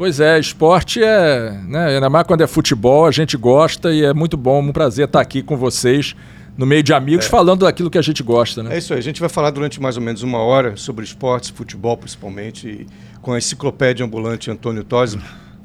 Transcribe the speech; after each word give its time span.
Pois 0.00 0.18
é, 0.18 0.38
esporte 0.38 1.04
é, 1.04 1.60
né, 1.68 1.88
ainda 1.88 2.08
mais 2.08 2.26
quando 2.26 2.40
é 2.40 2.46
futebol, 2.46 3.04
a 3.04 3.10
gente 3.10 3.36
gosta 3.36 3.92
e 3.92 4.02
é 4.02 4.14
muito 4.14 4.34
bom, 4.34 4.62
um 4.62 4.72
prazer 4.72 5.04
estar 5.04 5.20
aqui 5.20 5.42
com 5.42 5.58
vocês 5.58 6.16
no 6.56 6.64
meio 6.64 6.82
de 6.82 6.94
amigos, 6.94 7.26
é. 7.26 7.28
falando 7.28 7.66
daquilo 7.66 7.90
que 7.90 7.98
a 7.98 8.02
gente 8.02 8.22
gosta. 8.22 8.62
Né? 8.62 8.76
É 8.76 8.78
isso 8.78 8.94
aí, 8.94 8.98
a 8.98 9.02
gente 9.02 9.20
vai 9.20 9.28
falar 9.28 9.50
durante 9.50 9.78
mais 9.78 9.98
ou 9.98 10.02
menos 10.02 10.22
uma 10.22 10.38
hora 10.38 10.74
sobre 10.74 11.04
esportes, 11.04 11.50
futebol 11.50 11.98
principalmente, 11.98 12.86
com 13.20 13.34
a 13.34 13.36
enciclopédia 13.36 14.02
ambulante 14.02 14.50
Antônio 14.50 14.82
Tosi. 14.84 15.20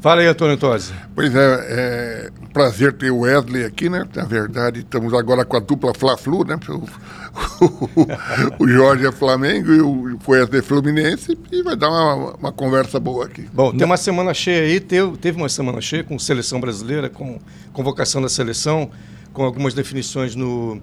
Fala 0.06 0.22
aí, 0.22 0.28
Antônio 0.28 0.56
Tosi. 0.56 0.94
Pois 1.16 1.34
é, 1.34 1.40
é 1.40 2.30
um 2.40 2.46
prazer 2.46 2.94
ter 2.94 3.10
o 3.10 3.22
Wesley 3.22 3.66
aqui, 3.66 3.90
né? 3.90 4.08
Na 4.14 4.24
verdade, 4.24 4.82
estamos 4.82 5.12
agora 5.16 5.44
com 5.44 5.58
a 5.58 5.60
dupla 5.60 5.96
Fla-Flu, 5.96 6.46
né? 6.46 6.60
o, 8.60 8.68
Jorge 8.68 9.08
é 9.08 9.12
Flamengo 9.12 9.73
e 9.73 9.82
o 9.82 10.20
Wesley 10.28 10.60
é 10.60 10.62
Fluminense 10.62 11.36
e 11.52 11.64
vai 11.64 11.76
dar 11.76 11.90
uma, 11.90 12.36
uma 12.36 12.52
conversa 12.52 13.00
boa 13.00 13.26
aqui. 13.26 13.50
Bom, 13.52 13.76
tem 13.76 13.84
uma 13.84 13.98
semana 13.98 14.32
cheia 14.32 14.62
aí, 14.62 14.80
teve, 14.80 15.18
teve 15.18 15.40
uma 15.40 15.50
semana 15.50 15.82
cheia 15.82 16.04
com 16.04 16.20
seleção 16.20 16.60
brasileira, 16.60 17.10
com 17.10 17.40
convocação 17.74 18.22
da 18.22 18.30
seleção, 18.30 18.91
com 19.34 19.44
algumas 19.44 19.74
definições 19.74 20.35
no, 20.35 20.80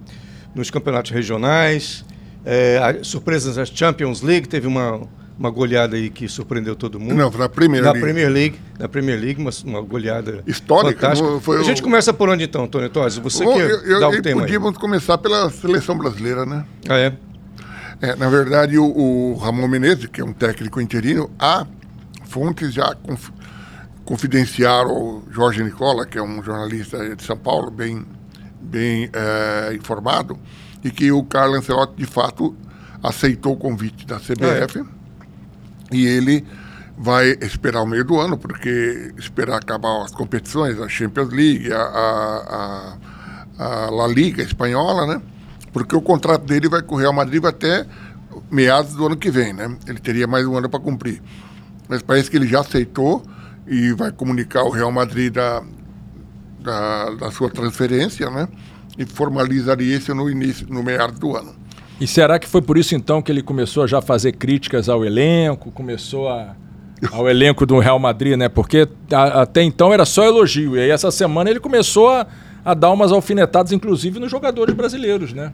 nos 0.53 0.69
campeonatos 0.69 1.11
regionais, 1.11 2.03
é, 2.43 2.99
surpresas 3.03 3.55
da 3.55 3.63
Champions 3.63 4.21
League, 4.21 4.49
teve 4.49 4.67
uma 4.67 5.07
uma 5.37 5.49
goleada 5.49 5.95
aí 5.95 6.09
que 6.09 6.27
surpreendeu 6.27 6.75
todo 6.75 6.99
mundo. 6.99 7.15
Não, 7.15 7.31
na 7.31 7.49
Premier 7.49 7.83
na 7.83 7.91
League. 7.91 8.01
Premier 8.01 8.29
League. 8.29 8.59
Na 8.79 8.87
Premier 8.87 9.19
League, 9.19 9.41
uma, 9.41 9.51
uma 9.65 9.81
goleada 9.81 10.43
histórica. 10.45 11.01
Fantástica. 11.09 11.39
Foi 11.41 11.59
a 11.59 11.63
gente 11.63 11.81
começa 11.81 12.13
por 12.13 12.29
onde 12.29 12.43
então, 12.43 12.63
Antônio 12.63 12.89
Tosi? 12.89 13.19
Você 13.21 13.43
Bom, 13.43 13.55
que 13.55 13.61
eu, 13.61 13.79
eu, 13.81 13.99
dá 13.99 14.09
o 14.09 14.21
tema 14.21 14.41
Podíamos 14.41 14.69
aí. 14.69 14.79
começar 14.79 15.17
pela 15.17 15.49
seleção 15.49 15.97
brasileira, 15.97 16.45
né? 16.45 16.65
Ah, 16.87 16.97
é? 16.97 17.13
é 18.01 18.15
na 18.15 18.29
verdade, 18.29 18.77
o, 18.77 18.85
o, 18.85 19.35
Ramon 19.37 19.67
Menezes, 19.67 20.05
que 20.05 20.21
é 20.21 20.23
um 20.23 20.33
técnico 20.33 20.79
interino, 20.79 21.29
há 21.39 21.65
fontes 22.25 22.73
já 22.73 22.93
conf, 22.95 23.29
confidenciaram 24.05 24.91
o 24.91 25.23
Jorge 25.31 25.63
Nicola, 25.63 26.05
que 26.05 26.17
é 26.17 26.21
um 26.21 26.43
jornalista 26.43 27.15
de 27.15 27.23
São 27.23 27.37
Paulo, 27.37 27.71
bem, 27.71 28.05
bem 28.61 29.09
é, 29.13 29.73
informado, 29.73 30.37
e 30.83 30.91
que 30.91 31.11
o 31.11 31.23
Carlos 31.23 31.59
Ancelotti, 31.59 31.93
de 31.95 32.05
fato, 32.05 32.55
aceitou 33.01 33.53
o 33.53 33.57
convite 33.57 34.05
da 34.05 34.17
CBF. 34.17 34.79
É? 34.79 35.02
E 35.93 36.05
ele 36.05 36.45
vai 36.97 37.37
esperar 37.41 37.81
o 37.81 37.87
meio 37.87 38.03
do 38.03 38.19
ano, 38.19 38.37
porque 38.37 39.13
esperar 39.17 39.57
acabar 39.57 40.03
as 40.03 40.11
competições, 40.11 40.79
a 40.79 40.87
Champions 40.87 41.29
League, 41.29 41.71
a, 41.71 41.81
a, 41.81 42.97
a, 43.57 43.85
a 43.85 43.89
La 43.89 44.07
Liga 44.07 44.43
espanhola, 44.43 45.07
né? 45.07 45.21
Porque 45.71 45.95
o 45.95 46.01
contrato 46.01 46.45
dele 46.45 46.69
vai 46.69 46.81
com 46.81 46.95
o 46.95 46.97
Real 46.97 47.13
Madrid 47.13 47.43
até 47.43 47.85
meados 48.49 48.93
do 48.93 49.05
ano 49.05 49.17
que 49.17 49.31
vem, 49.31 49.53
né? 49.53 49.75
Ele 49.87 49.99
teria 49.99 50.27
mais 50.27 50.45
um 50.45 50.55
ano 50.55 50.69
para 50.69 50.79
cumprir. 50.79 51.21
Mas 51.87 52.01
parece 52.01 52.29
que 52.29 52.37
ele 52.37 52.47
já 52.47 52.61
aceitou 52.61 53.23
e 53.67 53.91
vai 53.93 54.11
comunicar 54.11 54.63
o 54.63 54.69
Real 54.69 54.91
Madrid 54.91 55.33
da, 55.33 55.63
da, 56.59 57.09
da 57.11 57.31
sua 57.31 57.49
transferência, 57.49 58.29
né? 58.29 58.47
E 58.97 59.05
formalizaria 59.05 59.97
isso 59.97 60.13
no 60.13 60.29
início, 60.29 60.67
no 60.69 60.83
meados 60.83 61.17
do 61.17 61.35
ano. 61.35 61.55
E 61.99 62.07
será 62.07 62.39
que 62.39 62.47
foi 62.47 62.61
por 62.61 62.77
isso 62.77 62.95
então 62.95 63.21
que 63.21 63.31
ele 63.31 63.41
começou 63.41 63.83
a 63.83 63.87
já 63.87 64.01
fazer 64.01 64.33
críticas 64.33 64.89
ao 64.89 65.05
elenco, 65.05 65.71
começou 65.71 66.27
a, 66.27 66.55
ao 67.11 67.29
elenco 67.29 67.65
do 67.65 67.79
Real 67.79 67.99
Madrid, 67.99 68.37
né? 68.37 68.49
Porque 68.49 68.87
a, 69.11 69.41
até 69.41 69.61
então 69.61 69.93
era 69.93 70.05
só 70.05 70.25
elogio. 70.25 70.75
E 70.75 70.81
aí 70.81 70.89
essa 70.89 71.11
semana 71.11 71.49
ele 71.49 71.59
começou 71.59 72.09
a, 72.09 72.27
a 72.63 72.73
dar 72.73 72.91
umas 72.91 73.11
alfinetadas, 73.11 73.71
inclusive 73.71 74.19
nos 74.19 74.31
jogadores 74.31 74.75
brasileiros, 74.75 75.33
né? 75.33 75.53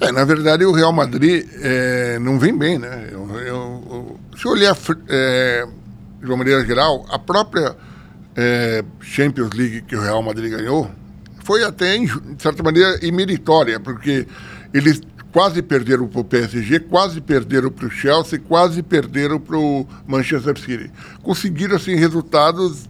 É, 0.00 0.10
na 0.10 0.24
verdade 0.24 0.64
o 0.64 0.72
Real 0.72 0.92
Madrid 0.92 1.46
é, 1.60 2.18
não 2.18 2.38
vem 2.38 2.56
bem, 2.56 2.78
né? 2.78 3.08
Eu, 3.10 3.30
eu, 3.30 3.46
eu, 3.46 4.20
se 4.36 4.48
olhar 4.48 4.76
é, 5.08 5.66
de 6.20 6.26
uma 6.26 6.36
maneira 6.36 6.64
geral, 6.64 7.04
a 7.08 7.18
própria 7.18 7.76
é, 8.36 8.84
Champions 9.00 9.50
League 9.54 9.82
que 9.82 9.94
o 9.94 10.00
Real 10.00 10.22
Madrid 10.22 10.50
ganhou 10.50 10.90
foi 11.44 11.64
até, 11.64 11.98
de 11.98 12.10
certa 12.38 12.62
maneira, 12.62 13.04
imeritória, 13.04 13.78
porque 13.80 14.26
eles 14.72 15.00
quase 15.32 15.62
perderam 15.62 16.06
para 16.06 16.20
o 16.20 16.24
PSG, 16.24 16.80
quase 16.80 17.20
perderam 17.20 17.70
para 17.70 17.86
o 17.86 17.90
Chelsea, 17.90 18.38
quase 18.38 18.82
perderam 18.82 19.40
para 19.40 19.56
o 19.56 19.86
Manchester 20.06 20.58
City. 20.58 20.90
Conseguiram, 21.22 21.76
assim, 21.76 21.94
resultados 21.94 22.84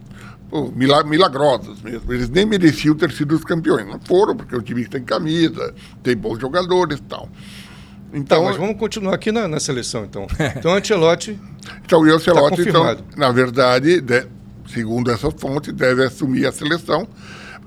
pô, 0.49 0.71
milagrosos 0.71 1.81
mesmo. 1.81 2.11
Eles 2.11 2.29
nem 2.29 2.45
mereciam 2.45 2.93
ter 2.95 3.11
sido 3.11 3.33
os 3.33 3.43
campeões. 3.43 3.87
Não 3.87 3.99
foram, 3.99 4.35
porque 4.35 4.55
o 4.55 4.61
time 4.61 4.85
tem 4.85 5.03
camisa, 5.03 5.73
tem 6.03 6.15
bons 6.15 6.39
jogadores 6.39 6.99
e 6.99 7.03
tal. 7.03 7.29
Então, 8.13 8.41
tá, 8.41 8.45
mas 8.49 8.57
vamos 8.57 8.77
continuar 8.77 9.15
aqui 9.15 9.31
na, 9.31 9.47
na 9.47 9.59
seleção, 9.59 10.03
então. 10.03 10.27
Então, 10.55 10.73
Ancelotti. 10.73 11.39
Então, 11.83 12.01
o 12.01 12.03
Ancelotti, 12.03 12.63
tá 12.63 12.69
então, 12.69 12.97
na 13.17 13.31
verdade, 13.31 14.01
de, 14.01 14.27
segundo 14.67 15.09
essa 15.09 15.31
fonte, 15.31 15.71
deve 15.71 16.03
assumir 16.03 16.45
a 16.45 16.51
seleção. 16.51 17.07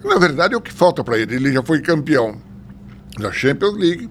Na 0.04 0.18
verdade, 0.18 0.54
é 0.54 0.56
o 0.56 0.60
que 0.60 0.72
falta 0.72 1.02
para 1.02 1.18
ele. 1.18 1.34
Ele 1.34 1.52
já 1.52 1.62
foi 1.62 1.80
campeão 1.80 2.36
da 3.18 3.32
Champions 3.32 3.74
League, 3.76 4.08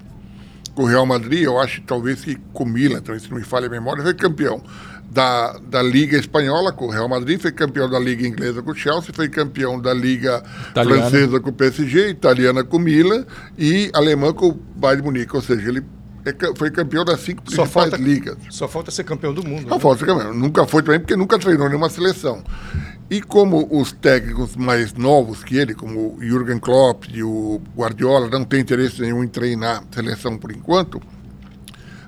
o 0.84 0.86
Real 0.86 1.06
Madrid, 1.06 1.44
eu 1.44 1.60
acho 1.60 1.82
talvez 1.82 2.24
que 2.24 2.36
com 2.54 2.64
o 2.64 2.68
Milan, 2.68 3.00
então, 3.00 3.18
se 3.18 3.30
não 3.30 3.38
me 3.38 3.44
falha 3.44 3.68
a 3.68 3.70
memória, 3.70 4.04
foi 4.04 4.14
campeão 4.14 4.62
da, 5.10 5.58
da 5.70 5.82
Liga 5.82 6.18
Espanhola 6.18 6.74
com 6.74 6.88
o 6.88 6.90
Real 6.90 7.08
Madrid, 7.08 7.40
foi 7.40 7.52
campeão 7.52 7.90
da 7.90 7.98
Liga 7.98 8.28
Inglesa 8.28 8.62
com 8.62 8.72
o 8.72 8.76
Chelsea, 8.76 9.14
foi 9.14 9.30
campeão 9.30 9.80
da 9.80 9.94
Liga 9.94 10.44
Italiana. 10.72 11.10
Francesa 11.10 11.40
com 11.40 11.50
o 11.50 11.54
PSG, 11.54 12.10
Italiana 12.10 12.64
com 12.64 12.78
o 12.78 12.80
Milan 12.80 13.26
e 13.58 13.90
Alemã 13.94 14.34
com 14.34 14.50
o 14.50 14.54
Bayern 14.54 15.02
de 15.02 15.08
Munique, 15.08 15.36
ou 15.36 15.42
seja, 15.42 15.70
ele 15.70 15.84
é 16.26 16.56
foi 16.56 16.72
campeão 16.72 17.06
das 17.06 17.20
cinco 17.20 17.44
principais 17.44 17.70
só 17.70 17.80
falta, 17.82 17.98
ligas. 17.98 18.38
Só 18.50 18.68
falta 18.68 18.90
ser 18.90 19.04
campeão 19.04 19.32
do 19.32 19.46
mundo. 19.48 19.70
Só 19.70 19.76
né? 19.76 19.80
falta 19.80 20.00
ser 20.00 20.06
campeão. 20.08 20.34
Nunca 20.34 20.66
foi 20.66 20.82
também, 20.82 21.00
porque 21.00 21.16
nunca 21.16 21.38
treinou 21.38 21.68
nenhuma 21.68 21.88
seleção. 21.88 22.44
E 23.10 23.22
como 23.22 23.68
os 23.72 23.92
técnicos 23.92 24.56
mais 24.56 24.94
novos 24.94 25.44
que 25.44 25.58
ele, 25.58 25.76
como 25.76 26.16
o 26.16 26.20
Jürgen 26.22 26.58
Klopp 26.58 27.06
e 27.14 27.22
o 27.22 27.62
Guardiola, 27.76 28.28
não 28.30 28.44
têm 28.44 28.62
interesse 28.62 29.02
nenhum 29.02 29.24
em 29.24 29.28
treinar 29.28 29.84
seleção 29.92 30.38
por 30.38 30.52
enquanto, 30.52 31.00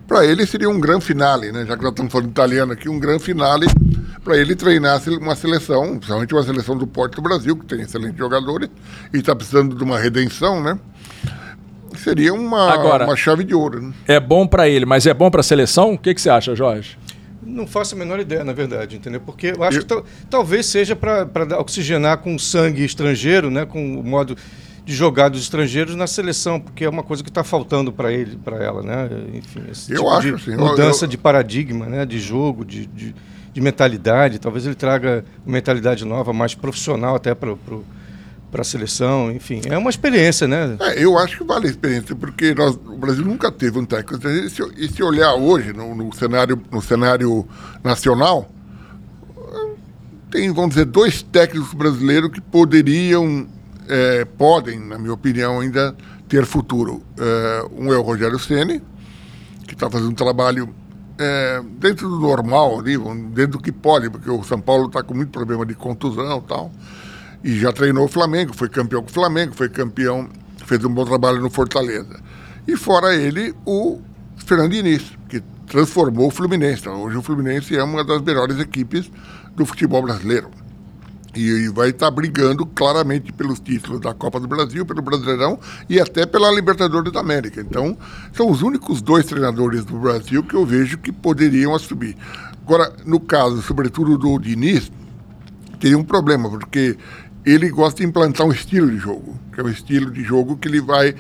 para 0.07 0.25
ele 0.25 0.45
seria 0.45 0.69
um 0.69 0.79
grande 0.79 1.05
finale, 1.05 1.51
né? 1.51 1.65
já 1.67 1.75
que 1.75 1.83
nós 1.83 1.91
estamos 1.91 2.11
falando 2.11 2.29
italiano 2.29 2.71
aqui, 2.71 2.89
um 2.89 2.97
grande 2.97 3.23
finale 3.23 3.67
para 4.23 4.37
ele 4.37 4.55
treinar 4.55 5.01
uma 5.21 5.35
seleção, 5.35 5.97
principalmente 5.97 6.33
uma 6.33 6.43
seleção 6.43 6.77
do 6.77 6.87
Porto 6.87 7.15
do 7.15 7.21
Brasil, 7.21 7.55
que 7.55 7.65
tem 7.65 7.81
excelentes 7.81 8.17
jogadores 8.17 8.69
e 9.13 9.17
está 9.17 9.35
precisando 9.35 9.75
de 9.75 9.83
uma 9.83 9.99
redenção, 9.99 10.61
né? 10.61 10.79
Seria 11.95 12.33
uma, 12.33 12.71
Agora, 12.71 13.05
uma 13.05 13.15
chave 13.15 13.43
de 13.43 13.53
ouro. 13.53 13.81
Né? 13.81 13.93
É 14.07 14.19
bom 14.19 14.47
para 14.47 14.67
ele, 14.67 14.85
mas 14.85 15.05
é 15.05 15.13
bom 15.13 15.29
para 15.31 15.41
a 15.41 15.43
seleção? 15.43 15.93
O 15.93 15.97
que, 15.97 16.13
que 16.13 16.21
você 16.21 16.29
acha, 16.29 16.55
Jorge? 16.55 16.97
Não 17.47 17.65
faço 17.65 17.95
a 17.95 17.97
menor 17.97 18.19
ideia, 18.19 18.43
na 18.43 18.53
verdade, 18.53 18.97
entendeu? 18.97 19.21
Porque 19.21 19.53
eu 19.55 19.63
acho 19.63 19.79
eu... 19.79 19.85
que 19.85 20.09
talvez 20.29 20.65
seja 20.65 20.95
para 20.95 21.59
oxigenar 21.59 22.17
com 22.17 22.37
sangue 22.37 22.83
estrangeiro, 22.83 23.49
né? 23.49 23.65
com 23.65 23.99
o 23.99 24.03
modo 24.03 24.35
de 24.87 24.95
jogar 24.95 25.29
dos 25.29 25.41
estrangeiros 25.41 25.95
na 25.95 26.07
seleção, 26.07 26.59
porque 26.59 26.85
é 26.85 26.89
uma 26.89 27.03
coisa 27.03 27.21
que 27.21 27.29
está 27.29 27.43
faltando 27.43 27.91
para 27.91 28.11
ele, 28.11 28.37
para 28.37 28.63
ela, 28.63 28.81
né? 28.81 29.09
Enfim, 29.33 29.63
esse 29.69 29.91
eu 29.91 29.97
tipo 29.97 30.09
acho, 30.09 30.27
de 30.27 30.33
assim, 30.35 30.55
mudança 30.55 31.03
eu... 31.03 31.09
de 31.09 31.17
paradigma, 31.17 31.85
né? 31.87 32.05
De 32.05 32.17
jogo, 32.19 32.63
de, 32.63 32.85
de, 32.85 33.13
de, 33.53 33.61
mentalidade. 33.61 34.39
Talvez 34.39 34.65
ele 34.65 34.75
traga 34.75 35.25
uma 35.45 35.53
mentalidade 35.53 36.05
nova, 36.05 36.31
mais 36.31 36.55
profissional 36.55 37.15
até 37.15 37.35
para 37.35 37.51
o 37.51 37.83
para 38.57 38.63
a 38.63 38.65
seleção, 38.65 39.31
enfim, 39.31 39.61
é 39.65 39.77
uma 39.77 39.91
experiência, 39.91 40.47
né? 40.47 40.77
É, 40.79 41.03
eu 41.03 41.15
acho 41.15 41.37
que 41.37 41.43
vale 41.43 41.67
a 41.67 41.69
experiência, 41.69 42.15
porque 42.15 42.55
nós, 42.55 42.73
o 42.73 42.97
Brasil 42.97 43.23
nunca 43.23 43.51
teve 43.51 43.77
um 43.77 43.85
técnico. 43.85 44.27
E 44.27 44.49
se, 44.49 44.63
e 44.75 44.87
se 44.87 45.03
olhar 45.03 45.35
hoje 45.35 45.73
no, 45.73 45.93
no, 45.93 46.11
cenário, 46.11 46.59
no 46.71 46.81
cenário 46.81 47.47
nacional, 47.83 48.49
tem, 50.31 50.51
vamos 50.51 50.71
dizer, 50.71 50.85
dois 50.85 51.21
técnicos 51.21 51.71
brasileiros 51.75 52.31
que 52.31 52.41
poderiam, 52.41 53.47
é, 53.87 54.25
podem, 54.25 54.79
na 54.79 54.97
minha 54.97 55.13
opinião, 55.13 55.59
ainda 55.59 55.95
ter 56.27 56.43
futuro. 56.43 57.03
É, 57.19 57.65
um 57.77 57.93
é 57.93 57.97
o 57.97 58.01
Rogério 58.01 58.39
Ceni, 58.39 58.81
que 59.67 59.75
está 59.75 59.87
fazendo 59.87 60.09
um 60.09 60.15
trabalho 60.15 60.73
é, 61.19 61.61
dentro 61.79 62.09
do 62.09 62.19
normal, 62.19 62.79
ali, 62.79 62.97
dentro 63.35 63.51
do 63.51 63.59
que 63.59 63.71
pode, 63.71 64.09
porque 64.09 64.31
o 64.31 64.43
São 64.43 64.59
Paulo 64.59 64.87
está 64.87 65.03
com 65.03 65.13
muito 65.13 65.29
problema 65.29 65.63
de 65.63 65.75
contusão 65.75 66.39
e 66.43 66.49
tal 66.49 66.71
e 67.43 67.59
já 67.59 67.71
treinou 67.71 68.05
o 68.05 68.07
Flamengo, 68.07 68.53
foi 68.53 68.69
campeão 68.69 69.01
com 69.01 69.09
o 69.09 69.13
Flamengo, 69.13 69.53
foi 69.53 69.69
campeão, 69.69 70.29
fez 70.65 70.83
um 70.83 70.89
bom 70.89 71.05
trabalho 71.05 71.41
no 71.41 71.49
Fortaleza. 71.49 72.19
E 72.67 72.75
fora 72.75 73.15
ele, 73.15 73.53
o 73.65 74.01
Fernando 74.37 74.71
Diniz, 74.71 75.03
que 75.29 75.41
transformou 75.67 76.27
o 76.27 76.31
Fluminense. 76.31 76.87
Hoje 76.87 77.17
o 77.17 77.21
Fluminense 77.21 77.75
é 77.75 77.83
uma 77.83 78.03
das 78.03 78.21
melhores 78.21 78.59
equipes 78.59 79.09
do 79.55 79.65
futebol 79.65 80.01
brasileiro. 80.01 80.49
E 81.35 81.69
vai 81.69 81.89
estar 81.89 82.09
brigando 82.09 82.65
claramente 82.65 83.31
pelos 83.31 83.59
títulos 83.59 84.01
da 84.01 84.13
Copa 84.13 84.39
do 84.39 84.47
Brasil, 84.47 84.85
pelo 84.85 85.03
Brasileirão 85.03 85.59
e 85.87 85.99
até 85.99 86.25
pela 86.25 86.51
Libertadores 86.51 87.11
da 87.11 87.19
América. 87.19 87.61
Então, 87.61 87.95
são 88.33 88.49
os 88.49 88.63
únicos 88.63 89.01
dois 89.01 89.25
treinadores 89.25 89.85
do 89.85 89.99
Brasil 89.99 90.41
que 90.43 90.55
eu 90.55 90.65
vejo 90.65 90.97
que 90.97 91.11
poderiam 91.11 91.75
assumir. 91.75 92.17
Agora, 92.65 92.91
no 93.05 93.19
caso, 93.19 93.61
sobretudo 93.61 94.17
do 94.17 94.39
Diniz, 94.39 94.91
teria 95.79 95.97
um 95.97 96.03
problema, 96.03 96.49
porque 96.49 96.97
ele 97.51 97.69
gosta 97.69 98.01
de 98.01 98.05
implantar 98.05 98.45
um 98.45 98.51
estilo 98.51 98.89
de 98.91 98.97
jogo, 98.97 99.39
que 99.53 99.61
é 99.61 99.63
um 99.63 99.69
estilo 99.69 100.11
de 100.11 100.21
jogo 100.21 100.57
que 100.57 100.67
ele 100.67 100.81
vai 100.81 101.15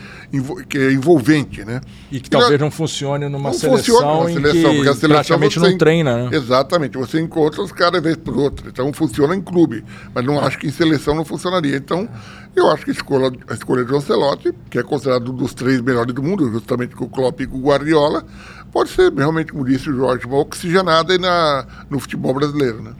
que 0.69 0.77
é 0.77 0.91
envolvente, 0.91 1.63
né? 1.63 1.79
E 2.11 2.19
que 2.19 2.29
talvez 2.29 2.59
não 2.59 2.69
funcione 2.69 3.29
numa 3.29 3.49
não 3.49 3.57
seleção, 3.57 3.95
funciona 3.95 4.13
numa 4.13 4.29
seleção 4.29 4.75
porque 4.75 4.89
a 4.89 4.93
seleção 4.93 5.09
praticamente 5.09 5.59
você, 5.59 5.69
não 5.69 5.77
treina, 5.77 6.17
né? 6.17 6.29
Exatamente, 6.35 6.97
você 6.97 7.21
encontra 7.21 7.61
os 7.61 7.71
caras 7.71 8.03
vez 8.03 8.17
por 8.17 8.37
outra, 8.37 8.69
então 8.69 8.91
funciona 8.91 9.35
em 9.35 9.41
clube, 9.41 9.85
mas 10.13 10.25
não 10.25 10.39
acho 10.39 10.59
que 10.59 10.67
em 10.67 10.71
seleção 10.71 11.15
não 11.15 11.23
funcionaria. 11.23 11.77
Então, 11.77 12.09
eu 12.55 12.69
acho 12.71 12.83
que 12.83 12.91
a 12.91 12.93
escolha, 12.93 13.31
a 13.47 13.53
escolha 13.53 13.85
de 13.85 13.95
Ancelotti, 13.95 14.53
que 14.69 14.77
é 14.77 14.83
considerado 14.83 15.31
um 15.31 15.35
dos 15.35 15.53
três 15.53 15.79
melhores 15.79 16.13
do 16.13 16.21
mundo, 16.21 16.51
justamente 16.51 16.95
com 16.95 17.05
o 17.05 17.09
Klopp 17.09 17.39
e 17.39 17.47
com 17.47 17.57
o 17.57 17.61
Guardiola, 17.61 18.25
pode 18.71 18.89
ser 18.89 19.13
realmente, 19.13 19.53
como 19.53 19.63
disse 19.63 19.89
o 19.89 19.95
Jorge, 19.95 20.25
uma 20.25 20.39
oxigenada 20.39 21.13
aí 21.13 21.19
na, 21.19 21.65
no 21.89 21.99
futebol 21.99 22.33
brasileiro, 22.33 22.81
né? 22.81 22.91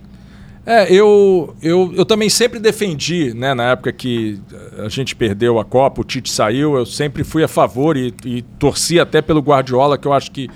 É, 0.70 0.94
eu, 0.94 1.56
eu, 1.62 1.94
eu 1.96 2.04
também 2.04 2.30
sempre 2.30 2.60
defendi, 2.60 3.34
né, 3.34 3.54
na 3.54 3.72
época 3.72 3.90
que 3.94 4.38
a 4.78 4.90
gente 4.90 5.16
perdeu 5.16 5.58
a 5.60 5.64
Copa, 5.64 6.02
o 6.02 6.04
Tite 6.04 6.30
saiu, 6.30 6.76
eu 6.76 6.86
sempre 6.86 7.24
fui 7.24 7.42
a 7.42 7.48
favor 7.48 7.96
e, 7.96 8.14
e 8.26 8.42
torci 8.60 9.00
até 9.00 9.22
pelo 9.22 9.40
Guardiola, 9.40 9.98
que 9.98 10.06
eu 10.06 10.12
acho 10.12 10.30
que 10.30 10.50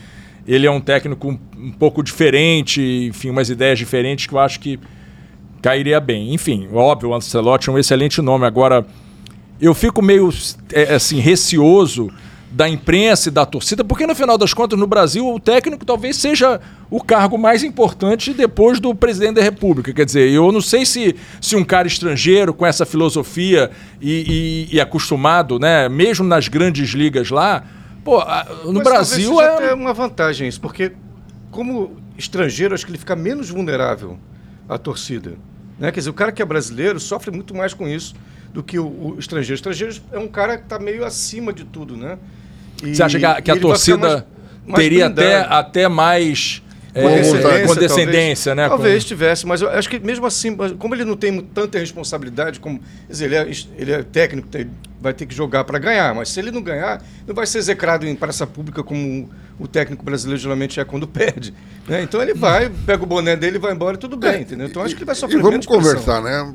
ele 0.45 0.67
é 0.67 0.71
um 0.71 0.81
técnico 0.81 1.29
um, 1.29 1.39
um, 1.57 1.71
pouco 1.71 2.03
diferente, 2.03 2.81
enfim, 3.09 3.29
umas 3.29 3.49
ideias 3.49 3.79
diferentes 3.79 4.25
que 4.25 4.33
eu 4.33 4.39
acho 4.39 4.59
que 4.59 4.77
cairia 5.61 6.01
bem. 6.01 6.33
Enfim, 6.33 6.67
óbvio, 6.73 7.11
o 7.11 7.15
Ancelotti 7.15 7.69
é 7.69 7.71
um 7.71 7.79
excelente 7.79 8.21
nome. 8.21 8.45
Agora, 8.45 8.85
eu 9.61 9.73
fico 9.73 10.01
meio 10.01 10.29
é, 10.73 10.93
assim, 10.93 11.21
receoso 11.21 12.11
da 12.51 12.68
imprensa 12.68 13.30
e 13.30 13.31
da 13.31 13.45
torcida, 13.45 13.83
porque 13.83 14.06
no 14.06 14.13
final 14.13 14.38
das 14.38 14.53
contas, 14.53 14.77
no 14.77 14.86
Brasil, 14.86 15.25
o 15.25 15.39
técnico 15.39 15.86
talvez 15.86 16.18
seja 16.18 16.59
o 16.89 17.01
cargo 17.01 17.38
mais 17.38 17.63
importante 17.63 18.33
depois 18.33 18.77
do 18.77 18.94
presidente 18.94 19.36
da 19.36 19.42
República. 19.42 19.94
Quer 19.94 20.06
dizer, 20.06 20.30
eu 20.30 20.51
não 20.51 20.59
sei 20.59 20.86
se, 20.86 21.15
se 21.39 21.56
um 21.56 21.63
cara 21.63 21.88
estrangeiro 21.88 22.53
com 22.53 22.65
essa 22.65 22.86
filosofia 22.86 23.71
e, 24.01 24.68
e, 24.69 24.75
e 24.75 24.81
acostumado, 24.81 25.57
né, 25.57 25.88
mesmo 25.88 26.25
nas 26.25 26.50
grandes 26.50 26.89
ligas 26.89 27.30
lá, 27.30 27.63
pô, 28.03 28.19
no 28.65 28.74
Mas 28.74 28.83
Brasil 28.83 29.42
é. 29.42 29.69
é 29.69 29.74
uma 29.74 29.94
vantagem 29.94 30.50
isso, 30.50 30.59
porque 30.59 30.92
como 31.50 31.95
estrangeiro, 32.18 32.75
acho 32.75 32.86
que 32.86 32.92
ele 32.92 33.00
fica 33.00 33.15
menos 33.15 33.50
vulnerável 33.50 34.19
à 34.68 34.77
torcida. 34.77 35.36
Né? 35.80 35.89
Quer 35.89 36.01
dizer, 36.01 36.09
o 36.09 36.13
cara 36.13 36.33
que 36.33 36.42
é 36.42 36.45
brasileiro 36.45 37.00
sofre 37.00 37.31
muito 37.31 37.56
mais 37.56 37.74
com 37.74 37.88
isso 37.88 38.13
do 38.53 38.62
que 38.62 38.77
o, 38.77 38.86
o 38.86 39.15
estrangeiro. 39.18 39.53
O 39.53 39.56
estrangeiro 39.56 39.95
é 40.12 40.19
um 40.19 40.27
cara 40.27 40.57
que 40.57 40.63
está 40.63 40.77
meio 40.77 41.06
acima 41.06 41.53
de 41.53 41.63
tudo, 41.63 41.95
né? 41.95 42.18
E, 42.81 42.95
Você 42.95 43.03
acha 43.03 43.19
que 43.19 43.25
a, 43.25 43.41
que 43.41 43.51
a 43.51 43.59
torcida 43.59 43.97
mais, 43.97 44.23
mais 44.65 44.83
teria 44.83 45.07
até, 45.07 45.35
até 45.41 45.87
mais 45.87 46.61
é, 46.93 47.65
condescendência, 47.65 48.53
talvez, 48.53 48.55
né? 48.55 48.69
Talvez 48.69 49.05
tivesse, 49.05 49.47
mas 49.47 49.61
eu 49.61 49.69
acho 49.69 49.89
que 49.89 49.99
mesmo 49.99 50.25
assim, 50.25 50.55
como 50.77 50.93
ele 50.93 51.05
não 51.05 51.15
tem 51.15 51.39
tanta 51.41 51.79
responsabilidade, 51.79 52.59
como 52.59 52.79
quer 52.79 53.11
dizer, 53.11 53.25
ele, 53.25 53.35
é, 53.35 53.51
ele 53.77 53.91
é 53.93 54.03
técnico, 54.03 54.47
tem, 54.49 54.69
vai 54.99 55.13
ter 55.13 55.25
que 55.25 55.33
jogar 55.33 55.63
para 55.63 55.79
ganhar, 55.79 56.13
mas 56.13 56.29
se 56.29 56.39
ele 56.39 56.51
não 56.51 56.61
ganhar, 56.61 57.01
não 57.25 57.33
vai 57.33 57.47
ser 57.47 57.59
execrado 57.59 58.05
em 58.05 58.15
praça 58.15 58.45
pública 58.45 58.83
como 58.83 59.29
o 59.57 59.67
técnico 59.67 60.03
brasileiro 60.03 60.41
geralmente 60.41 60.79
é 60.79 60.85
quando 60.85 61.07
perde. 61.09 61.53
Né? 61.87 62.03
Então 62.03 62.21
ele 62.21 62.33
vai, 62.33 62.69
pega 62.85 63.03
o 63.03 63.05
boné 63.05 63.35
dele, 63.35 63.57
vai 63.57 63.71
embora 63.71 63.95
e 63.95 63.99
tudo 63.99 64.17
bem, 64.17 64.33
é, 64.33 64.41
entendeu? 64.41 64.67
Então 64.67 64.83
acho 64.83 64.93
que 64.93 64.99
ele 64.99 65.05
vai 65.05 65.15
sofrer 65.15 65.39
e 65.39 65.41
vamos 65.41 65.65
conversar, 65.65 66.21
né? 66.21 66.53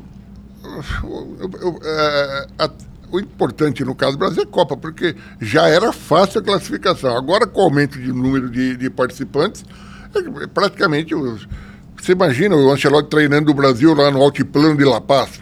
Eu, 1.02 1.50
eu, 1.62 1.80
é, 1.82 2.46
a, 2.58 2.70
o 3.10 3.20
importante 3.20 3.84
no 3.84 3.94
caso 3.94 4.12
do 4.12 4.18
Brasil 4.18 4.42
é 4.42 4.46
Copa, 4.46 4.76
porque 4.76 5.14
já 5.40 5.68
era 5.68 5.92
fácil 5.92 6.40
a 6.40 6.44
classificação. 6.44 7.16
Agora, 7.16 7.46
com 7.46 7.60
o 7.60 7.64
aumento 7.64 7.98
de 7.98 8.12
número 8.12 8.50
de, 8.50 8.76
de 8.76 8.90
participantes, 8.90 9.64
é 10.42 10.46
praticamente. 10.46 11.14
Você 11.14 12.12
imagina 12.12 12.56
o 12.56 12.70
Ancelotti 12.70 13.08
treinando 13.08 13.50
o 13.50 13.54
Brasil 13.54 13.94
lá 13.94 14.10
no 14.10 14.22
altiplano 14.22 14.76
de 14.76 14.84
La 14.84 15.00
Paz. 15.00 15.40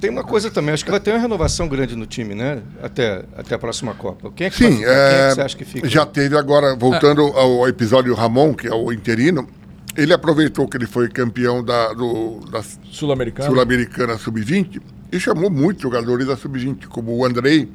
Tem 0.00 0.10
uma 0.10 0.24
coisa 0.24 0.50
também, 0.50 0.74
acho 0.74 0.84
que 0.84 0.90
vai 0.90 1.00
ter 1.00 1.10
uma 1.10 1.18
renovação 1.18 1.66
grande 1.68 1.96
no 1.96 2.04
time, 2.06 2.34
né? 2.34 2.62
Até, 2.82 3.24
até 3.36 3.54
a 3.54 3.58
próxima 3.58 3.94
Copa. 3.94 4.30
Quem 4.36 4.46
é 4.46 4.50
que, 4.50 4.56
Sim, 4.56 4.84
vai, 4.84 4.94
é, 4.94 5.08
quem 5.08 5.18
é 5.18 5.28
que 5.28 5.34
você 5.34 5.40
acha 5.40 5.56
que 5.56 5.64
fica? 5.64 5.88
Já 5.88 6.04
teve 6.04 6.36
agora, 6.36 6.76
voltando 6.76 7.26
ah. 7.34 7.40
ao 7.40 7.66
episódio 7.66 8.14
Ramon, 8.14 8.52
que 8.52 8.68
é 8.68 8.74
o 8.74 8.92
interino, 8.92 9.48
ele 9.96 10.12
aproveitou 10.12 10.68
que 10.68 10.76
ele 10.76 10.86
foi 10.86 11.08
campeão 11.08 11.64
da, 11.64 11.94
do, 11.94 12.40
da 12.50 12.62
Sul-Americana 12.90 14.18
Sul 14.18 14.18
Sub-20 14.18 14.82
e 15.10 15.20
chamou 15.20 15.50
muitos 15.50 15.82
jogadores 15.82 16.26
da 16.26 16.36
Sub-20, 16.36 16.86
como 16.86 17.16
o 17.16 17.24
Andrei, 17.24 17.70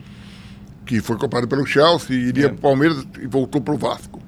que 0.86 1.00
foi 1.02 1.18
comprado 1.18 1.48
pelo 1.48 1.66
Chelsea, 1.66 2.16
iria 2.16 2.46
é. 2.46 2.48
para 2.50 2.58
o 2.58 2.62
Palmeiras 2.62 3.06
e 3.22 3.28
voltou 3.28 3.62
para 3.62 3.74
o 3.74 3.78
Vasco. 3.78 4.22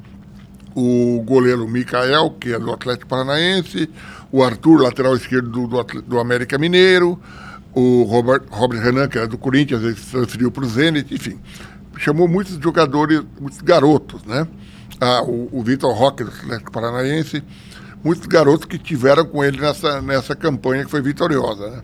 O 0.75 1.21
goleiro 1.25 1.67
Mikael, 1.67 2.31
que 2.39 2.53
é 2.53 2.59
do 2.59 2.71
Atlético 2.71 3.07
Paranaense, 3.07 3.89
o 4.31 4.43
Arthur, 4.43 4.81
lateral 4.81 5.15
esquerdo 5.15 5.49
do, 5.49 5.67
do, 5.67 6.01
do 6.01 6.19
América 6.19 6.57
Mineiro, 6.57 7.19
o 7.73 8.03
Robert, 8.03 8.43
Robert 8.49 8.81
Renan, 8.81 9.07
que 9.07 9.17
era 9.17 9.27
do 9.27 9.37
Corinthians, 9.37 9.83
ele 9.83 9.95
se 9.95 10.11
transferiu 10.11 10.51
para 10.51 10.63
o 10.63 10.67
Zenit, 10.67 11.13
enfim. 11.13 11.39
Chamou 11.97 12.27
muitos 12.27 12.55
jogadores, 12.55 13.21
muitos 13.39 13.61
garotos, 13.61 14.23
né? 14.23 14.47
Ah, 14.99 15.21
o, 15.23 15.49
o 15.51 15.63
Vitor 15.63 15.93
Roque, 15.93 16.23
do 16.23 16.29
Atlético 16.29 16.71
Paranaense, 16.71 17.43
muitos 18.03 18.25
garotos 18.27 18.65
que 18.65 18.77
tiveram 18.77 19.25
com 19.25 19.43
ele 19.43 19.59
nessa, 19.59 20.01
nessa 20.01 20.35
campanha 20.35 20.85
que 20.85 20.91
foi 20.91 21.01
vitoriosa, 21.01 21.69
né? 21.69 21.83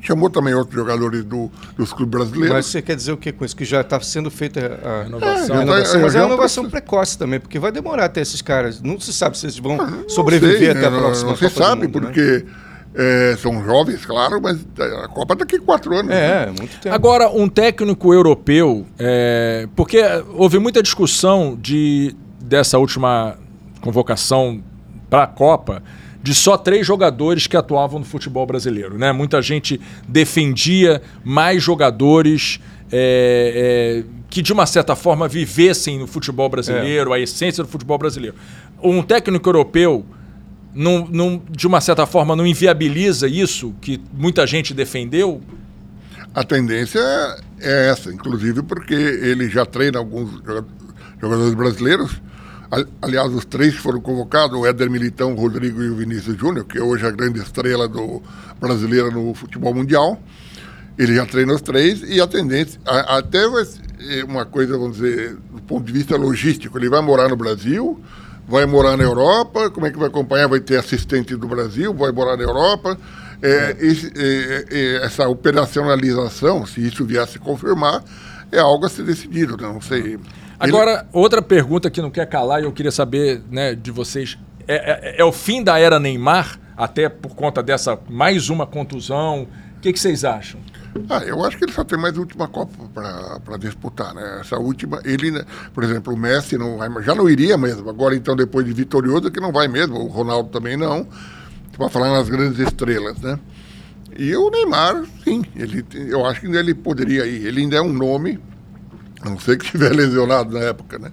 Chamou 0.00 0.30
também 0.30 0.54
outros 0.54 0.74
jogadores 0.74 1.24
do, 1.24 1.50
dos 1.76 1.92
clubes 1.92 2.18
brasileiros. 2.18 2.56
Mas 2.56 2.66
você 2.66 2.80
quer 2.80 2.96
dizer 2.96 3.12
o 3.12 3.16
que 3.16 3.32
com 3.32 3.44
isso? 3.44 3.54
Que 3.54 3.64
já 3.64 3.82
está 3.82 4.00
sendo 4.00 4.30
feita 4.30 4.80
a 4.82 5.02
renovação? 5.04 5.54
É, 5.54 5.58
a 5.58 5.60
renovação 5.60 6.00
mas 6.00 6.14
é 6.14 6.18
uma 6.18 6.24
renovação 6.24 6.70
precoce 6.70 7.18
também, 7.18 7.38
porque 7.38 7.58
vai 7.58 7.70
demorar 7.70 8.06
até 8.06 8.20
esses 8.22 8.40
caras. 8.40 8.80
Não 8.80 8.98
se 8.98 9.12
sabe 9.12 9.36
se 9.36 9.44
eles 9.44 9.58
vão 9.58 9.80
ah, 9.80 10.04
sobreviver 10.08 10.58
sei, 10.58 10.70
até 10.70 10.86
a 10.86 10.90
próxima 10.90 11.30
Não 11.30 11.36
se 11.36 11.50
sabe, 11.50 11.86
mundo, 11.86 12.00
né? 12.00 12.06
porque 12.06 12.20
né? 12.20 12.44
é, 12.94 13.36
são 13.36 13.62
jovens, 13.62 14.06
claro, 14.06 14.40
mas 14.40 14.64
a 14.78 15.08
Copa 15.08 15.36
daqui 15.36 15.56
a 15.56 15.60
quatro 15.60 15.94
anos. 15.94 16.10
É, 16.10 16.46
né? 16.46 16.54
muito 16.58 16.80
tempo. 16.80 16.94
Agora, 16.94 17.28
um 17.28 17.48
técnico 17.48 18.14
europeu, 18.14 18.86
é, 18.98 19.68
porque 19.76 20.00
houve 20.34 20.58
muita 20.58 20.82
discussão 20.82 21.58
de, 21.60 22.16
dessa 22.40 22.78
última 22.78 23.36
convocação 23.82 24.62
para 25.10 25.24
a 25.24 25.26
Copa 25.26 25.82
de 26.24 26.34
só 26.34 26.56
três 26.56 26.86
jogadores 26.86 27.46
que 27.46 27.54
atuavam 27.54 27.98
no 27.98 28.04
futebol 28.06 28.46
brasileiro. 28.46 28.96
Né? 28.96 29.12
Muita 29.12 29.42
gente 29.42 29.78
defendia 30.08 31.02
mais 31.22 31.62
jogadores 31.62 32.58
é, 32.90 34.02
é, 34.02 34.24
que, 34.30 34.40
de 34.40 34.50
uma 34.50 34.64
certa 34.64 34.96
forma, 34.96 35.28
vivessem 35.28 35.98
no 35.98 36.06
futebol 36.06 36.48
brasileiro, 36.48 37.12
é. 37.12 37.18
a 37.18 37.20
essência 37.20 37.62
do 37.62 37.68
futebol 37.68 37.98
brasileiro. 37.98 38.34
Um 38.82 39.02
técnico 39.02 39.46
europeu, 39.46 40.02
não, 40.74 41.06
não, 41.12 41.42
de 41.50 41.66
uma 41.66 41.82
certa 41.82 42.06
forma, 42.06 42.34
não 42.34 42.46
inviabiliza 42.46 43.28
isso 43.28 43.74
que 43.82 44.00
muita 44.10 44.46
gente 44.46 44.72
defendeu? 44.72 45.42
A 46.34 46.42
tendência 46.42 47.00
é 47.60 47.90
essa, 47.90 48.10
inclusive 48.10 48.62
porque 48.62 48.94
ele 48.94 49.50
já 49.50 49.66
treina 49.66 49.98
alguns 49.98 50.30
jogadores 51.20 51.52
brasileiros 51.52 52.18
Aliás, 53.00 53.32
os 53.32 53.44
três 53.44 53.74
que 53.74 53.80
foram 53.80 54.00
convocados, 54.00 54.58
o 54.58 54.66
Éder 54.66 54.90
Militão, 54.90 55.32
o 55.32 55.36
Rodrigo 55.36 55.82
e 55.82 55.90
o 55.90 55.96
Vinícius 55.96 56.36
Júnior, 56.38 56.64
que 56.64 56.78
é 56.78 56.82
hoje 56.82 57.06
a 57.06 57.10
grande 57.10 57.40
estrela 57.40 57.86
do 57.86 58.22
brasileira 58.60 59.10
no 59.10 59.34
futebol 59.34 59.74
mundial. 59.74 60.20
Ele 60.98 61.14
já 61.14 61.26
treina 61.26 61.52
os 61.52 61.60
três 61.60 62.02
e 62.06 62.20
a 62.20 62.26
tendência, 62.26 62.80
a, 62.86 63.18
até 63.18 63.44
uma 64.26 64.44
coisa, 64.44 64.78
vamos 64.78 64.96
dizer, 64.96 65.36
do 65.52 65.62
ponto 65.62 65.84
de 65.84 65.92
vista 65.92 66.16
logístico, 66.16 66.78
ele 66.78 66.88
vai 66.88 67.00
morar 67.00 67.28
no 67.28 67.36
Brasil, 67.36 68.00
vai 68.46 68.66
morar 68.66 68.96
na 68.96 69.04
Europa, 69.04 69.70
como 69.70 69.86
é 69.86 69.90
que 69.90 69.98
vai 69.98 70.08
acompanhar? 70.08 70.48
Vai 70.48 70.60
ter 70.60 70.76
assistente 70.76 71.34
do 71.36 71.48
Brasil, 71.48 71.92
vai 71.92 72.12
morar 72.12 72.36
na 72.36 72.44
Europa. 72.44 72.96
É, 73.42 73.76
esse, 73.80 74.12
é, 74.16 74.64
é, 74.70 75.04
essa 75.04 75.28
operacionalização, 75.28 76.64
se 76.64 76.80
isso 76.86 77.04
vier 77.04 77.22
a 77.22 77.38
confirmar, 77.38 78.02
é 78.50 78.58
algo 78.58 78.86
a 78.86 78.88
ser 78.88 79.02
decidido, 79.02 79.56
né? 79.56 79.64
não 79.64 79.80
sei. 79.80 80.18
Agora, 80.68 81.06
outra 81.12 81.42
pergunta 81.42 81.90
que 81.90 82.00
não 82.00 82.10
quer 82.10 82.26
calar 82.26 82.60
e 82.60 82.64
eu 82.64 82.72
queria 82.72 82.92
saber 82.92 83.42
né, 83.50 83.74
de 83.74 83.90
vocês. 83.90 84.38
É, 84.66 84.74
é, 84.74 85.20
é, 85.20 85.24
o 85.24 85.32
fim 85.32 85.62
da 85.62 85.78
era 85.78 86.00
Neymar, 86.00 86.58
até 86.76 87.08
por 87.08 87.34
conta 87.34 87.62
dessa 87.62 87.98
mais 88.08 88.48
uma 88.48 88.66
contusão? 88.66 89.46
O 89.76 89.80
que, 89.80 89.92
que 89.92 90.00
vocês 90.00 90.24
acham? 90.24 90.60
Ah, 91.10 91.22
eu 91.24 91.44
acho 91.44 91.58
que 91.58 91.64
ele 91.64 91.72
só 91.72 91.82
tem 91.82 91.98
mais 91.98 92.16
última 92.16 92.46
Copa 92.46 92.70
para 93.44 93.56
disputar, 93.58 94.14
né? 94.14 94.38
Essa 94.40 94.56
última, 94.56 95.00
ele, 95.04 95.30
né, 95.32 95.44
por 95.72 95.82
exemplo, 95.82 96.14
o 96.14 96.16
Messi 96.16 96.56
não 96.56 96.78
vai, 96.78 96.88
já 97.02 97.14
não 97.14 97.28
iria 97.28 97.58
mesmo. 97.58 97.90
Agora, 97.90 98.14
então, 98.14 98.36
depois 98.36 98.64
de 98.64 98.72
vitorioso, 98.72 99.30
que 99.30 99.40
não 99.40 99.52
vai 99.52 99.66
mesmo. 99.66 99.96
O 99.98 100.06
Ronaldo 100.06 100.50
também 100.50 100.76
não. 100.76 101.06
Para 101.76 101.88
falar 101.88 102.10
nas 102.12 102.28
grandes 102.28 102.58
estrelas, 102.60 103.18
né? 103.20 103.38
E 104.16 104.34
o 104.36 104.48
Neymar, 104.48 105.04
sim, 105.24 105.44
ele, 105.56 105.84
eu 106.08 106.24
acho 106.24 106.40
que 106.40 106.46
ele 106.46 106.72
poderia 106.72 107.26
ir. 107.26 107.44
Ele 107.44 107.62
ainda 107.62 107.76
é 107.76 107.82
um 107.82 107.92
nome 107.92 108.38
não 109.24 109.38
ser 109.38 109.58
que 109.58 109.64
estiver 109.64 109.90
lesionado 109.94 110.52
na 110.52 110.60
época, 110.60 110.98
né? 110.98 111.10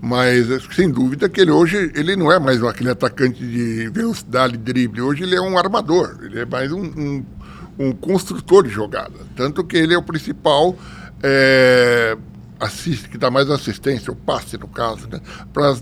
Mas, 0.00 0.48
sem 0.74 0.90
dúvida, 0.90 1.28
que 1.28 1.40
ele 1.40 1.52
hoje 1.52 1.92
ele 1.94 2.16
não 2.16 2.32
é 2.32 2.38
mais 2.38 2.60
aquele 2.64 2.90
atacante 2.90 3.38
de 3.38 3.88
velocidade, 3.90 4.56
drible. 4.56 5.00
Hoje 5.00 5.22
ele 5.22 5.36
é 5.36 5.40
um 5.40 5.56
armador, 5.56 6.18
ele 6.22 6.40
é 6.40 6.44
mais 6.44 6.72
um, 6.72 6.82
um, 6.82 7.24
um 7.78 7.92
construtor 7.92 8.64
de 8.64 8.70
jogada. 8.70 9.14
Tanto 9.36 9.62
que 9.62 9.76
ele 9.76 9.94
é 9.94 9.98
o 9.98 10.02
principal 10.02 10.76
é, 11.22 12.16
assiste, 12.58 13.08
que 13.08 13.16
dá 13.16 13.30
mais 13.30 13.48
assistência, 13.48 14.12
o 14.12 14.16
passe, 14.16 14.58
no 14.58 14.66
caso, 14.68 15.08
né? 15.08 15.20
Para 15.52 15.76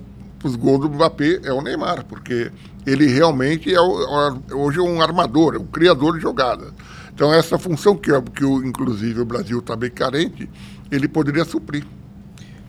os 0.45 0.57
gols 0.57 0.81
do 0.81 0.91
Mbappé 0.91 1.41
é 1.45 1.53
o 1.53 1.63
Neymar, 1.63 2.05
porque 2.05 2.51
ele 2.87 3.07
realmente 3.07 3.73
é 3.73 3.81
o, 3.81 4.39
hoje 4.53 4.79
é 4.79 4.83
um 4.83 5.01
armador, 5.01 5.55
é 5.55 5.59
um 5.59 5.67
criador 5.67 6.17
de 6.17 6.21
jogadas. 6.21 6.73
Então 7.15 7.33
essa 7.33 7.59
função 7.59 7.97
que, 7.97 8.11
que 8.35 8.45
o, 8.45 8.65
inclusive 8.67 9.21
o 9.21 9.25
Brasil 9.25 9.59
está 9.59 9.77
bem 9.77 9.91
carente, 9.91 10.49
ele 10.91 11.09
poderia 11.09 11.45
suprir. 11.45 11.85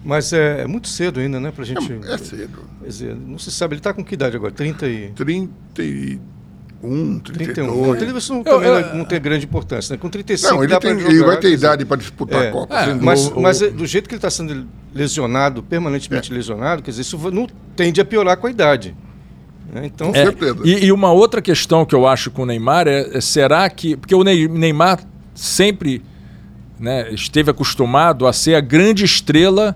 Mas 0.03 0.33
é, 0.33 0.61
é, 0.61 0.67
muito 0.67 0.87
cedo 0.87 1.19
ainda, 1.19 1.39
né, 1.39 1.51
pra 1.51 1.63
gente... 1.63 1.93
É, 1.93 2.13
é 2.13 2.17
cedo. 2.17 2.63
Dizer, 2.83 3.15
não 3.15 3.37
se 3.37 3.51
sabe, 3.51 3.75
ele 3.75 3.79
está 3.79 3.93
com 3.93 4.03
que 4.03 4.15
idade 4.15 4.35
agora? 4.35 4.51
30 4.51 4.87
e... 4.87 5.09
31, 5.09 7.19
32. 7.19 7.21
31. 7.53 7.67
Não, 7.67 8.17
isso 8.17 8.33
não, 8.33 8.43
também 8.43 8.67
eu, 8.67 8.95
não 8.95 9.05
tem 9.05 9.21
grande 9.21 9.45
importância, 9.45 9.93
né? 9.93 9.99
Com 10.01 10.09
35 10.09 10.55
não, 10.55 10.63
ele, 10.63 10.79
tem, 10.79 10.97
jogar, 10.97 11.11
ele 11.11 11.23
vai 11.23 11.37
ter 11.37 11.51
idade 11.51 11.85
para 11.85 11.97
disputar 11.97 12.43
é, 12.43 12.49
a 12.49 12.51
Copa. 12.51 12.75
É, 12.75 12.93
mas, 12.95 13.27
o, 13.27 13.39
mas 13.39 13.59
do 13.59 13.85
jeito 13.85 14.09
que 14.09 14.15
ele 14.15 14.17
está 14.17 14.31
sendo 14.31 14.65
lesionado, 14.91 15.61
permanentemente 15.61 16.31
é. 16.31 16.35
lesionado, 16.35 16.81
quer 16.81 16.89
dizer, 16.89 17.03
isso 17.03 17.31
não 17.31 17.47
tende 17.75 18.01
a 18.01 18.05
piorar 18.05 18.37
com 18.37 18.47
a 18.47 18.49
idade. 18.49 18.95
Né? 19.71 19.85
Então, 19.85 20.07
com 20.07 20.13
certeza. 20.13 20.61
E, 20.65 20.85
e, 20.85 20.91
uma 20.91 21.11
outra 21.11 21.43
questão 21.43 21.85
que 21.85 21.93
eu 21.93 22.07
acho 22.07 22.31
com 22.31 22.41
o 22.41 22.45
Neymar 22.47 22.87
é, 22.87 23.17
é 23.17 23.21
será 23.21 23.69
que... 23.69 23.95
Porque 23.95 24.15
o 24.15 24.23
Neymar 24.23 24.99
sempre 25.35 26.01
né, 26.81 27.11
esteve 27.13 27.51
acostumado 27.51 28.25
a 28.25 28.33
ser 28.33 28.55
a 28.55 28.59
grande 28.59 29.05
estrela 29.05 29.75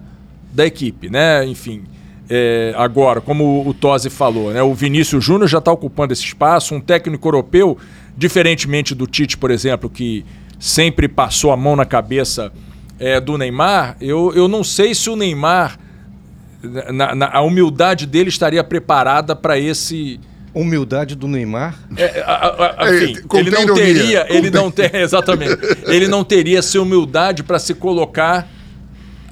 da 0.52 0.66
equipe, 0.66 1.10
né? 1.10 1.46
Enfim, 1.46 1.84
é, 2.30 2.74
agora, 2.76 3.22
como 3.22 3.68
o 3.68 3.74
Tosi 3.74 4.10
falou, 4.10 4.52
né, 4.52 4.64
o 4.64 4.74
Vinícius 4.74 5.24
Júnior 5.24 5.48
já 5.48 5.60
está 5.60 5.72
ocupando 5.72 6.12
esse 6.12 6.24
espaço, 6.24 6.74
um 6.74 6.82
técnico 6.82 7.28
europeu, 7.28 7.78
diferentemente 8.18 8.96
do 8.96 9.06
Tite, 9.06 9.38
por 9.38 9.52
exemplo, 9.52 9.90
que 9.90 10.26
sempre 10.60 11.08
passou 11.08 11.52
a 11.52 11.58
mão 11.58 11.76
na 11.76 11.86
cabeça 11.86 12.52
é, 12.98 13.20
do 13.20 13.38
Neymar, 13.38 13.98
eu, 14.02 14.34
eu 14.34 14.48
não 14.48 14.64
sei 14.64 14.96
se 14.96 15.10
o 15.10 15.16
Neymar, 15.16 15.78
na, 16.92 17.14
na, 17.14 17.30
a 17.32 17.42
humildade 17.42 18.08
dele 18.08 18.30
estaria 18.30 18.64
preparada 18.64 19.36
para 19.36 19.60
esse 19.60 20.20
humildade 20.56 21.16
do 21.16 21.28
Neymar. 21.28 21.78
É, 21.98 22.22
a, 22.22 22.34
a, 22.34 22.86
a, 22.86 22.96
enfim, 22.96 23.22
ele 23.34 23.52
não 23.52 23.76
teria, 23.76 24.26
ele 24.30 24.50
não 24.50 24.72
tem, 24.72 24.90
exatamente, 24.96 25.58
ele 25.86 26.08
não 26.08 26.24
teria 26.24 26.60
essa 26.60 26.82
humildade 26.82 27.44
para 27.44 27.60
se 27.60 27.76
colocar 27.76 28.50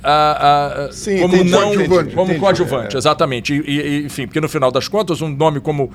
a, 0.03 0.85
a, 0.85 0.91
Sim, 0.91 1.19
como 1.21 1.35
entendi, 1.35 1.51
não 1.51 1.73
entendi, 1.73 1.87
como 1.87 2.23
entendi, 2.25 2.39
coadjuvante, 2.39 2.95
é. 2.95 2.99
exatamente. 2.99 3.53
E, 3.53 3.71
e, 3.71 4.05
enfim, 4.05 4.27
porque 4.27 4.41
no 4.41 4.49
final 4.49 4.69
das 4.69 4.89
contas, 4.89 5.21
um 5.21 5.29
nome 5.29 5.61
como 5.61 5.91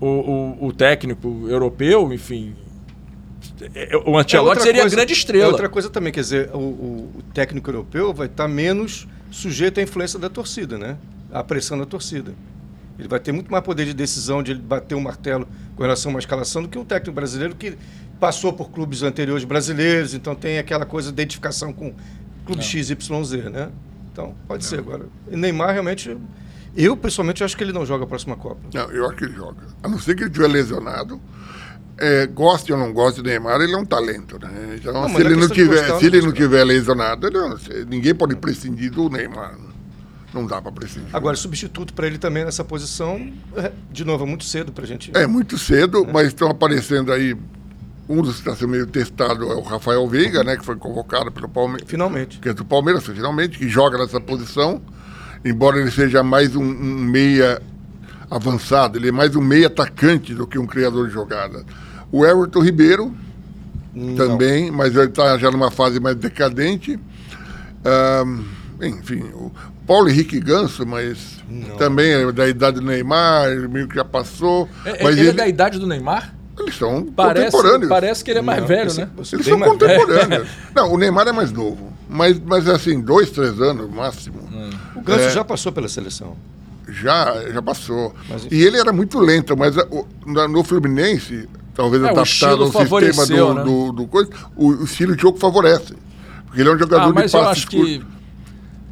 o, 0.00 0.06
o, 0.06 0.66
o 0.68 0.72
técnico 0.72 1.46
europeu, 1.48 2.12
enfim, 2.12 2.54
é, 3.74 3.96
o 4.06 4.16
Ancelotti 4.16 4.60
é 4.60 4.62
seria 4.62 4.80
coisa, 4.82 4.94
a 4.94 4.96
grande 4.96 5.12
estrela. 5.12 5.44
É 5.44 5.48
outra 5.48 5.68
coisa 5.68 5.90
também, 5.90 6.12
quer 6.12 6.20
dizer, 6.20 6.50
o, 6.54 6.58
o 6.58 7.22
técnico 7.34 7.68
europeu 7.68 8.14
vai 8.14 8.28
estar 8.28 8.46
menos 8.46 9.08
sujeito 9.30 9.80
à 9.80 9.82
influência 9.82 10.18
da 10.20 10.28
torcida, 10.30 10.78
né? 10.78 10.96
À 11.32 11.42
pressão 11.42 11.76
da 11.76 11.84
torcida. 11.84 12.32
Ele 12.98 13.08
vai 13.08 13.20
ter 13.20 13.32
muito 13.32 13.50
mais 13.50 13.62
poder 13.62 13.84
de 13.84 13.94
decisão 13.94 14.42
de 14.42 14.54
bater 14.54 14.94
o 14.94 14.98
um 14.98 15.00
martelo 15.00 15.46
com 15.76 15.82
relação 15.82 16.10
a 16.10 16.14
uma 16.14 16.18
escalação 16.18 16.62
do 16.62 16.68
que 16.68 16.78
um 16.78 16.84
técnico 16.84 17.14
brasileiro 17.14 17.54
que 17.54 17.78
passou 18.18 18.52
por 18.52 18.70
clubes 18.70 19.02
anteriores 19.02 19.44
brasileiros, 19.44 20.14
então 20.14 20.34
tem 20.34 20.58
aquela 20.58 20.84
coisa 20.84 21.08
de 21.08 21.14
identificação 21.14 21.72
com 21.72 21.94
clube 22.44 22.62
XYZ, 22.62 23.50
né? 23.52 23.70
Então, 24.12 24.34
pode 24.48 24.64
não. 24.64 24.70
ser 24.70 24.80
agora. 24.80 25.06
E 25.30 25.36
Neymar 25.36 25.72
realmente. 25.72 26.16
Eu, 26.76 26.96
pessoalmente, 26.96 27.42
acho 27.42 27.56
que 27.56 27.64
ele 27.64 27.72
não 27.72 27.86
joga 27.86 28.04
a 28.04 28.06
próxima 28.06 28.36
Copa. 28.36 28.60
Não, 28.74 28.90
eu 28.90 29.06
acho 29.06 29.16
que 29.16 29.24
ele 29.24 29.34
joga. 29.34 29.62
A 29.82 29.88
não 29.88 29.98
ser 29.98 30.14
que 30.14 30.22
ele 30.22 30.30
estiver 30.30 30.48
lesionado. 30.48 31.20
É, 32.00 32.26
goste 32.26 32.72
ou 32.72 32.78
não 32.78 32.92
goste 32.92 33.20
do 33.20 33.28
Neymar, 33.28 33.60
ele 33.60 33.74
é 33.74 33.76
um 33.76 33.84
talento, 33.84 34.38
né? 34.38 34.76
Então, 34.76 34.92
não, 34.92 35.08
se, 35.08 35.20
ele 35.20 35.34
não, 35.34 35.48
tiver, 35.48 35.80
gostar, 35.80 35.98
se 35.98 36.06
ele 36.06 36.22
não 36.22 36.32
tiver 36.32 36.62
lesionado, 36.62 37.28
não, 37.28 37.58
ninguém 37.88 38.14
pode 38.14 38.36
prescindir 38.36 38.92
do 38.92 39.08
Neymar. 39.08 39.56
Não 40.38 40.46
dá 40.46 40.62
para 40.62 40.70
prescindir. 40.70 41.08
Agora, 41.12 41.36
substituto 41.36 41.92
para 41.92 42.06
ele 42.06 42.16
também 42.16 42.44
nessa 42.44 42.62
posição, 42.62 43.32
é, 43.56 43.72
de 43.90 44.04
novo, 44.04 44.24
é 44.24 44.26
muito 44.26 44.44
cedo 44.44 44.70
para 44.72 44.84
a 44.84 44.86
gente. 44.86 45.10
É 45.14 45.26
muito 45.26 45.58
cedo, 45.58 46.04
é. 46.08 46.12
mas 46.12 46.28
estão 46.28 46.48
aparecendo 46.48 47.12
aí 47.12 47.36
um 48.08 48.22
dos 48.22 48.34
que 48.34 48.40
está 48.40 48.54
sendo 48.54 48.70
meio 48.70 48.86
testado 48.86 49.50
é 49.50 49.54
o 49.54 49.60
Rafael 49.60 50.06
Veiga, 50.08 50.42
né, 50.42 50.56
que 50.56 50.64
foi 50.64 50.76
convocado 50.76 51.30
pelo 51.30 51.48
Palmeiras. 51.48 51.86
Finalmente. 51.88 52.38
Que 52.38 52.48
é 52.48 52.54
do 52.54 52.64
Palmeiras, 52.64 53.04
finalmente, 53.04 53.58
que 53.58 53.68
joga 53.68 53.98
nessa 53.98 54.20
posição. 54.20 54.80
Embora 55.44 55.78
ele 55.78 55.90
seja 55.90 56.22
mais 56.22 56.56
um, 56.56 56.62
um 56.62 56.98
meia 57.00 57.60
avançado, 58.30 58.98
ele 58.98 59.08
é 59.08 59.12
mais 59.12 59.36
um 59.36 59.40
meia 59.40 59.66
atacante 59.66 60.34
do 60.34 60.46
que 60.46 60.58
um 60.58 60.66
criador 60.66 61.06
de 61.06 61.12
jogada. 61.12 61.64
O 62.10 62.24
Everton 62.24 62.60
Ribeiro 62.60 63.14
Não. 63.94 64.16
também, 64.16 64.70
mas 64.70 64.96
ele 64.96 65.06
está 65.06 65.36
já 65.36 65.50
numa 65.50 65.70
fase 65.70 66.00
mais 66.00 66.16
decadente. 66.16 66.98
Um, 67.84 68.44
enfim, 68.80 69.22
o 69.34 69.52
Paulo 69.88 70.10
Henrique 70.10 70.38
Ganso, 70.38 70.84
mas 70.84 71.38
Não. 71.48 71.76
também 71.78 72.12
é 72.12 72.30
da 72.30 72.46
idade 72.46 72.78
do 72.78 72.86
Neymar, 72.86 73.48
meio 73.70 73.88
que 73.88 73.94
já 73.94 74.04
passou. 74.04 74.68
É, 74.84 75.02
mas 75.02 75.16
ele, 75.16 75.22
ele 75.22 75.28
é 75.30 75.32
da 75.32 75.48
idade 75.48 75.78
do 75.78 75.86
Neymar? 75.86 76.34
Eles 76.60 76.76
são 76.76 77.06
parece, 77.06 77.52
contemporâneos. 77.52 77.88
Parece 77.88 78.24
que 78.24 78.30
ele 78.30 78.40
é 78.40 78.42
mais 78.42 78.60
não, 78.60 78.68
velho, 78.68 78.92
né? 78.92 79.08
Eles 79.32 79.46
são 79.46 79.58
contemporâneos. 79.58 80.48
não, 80.76 80.92
o 80.92 80.98
Neymar 80.98 81.26
é 81.26 81.32
mais 81.32 81.50
novo. 81.50 81.90
Mas, 82.06 82.38
mas 82.38 82.68
assim, 82.68 83.00
dois, 83.00 83.30
três 83.30 83.58
anos 83.62 83.90
máximo. 83.90 84.40
Hum. 84.52 84.70
O 84.94 85.00
Ganso 85.00 85.24
é, 85.24 85.30
já 85.30 85.42
passou 85.42 85.72
pela 85.72 85.88
seleção. 85.88 86.36
Já, 86.86 87.50
já 87.50 87.62
passou. 87.62 88.14
Mas, 88.28 88.46
e 88.50 88.62
ele 88.62 88.78
era 88.78 88.92
muito 88.92 89.18
lento, 89.18 89.56
mas 89.56 89.74
o, 89.76 90.06
no 90.26 90.62
Fluminense, 90.64 91.48
talvez 91.74 92.02
é, 92.02 92.10
adaptado 92.10 92.64
ao 92.64 92.72
sistema 92.72 93.26
do, 93.26 93.54
né? 93.54 93.64
do, 93.64 93.92
do, 93.92 94.06
coisa, 94.06 94.30
o, 94.54 94.68
o 94.68 94.84
estilo 94.84 95.16
de 95.16 95.22
jogo 95.22 95.38
favorece. 95.38 95.94
Porque 96.44 96.60
ele 96.60 96.68
é 96.68 96.72
um 96.74 96.78
jogador 96.78 97.10
ah, 97.10 97.12
mas 97.14 97.30
de 97.30 97.36
eu 97.36 97.48
acho 97.48 97.66
que 97.68 98.02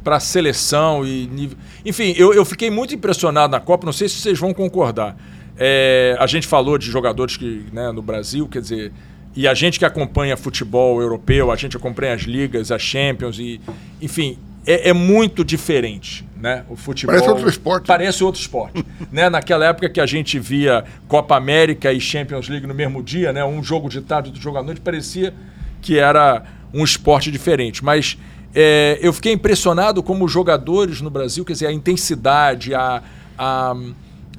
para 0.07 0.21
seleção 0.21 1.05
e. 1.05 1.51
Enfim, 1.85 2.13
eu, 2.15 2.33
eu 2.33 2.45
fiquei 2.45 2.69
muito 2.69 2.95
impressionado 2.95 3.51
na 3.51 3.59
Copa, 3.59 3.85
não 3.85 3.91
sei 3.91 4.07
se 4.07 4.15
vocês 4.15 4.39
vão 4.39 4.53
concordar. 4.53 5.17
É, 5.57 6.15
a 6.17 6.25
gente 6.25 6.47
falou 6.47 6.77
de 6.77 6.89
jogadores 6.89 7.35
que 7.35 7.65
né, 7.73 7.91
no 7.91 8.01
Brasil, 8.01 8.47
quer 8.47 8.61
dizer, 8.61 8.93
e 9.35 9.45
a 9.45 9.53
gente 9.53 9.77
que 9.77 9.83
acompanha 9.83 10.37
futebol 10.37 11.01
europeu, 11.01 11.51
a 11.51 11.57
gente 11.57 11.75
acompanha 11.75 12.13
as 12.13 12.21
ligas, 12.21 12.71
as 12.71 12.81
Champions, 12.81 13.37
e, 13.37 13.59
enfim, 14.01 14.37
é, 14.65 14.91
é 14.91 14.93
muito 14.93 15.43
diferente, 15.43 16.25
né? 16.37 16.63
O 16.69 16.77
futebol 16.77 17.13
parece 17.13 17.29
outro 17.29 17.49
esporte. 17.49 17.85
Parece 17.85 18.23
outro 18.23 18.39
esporte, 18.39 18.85
né? 19.11 19.29
Naquela 19.29 19.65
época 19.65 19.89
que 19.89 19.99
a 19.99 20.05
gente 20.05 20.39
via 20.39 20.85
Copa 21.09 21.35
América 21.35 21.91
e 21.91 21.99
Champions 21.99 22.47
League 22.47 22.65
no 22.65 22.73
mesmo 22.73 23.03
dia, 23.03 23.33
né? 23.33 23.43
Um 23.43 23.61
jogo 23.61 23.89
de 23.89 23.99
tarde, 23.99 24.29
outro 24.29 24.41
jogo 24.41 24.57
à 24.57 24.63
noite, 24.63 24.79
parecia 24.79 25.33
que 25.81 25.99
era 25.99 26.45
um 26.73 26.81
esporte 26.81 27.29
diferente. 27.29 27.83
Mas 27.83 28.17
é, 28.59 28.97
eu 29.03 29.13
fiquei 29.13 29.33
impressionado 29.33 30.01
como 30.01 30.25
os 30.25 30.31
jogadores 30.31 30.99
no 30.99 31.11
Brasil, 31.11 31.45
quer 31.45 31.53
dizer, 31.53 31.67
a 31.67 31.71
intensidade, 31.71 32.73
a, 32.73 33.03
a 33.37 33.75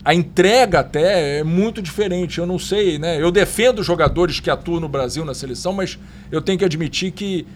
a 0.05 0.15
entrega 0.15 0.81
até 0.81 1.41
é 1.41 1.45
muito 1.45 1.83
diferente. 1.83 2.39
Eu 2.39 2.47
não 2.47 2.59
sei, 2.59 2.99
né? 2.99 3.23
Eu 3.23 3.31
defendo 3.31 3.83
jogadores 3.83 4.41
que 4.41 4.49
atuam 4.49 4.81
no 4.81 4.89
Brasil 4.89 5.23
na 5.23 5.35
seleção, 5.35 5.75
mas 5.75 5.99
eu 6.33 6.41
tenho 6.41 6.59
que 6.59 6.65
admitir 6.65 7.13
que 7.13 7.47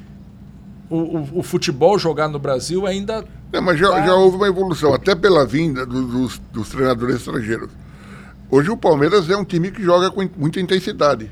o, 0.91 0.97
o, 0.97 1.29
o 1.39 1.43
futebol 1.43 1.99
jogado 1.99 2.33
no 2.33 2.39
Brasil 2.39 2.87
ainda. 2.87 3.25
É, 3.53 3.61
mas 3.61 3.79
já, 3.79 3.91
tá... 3.91 4.07
já, 4.07 4.15
houve 4.15 4.37
uma 4.37 4.49
evolução, 4.49 4.93
até 4.93 5.15
pela 5.15 5.47
vinda 5.47 5.87
do, 5.87 6.07
dos, 6.07 6.39
dos 6.53 6.69
treinadores 6.69 7.17
estrangeiros. 7.17 7.71
Hoje 8.51 8.71
o 8.71 8.77
Palmeiras 8.77 9.31
é 9.31 9.37
um 9.37 9.45
time 9.47 9.71
que 9.71 9.83
joga 9.83 10.11
com 10.11 10.29
muita 10.37 10.61
intensidade. 10.61 11.31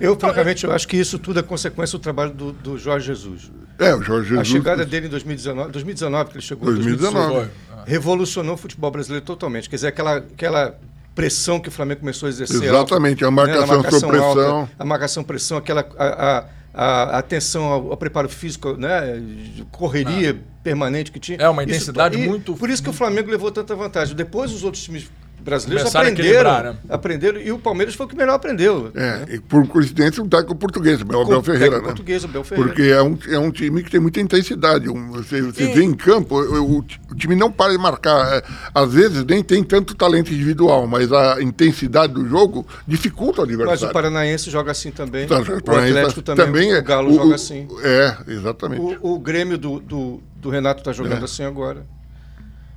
Eu, 0.00 0.18
francamente, 0.18 0.64
eu 0.64 0.72
acho 0.72 0.86
que 0.88 0.96
isso 0.96 1.18
tudo 1.18 1.40
é 1.40 1.42
consequência 1.42 1.98
do 1.98 2.02
trabalho 2.02 2.32
do, 2.32 2.52
do 2.52 2.78
Jorge 2.78 3.06
Jesus. 3.06 3.50
É, 3.78 3.94
o 3.94 4.02
Jorge 4.02 4.30
Jesus. 4.30 4.48
A 4.48 4.50
chegada 4.50 4.84
dele 4.84 5.06
em 5.06 5.10
2019, 5.10 5.72
2019 5.72 6.30
que 6.30 6.36
ele 6.36 6.44
chegou 6.44 6.66
2019. 6.66 7.14
2019 7.14 7.64
revolucionou 7.86 8.54
o 8.54 8.56
futebol 8.56 8.90
brasileiro 8.90 9.24
totalmente. 9.24 9.68
Quer 9.68 9.76
dizer, 9.76 9.88
aquela, 9.88 10.16
aquela 10.16 10.78
pressão 11.14 11.60
que 11.60 11.68
o 11.68 11.72
Flamengo 11.72 12.00
começou 12.00 12.26
a 12.26 12.30
exercer. 12.30 12.62
Exatamente, 12.62 13.24
a 13.24 13.30
marcação, 13.30 13.66
né, 13.66 13.74
marcação 13.76 14.08
pressão. 14.08 14.56
Alta, 14.56 14.72
a 14.78 14.84
marcação 14.84 15.24
pressão, 15.24 15.58
aquela 15.58 15.86
a, 15.96 16.06
a, 16.06 16.44
a 16.74 17.18
atenção 17.18 17.64
ao, 17.64 17.90
ao, 17.90 17.96
preparo 17.96 18.28
físico, 18.28 18.76
né, 18.76 19.22
correria 19.70 20.32
ah. 20.32 20.60
permanente 20.62 21.12
que 21.12 21.20
tinha. 21.20 21.38
É 21.38 21.48
uma 21.48 21.62
intensidade 21.62 22.18
isso, 22.18 22.28
muito. 22.28 22.54
Por 22.56 22.70
isso 22.70 22.82
que 22.82 22.90
o 22.90 22.92
Flamengo 22.92 23.30
levou 23.30 23.50
tanta 23.50 23.74
vantagem. 23.76 24.16
Depois 24.16 24.52
os 24.52 24.64
outros 24.64 24.82
times 24.82 25.08
brasileiros 25.44 25.94
aprenderam, 25.94 26.62
né? 26.62 26.76
aprenderam 26.88 27.40
e 27.40 27.52
o 27.52 27.58
Palmeiras 27.58 27.94
foi 27.94 28.06
o 28.06 28.08
que 28.08 28.16
melhor 28.16 28.34
aprendeu. 28.34 28.90
É, 28.94 28.98
né? 28.98 29.26
e 29.34 29.38
por 29.38 29.66
coincidência 29.68 30.22
um 30.22 30.28
técnico 30.28 30.56
português, 30.56 31.02
o 31.02 31.20
Abel 31.20 31.42
Ferreira, 31.42 31.78
né? 31.78 31.84
português, 31.84 32.24
Abel 32.24 32.42
Ferreira. 32.42 32.70
Porque 32.70 32.82
é 32.88 33.02
um, 33.02 33.18
é 33.28 33.38
um 33.38 33.50
time 33.50 33.82
que 33.82 33.90
tem 33.90 34.00
muita 34.00 34.20
intensidade. 34.20 34.88
Um, 34.88 35.10
você 35.10 35.42
você 35.42 35.64
e... 35.64 35.74
vê 35.74 35.82
em 35.82 35.92
campo, 35.92 36.40
o, 36.40 36.78
o, 36.78 37.14
time 37.14 37.36
não 37.36 37.52
para 37.52 37.72
de 37.72 37.78
marcar. 37.78 38.38
É, 38.38 38.42
às 38.74 38.92
vezes 38.92 39.24
nem 39.24 39.42
tem 39.42 39.62
tanto 39.62 39.94
talento 39.94 40.32
individual, 40.32 40.86
mas 40.86 41.12
a 41.12 41.42
intensidade 41.42 42.14
do 42.14 42.26
jogo 42.26 42.66
dificulta 42.88 43.42
o 43.42 43.44
adversário. 43.44 43.80
Mas 43.82 43.90
o 43.90 43.92
Paranaense 43.92 44.50
joga 44.50 44.72
assim 44.72 44.90
também. 44.90 45.24
Então, 45.24 45.38
o 45.38 45.40
Atlético 45.42 46.22
também, 46.22 46.46
também 46.46 46.72
é, 46.72 46.78
o 46.78 46.82
Galo 46.82 47.10
o, 47.10 47.14
joga 47.14 47.34
assim. 47.34 47.68
É, 47.82 48.16
exatamente. 48.28 48.98
O, 49.02 49.18
Grêmio 49.18 49.58
do, 49.58 49.78
do, 49.78 50.22
do 50.36 50.48
Renato 50.48 50.80
está 50.80 50.92
jogando 50.92 51.22
é. 51.22 51.24
assim 51.24 51.44
agora. 51.44 51.86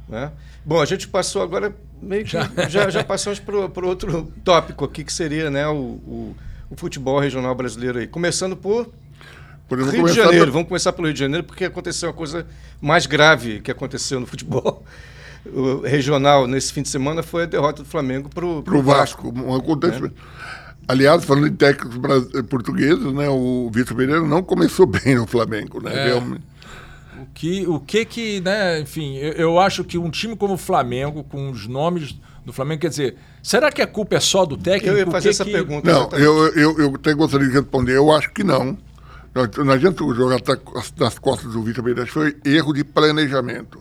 Né? 0.08 0.32
Bom, 0.66 0.82
a 0.82 0.86
gente 0.86 1.08
passou 1.08 1.42
agora 1.42 1.74
meio 2.02 2.24
que 2.24 2.32
já, 2.32 2.50
já, 2.70 2.90
já 2.90 3.04
passamos 3.04 3.40
para 3.40 3.86
outro 3.86 4.32
tópico 4.44 4.86
aqui, 4.86 5.04
que 5.04 5.14
seria 5.14 5.50
né, 5.50 5.68
o, 5.68 5.74
o, 5.74 6.36
o, 6.70 6.76
futebol 6.76 7.20
regional 7.20 7.54
brasileiro 7.56 8.00
aí. 8.00 8.08
Começando 8.08 8.56
por 8.56 8.90
Podemos 9.68 9.94
Rio 9.94 10.06
de 10.06 10.14
Janeiro. 10.14 10.52
Vamos 10.52 10.68
começar 10.68 10.94
pelo 10.94 11.08
Rio 11.08 11.14
de 11.14 11.20
Janeiro, 11.20 11.46
porque 11.46 11.66
aconteceu 11.66 12.10
uma 12.10 12.16
coisa 12.16 12.46
mais 12.80 13.06
grave 13.06 13.60
que 13.60 13.72
aconteceu 13.72 14.20
no 14.20 14.26
futebol. 14.26 14.84
o 15.46 15.82
regional 15.82 16.48
nesse 16.48 16.72
fim 16.72 16.82
de 16.82 16.90
semana 16.90 17.22
foi 17.22 17.44
a 17.44 17.46
derrota 17.46 17.84
do 17.84 17.90
Flamengo 17.90 18.30
para 18.30 18.46
o 18.46 18.82
Vasco. 18.82 19.34
Um 19.36 19.56
acontecimento. 19.56 20.16
Aliás, 20.88 21.26
falando 21.26 21.48
em 21.48 21.54
técnicos 21.54 21.98
bras- 21.98 22.28
portugueses, 22.50 23.12
né, 23.14 23.28
o 23.28 23.70
Vitor 23.74 23.98
Pereira 23.98 24.22
não 24.22 24.42
começou 24.42 24.86
bem 24.88 25.16
no 25.16 25.28
Flamengo, 25.28 25.82
né? 25.84 25.94
É. 25.94 26.06
Realmente. 26.08 26.44
O 27.22 27.26
que, 27.34 27.68
o 27.68 27.80
que 27.80 28.06
que, 28.06 28.42
né, 28.42 28.80
enfim, 28.80 29.16
eu, 29.18 29.34
eu 29.34 29.60
acho 29.60 29.84
que 29.84 29.98
um 29.98 30.10
time 30.10 30.36
como 30.36 30.54
o 30.54 30.58
Flamengo, 30.58 31.24
com 31.24 31.50
os 31.50 31.68
nomes 31.68 32.16
do 32.46 32.54
Flamengo, 32.54 32.82
quer 32.82 32.90
dizer, 32.90 33.16
será 33.42 33.72
que 33.72 33.82
a 33.82 33.88
culpa 33.88 34.16
é 34.16 34.20
só 34.20 34.46
do 34.46 34.56
técnico? 34.58 34.96
Eu 34.96 34.98
ia 35.00 35.06
fazer 35.08 35.30
que 35.30 35.34
essa 35.34 35.46
que- 35.46 35.52
pergunta. 35.52 35.92
Não, 35.92 36.02
exatamente. 36.02 36.26
eu, 36.26 36.48
eu, 36.56 36.80
eu 36.80 36.96
até 36.96 37.14
gostaria 37.14 37.48
de 37.48 37.54
responder. 37.54 37.96
Eu 37.98 38.12
acho 38.12 38.32
que 38.32 38.44
não. 38.44 38.78
Não, 39.36 39.66
não 39.66 39.74
adianta 39.74 40.04
jogar 40.16 40.40
nas 40.98 41.20
costas 41.20 41.52
do 41.54 41.62
Vitor 41.62 41.84
Pereira. 41.84 42.08
Foi 42.10 42.36
erro 42.46 42.74
de 42.74 42.84
planejamento. 42.84 43.80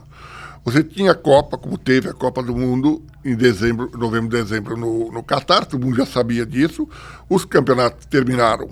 Você 0.64 0.82
tinha 0.82 1.12
a 1.12 1.14
Copa, 1.14 1.56
como 1.56 1.78
teve 1.78 2.08
a 2.08 2.12
Copa 2.12 2.42
do 2.42 2.54
Mundo 2.54 3.00
em 3.24 3.36
dezembro, 3.36 3.88
novembro, 3.96 4.28
dezembro 4.28 4.76
no, 4.76 5.12
no 5.12 5.22
Catar, 5.22 5.64
todo 5.64 5.84
mundo 5.84 5.96
já 5.96 6.04
sabia 6.04 6.44
disso. 6.44 6.88
Os 7.30 7.44
campeonatos 7.44 8.04
terminaram 8.06 8.68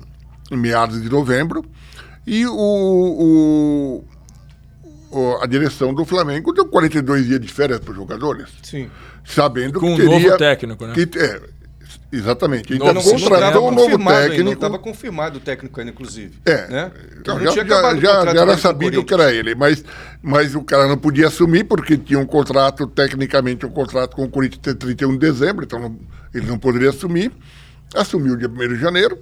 em 0.51 0.57
meados 0.57 1.01
de 1.01 1.09
novembro 1.09 1.65
e 2.27 2.45
o- 2.47 2.53
o- 2.57 4.05
a 5.43 5.47
direção 5.47 5.93
do 5.95 6.05
Flamengo 6.05 6.53
deu 6.53 6.67
42 6.67 7.27
dias 7.27 7.41
de 7.41 7.49
férias 7.49 7.79
para 7.81 7.91
os 7.91 7.97
jogadores, 7.97 8.49
Sim. 8.63 8.91
sabendo 9.25 9.81
Com 9.81 9.95
que 9.97 10.03
um 10.03 10.07
novo 10.11 10.37
técnico, 10.37 10.87
né? 10.87 10.95
que- 10.95 11.19
é, 11.19 11.41
exatamente. 12.13 12.75
Então 12.75 12.89
sistema. 13.01 13.31
contratou 13.31 13.69
um 13.69 13.71
novo 13.75 13.99
Não 13.99 14.07
técnico. 14.07 14.53
estava 14.53 14.79
confirmado 14.79 15.39
o 15.39 15.41
técnico 15.41 15.79
ainda, 15.81 15.93
inclusive. 15.93 16.39
É, 16.47 16.69
Né? 16.69 16.93
então, 17.19 17.37
Não 17.39 17.45
já, 17.45 17.53
tinha 17.53 17.65
já- 17.67 17.95
já- 17.97 18.35
já 18.35 18.41
era 18.43 18.57
sabido 18.59 19.05
que 19.05 19.15
era 19.15 19.33
ele, 19.33 19.55
mas, 19.55 19.85
mas 20.23 20.55
o 20.55 20.63
cara 20.63 20.87
não 20.89 20.97
podia 20.99 21.27
assumir 21.29 21.65
porque 21.65 21.97
tinha 21.97 22.19
um 22.19 22.27
contrato, 22.27 22.87
tecnicamente 22.87 23.65
um 23.67 23.71
contrato 23.71 24.15
com 24.17 24.25
o 24.25 24.29
Corinthians 24.29 24.61
até 24.61 24.75
31 24.75 25.13
de 25.13 25.19
dezembro, 25.19 25.65
então 25.65 25.79
não- 25.79 25.99
ele 26.35 26.47
não 26.47 26.59
poderia 26.59 26.91
assumir. 26.91 27.31
Assumiu 27.95 28.37
dia 28.37 28.49
1 28.49 28.75
de 28.75 28.81
janeiro. 28.81 29.19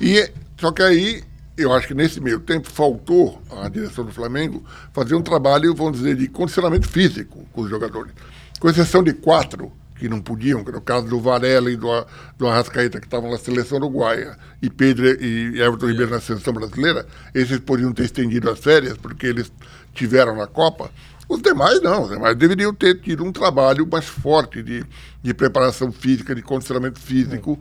E, 0.00 0.30
só 0.60 0.72
que 0.72 0.82
aí, 0.82 1.22
eu 1.56 1.72
acho 1.72 1.88
que 1.88 1.94
nesse 1.94 2.20
meio 2.20 2.40
tempo 2.40 2.70
faltou 2.70 3.40
à 3.50 3.68
direção 3.68 4.04
do 4.04 4.12
Flamengo 4.12 4.64
fazer 4.92 5.14
um 5.14 5.22
trabalho, 5.22 5.74
vamos 5.74 5.98
dizer, 5.98 6.14
de 6.16 6.28
condicionamento 6.28 6.88
físico 6.88 7.46
com 7.52 7.62
os 7.62 7.70
jogadores. 7.70 8.12
Com 8.60 8.68
exceção 8.68 9.02
de 9.02 9.12
quatro 9.12 9.72
que 9.98 10.08
não 10.08 10.20
podiam, 10.20 10.62
que 10.62 10.68
era 10.68 10.78
o 10.78 10.82
caso 10.82 11.06
do 11.06 11.18
Varela 11.18 11.70
e 11.70 11.76
do, 11.76 11.88
do 12.36 12.46
Arrascaeta, 12.46 13.00
que 13.00 13.06
estavam 13.06 13.30
na 13.30 13.38
seleção 13.38 13.78
uruguaia, 13.78 14.36
e 14.60 14.68
Pedro 14.68 15.06
e 15.22 15.60
Everton 15.60 15.86
Ribeiro 15.86 16.10
na 16.10 16.20
seleção 16.20 16.52
brasileira, 16.52 17.06
esses 17.34 17.58
podiam 17.58 17.92
ter 17.92 18.04
estendido 18.04 18.50
as 18.50 18.58
férias, 18.58 18.96
porque 18.98 19.26
eles 19.26 19.50
tiveram 19.94 20.36
na 20.36 20.46
Copa. 20.46 20.90
Os 21.28 21.42
demais 21.42 21.80
não, 21.82 22.02
os 22.02 22.10
demais 22.10 22.36
deveriam 22.36 22.72
ter 22.72 23.00
tido 23.00 23.24
um 23.24 23.32
trabalho 23.32 23.88
mais 23.90 24.04
forte 24.04 24.62
de, 24.62 24.84
de 25.22 25.34
preparação 25.34 25.90
física, 25.90 26.34
de 26.34 26.42
condicionamento 26.42 27.00
físico, 27.00 27.58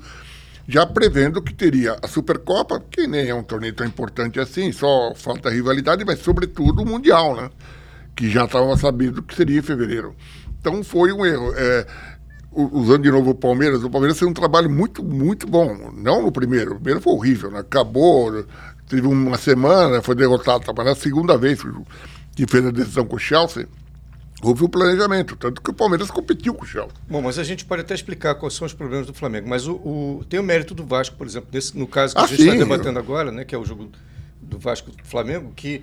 já 0.67 0.86
prevendo 0.86 1.41
que 1.41 1.53
teria 1.53 1.95
a 2.01 2.07
Supercopa, 2.07 2.79
que 2.79 3.07
nem 3.07 3.29
é 3.29 3.36
um 3.36 3.43
torneio 3.43 3.74
tão 3.74 3.86
importante 3.86 4.39
assim, 4.39 4.72
só 4.72 5.13
falta 5.15 5.50
rivalidade, 5.50 6.03
mas 6.03 6.19
sobretudo 6.19 6.81
o 6.81 6.86
Mundial, 6.86 7.36
né? 7.36 7.50
Que 8.15 8.29
já 8.29 8.45
estava 8.45 8.75
sabendo 8.77 9.22
que 9.22 9.36
seria 9.36 9.60
em 9.60 9.62
fevereiro. 9.62 10.15
Então 10.60 10.84
foi 10.84 11.12
um 11.12 11.25
erro. 11.25 11.53
É, 11.55 11.86
usando 12.55 13.03
de 13.03 13.12
novo 13.12 13.31
o 13.31 13.36
Palmeiras, 13.36 13.84
o 13.84 13.89
Palmeiras 13.89 14.17
fez 14.17 14.29
um 14.29 14.34
trabalho 14.34 14.69
muito, 14.69 15.03
muito 15.03 15.45
bom. 15.45 15.91
Não 15.93 16.24
no 16.24 16.31
primeiro, 16.31 16.72
o 16.72 16.75
primeiro 16.75 17.01
foi 17.01 17.13
horrível, 17.13 17.51
né? 17.51 17.60
Acabou, 17.60 18.45
teve 18.88 19.05
uma 19.05 19.38
semana, 19.38 20.01
foi 20.01 20.15
derrotado, 20.15 20.63
mas 20.75 20.86
na 20.86 20.95
segunda 20.95 21.38
vez 21.38 21.62
que 22.36 22.48
fez 22.48 22.65
a 22.65 22.72
decisão 22.72 23.05
com 23.05 23.17
o 23.17 23.19
Chelsea, 23.19 23.67
houve 24.43 24.63
um 24.63 24.67
planejamento, 24.67 25.35
tanto 25.35 25.61
que 25.61 25.69
o 25.69 25.73
Palmeiras 25.73 26.09
competiu 26.11 26.53
com 26.53 26.63
o 26.63 26.67
Chelsea. 26.67 26.91
Bom, 27.09 27.21
mas 27.21 27.39
a 27.39 27.43
gente 27.43 27.65
pode 27.65 27.81
até 27.81 27.93
explicar 27.95 28.35
quais 28.35 28.53
são 28.53 28.65
os 28.65 28.73
problemas 28.73 29.07
do 29.07 29.13
Flamengo. 29.13 29.47
Mas 29.49 29.67
o, 29.67 29.73
o- 29.73 30.25
tem 30.29 30.39
o 30.39 30.43
mérito 30.43 30.73
do 30.75 30.85
Vasco, 30.85 31.15
por 31.15 31.25
exemplo, 31.25 31.49
nesse, 31.51 31.77
no 31.77 31.87
caso 31.87 32.13
que 32.15 32.21
Ah, 32.21 32.25
a 32.25 32.27
gente 32.27 32.41
está 32.41 32.55
debatendo 32.55 32.99
agora, 32.99 33.31
né, 33.31 33.43
que 33.45 33.55
é 33.55 33.57
o 33.57 33.65
jogo 33.65 33.89
do 34.41 34.59
Vasco 34.59 34.91
do 34.91 35.03
Flamengo, 35.03 35.51
que 35.55 35.81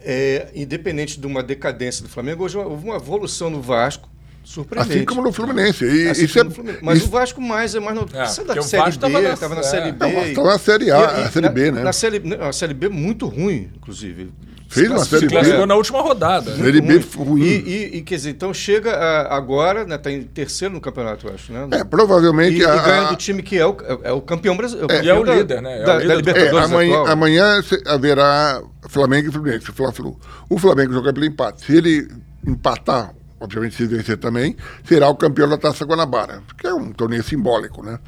é, 0.00 0.50
independente 0.54 1.18
de 1.18 1.26
uma 1.26 1.42
decadência 1.42 2.02
do 2.02 2.08
Flamengo, 2.08 2.44
hoje 2.44 2.56
houve 2.58 2.84
uma 2.84 2.96
evolução 2.96 3.48
no 3.50 3.62
Vasco 3.62 4.08
surpreendente. 4.44 4.96
Assim 4.98 5.04
como 5.04 5.22
no 5.22 5.32
Fluminense. 5.32 5.84
E, 5.84 6.08
Assim 6.08 6.24
isso 6.26 6.34
como 6.34 6.44
é, 6.44 6.48
no 6.48 6.54
Fluminense. 6.54 6.84
Mas 6.84 6.98
isso- 6.98 7.06
o 7.06 7.10
Vasco 7.10 7.40
mais 7.40 7.74
é 7.74 7.80
mais 7.80 7.96
no, 7.96 8.02
É, 8.12 8.24
isso 8.24 8.40
é 8.42 8.44
da 8.44 8.62
Série 8.62 8.82
Vasco 8.84 9.00
B, 9.00 9.12
tava 9.12 9.20
na- 9.22 9.32
estava 9.34 9.54
na 9.54 9.60
é. 9.60 9.64
Série 9.64 9.92
B. 9.92 9.98
Não, 10.12 10.24
estava 10.26 10.48
na 10.50 10.58
Série 10.58 10.90
A, 10.90 10.96
E- 10.98 11.04
a 11.24 11.28
e 11.28 11.32
Série 11.32 11.46
na- 11.46 11.52
B, 11.52 11.70
né? 11.72 11.82
Na 11.82 11.92
série, 11.92 12.18
não, 12.20 12.42
a 12.48 12.52
Série 12.52 12.74
B 12.74 12.88
muito 12.88 13.26
ruim, 13.26 13.70
inclusive. 13.74 14.30
Fez 14.68 14.90
uma 14.90 14.98
Série 15.04 15.20
Se 15.20 15.26
B. 15.26 15.32
classificou 15.32 15.66
na 15.66 15.74
última 15.76 16.00
rodada. 16.02 16.50
né? 16.50 16.64
Série 16.64 16.80
B 16.80 17.00
ruim. 17.16 17.40
E, 17.42 17.46
e- 17.46 17.96
e, 17.98 18.02
quer 18.02 18.16
dizer, 18.16 18.30
então 18.30 18.52
chega 18.52 18.90
a- 18.92 19.36
agora, 19.36 19.84
né, 19.84 19.96
tá 19.96 20.10
em 20.10 20.22
terceiro 20.24 20.74
no 20.74 20.80
campeonato, 20.80 21.26
eu 21.28 21.34
acho, 21.34 21.52
né? 21.52 21.68
É, 21.72 21.84
provavelmente. 21.84 22.58
E, 22.58 22.64
a- 22.64 22.74
e 22.76 22.80
ganha 22.84 23.04
do 23.08 23.16
time 23.16 23.42
que 23.42 23.56
é 23.56 23.64
o, 23.66 23.76
é 24.02 24.12
o 24.12 24.20
campeão 24.20 24.56
brasileiro. 24.56 24.92
E 25.04 25.08
é 25.08 25.14
o 25.14 25.22
líder, 25.24 25.62
né? 25.62 25.78
É 25.80 25.82
o 25.82 25.86
Da, 25.86 25.94
líder 25.94 26.08
da 26.08 26.12
É, 26.14 26.16
Libertadores 26.16 26.70
amanhã, 26.70 26.92
atual. 26.94 27.06
amanhã 27.12 27.62
se- 27.62 27.82
haverá 27.86 28.62
Flamengo 28.88 29.28
e 29.28 29.32
Fluminense, 29.32 29.66
Fla-Flu. 29.72 30.18
O 30.50 30.58
Flamengo 30.58 30.92
joga 30.92 31.12
pelo 31.12 31.24
empate. 31.26 31.64
Se 31.64 31.76
ele 31.76 32.08
empatar, 32.46 33.12
obviamente 33.40 33.76
se 33.76 33.86
vencer 33.86 34.16
também, 34.16 34.56
será 34.84 35.08
o 35.08 35.14
campeão 35.16 35.48
da 35.48 35.56
Taça 35.56 35.84
Guanabara, 35.84 36.42
que 36.58 36.66
é 36.66 36.72
um 36.74 36.92
torneio 36.92 37.22
simbólico, 37.22 37.82
né? 37.84 37.98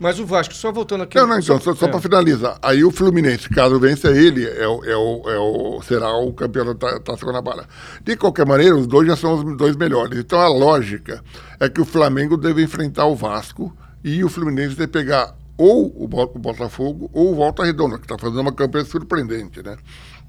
Mas 0.00 0.20
o 0.20 0.24
Vasco, 0.26 0.54
só 0.54 0.70
voltando 0.70 1.02
aqui... 1.02 1.16
Não, 1.18 1.26
não, 1.26 1.38
então, 1.40 1.60
só, 1.60 1.74
só 1.74 1.86
é. 1.86 1.88
para 1.88 2.00
finalizar. 2.00 2.56
Aí 2.62 2.84
o 2.84 2.90
Fluminense, 2.92 3.48
caso 3.48 3.80
vença 3.80 4.08
ele, 4.12 4.46
é 4.46 4.66
o, 4.68 4.84
é 4.84 4.96
o, 4.96 5.22
é 5.30 5.38
o- 5.38 5.82
será 5.82 6.16
o 6.16 6.32
campeão 6.32 6.66
da 6.66 6.74
Ta- 6.76 7.00
Taça 7.00 7.26
Guanabara. 7.26 7.66
De 8.04 8.16
qualquer 8.16 8.46
maneira, 8.46 8.76
os 8.76 8.86
dois 8.86 9.08
já 9.08 9.16
são 9.16 9.34
os 9.34 9.56
dois 9.56 9.74
melhores. 9.74 10.16
Então 10.18 10.38
a 10.38 10.46
lógica 10.48 11.22
é 11.58 11.68
que 11.68 11.80
o 11.80 11.84
Flamengo 11.84 12.36
deve 12.36 12.62
enfrentar 12.62 13.06
o 13.06 13.16
Vasco 13.16 13.76
e 14.04 14.22
o 14.22 14.28
Fluminense 14.28 14.76
deve 14.76 14.86
pegar 14.92 15.34
ou 15.56 15.92
o, 15.96 16.06
Bo- 16.06 16.30
o 16.32 16.38
Botafogo 16.38 17.10
ou 17.12 17.32
o 17.32 17.34
Volta 17.34 17.64
Redonda, 17.64 17.96
que 17.98 18.04
está 18.04 18.16
fazendo 18.16 18.40
uma 18.40 18.52
campanha 18.52 18.84
surpreendente, 18.84 19.60
né? 19.64 19.76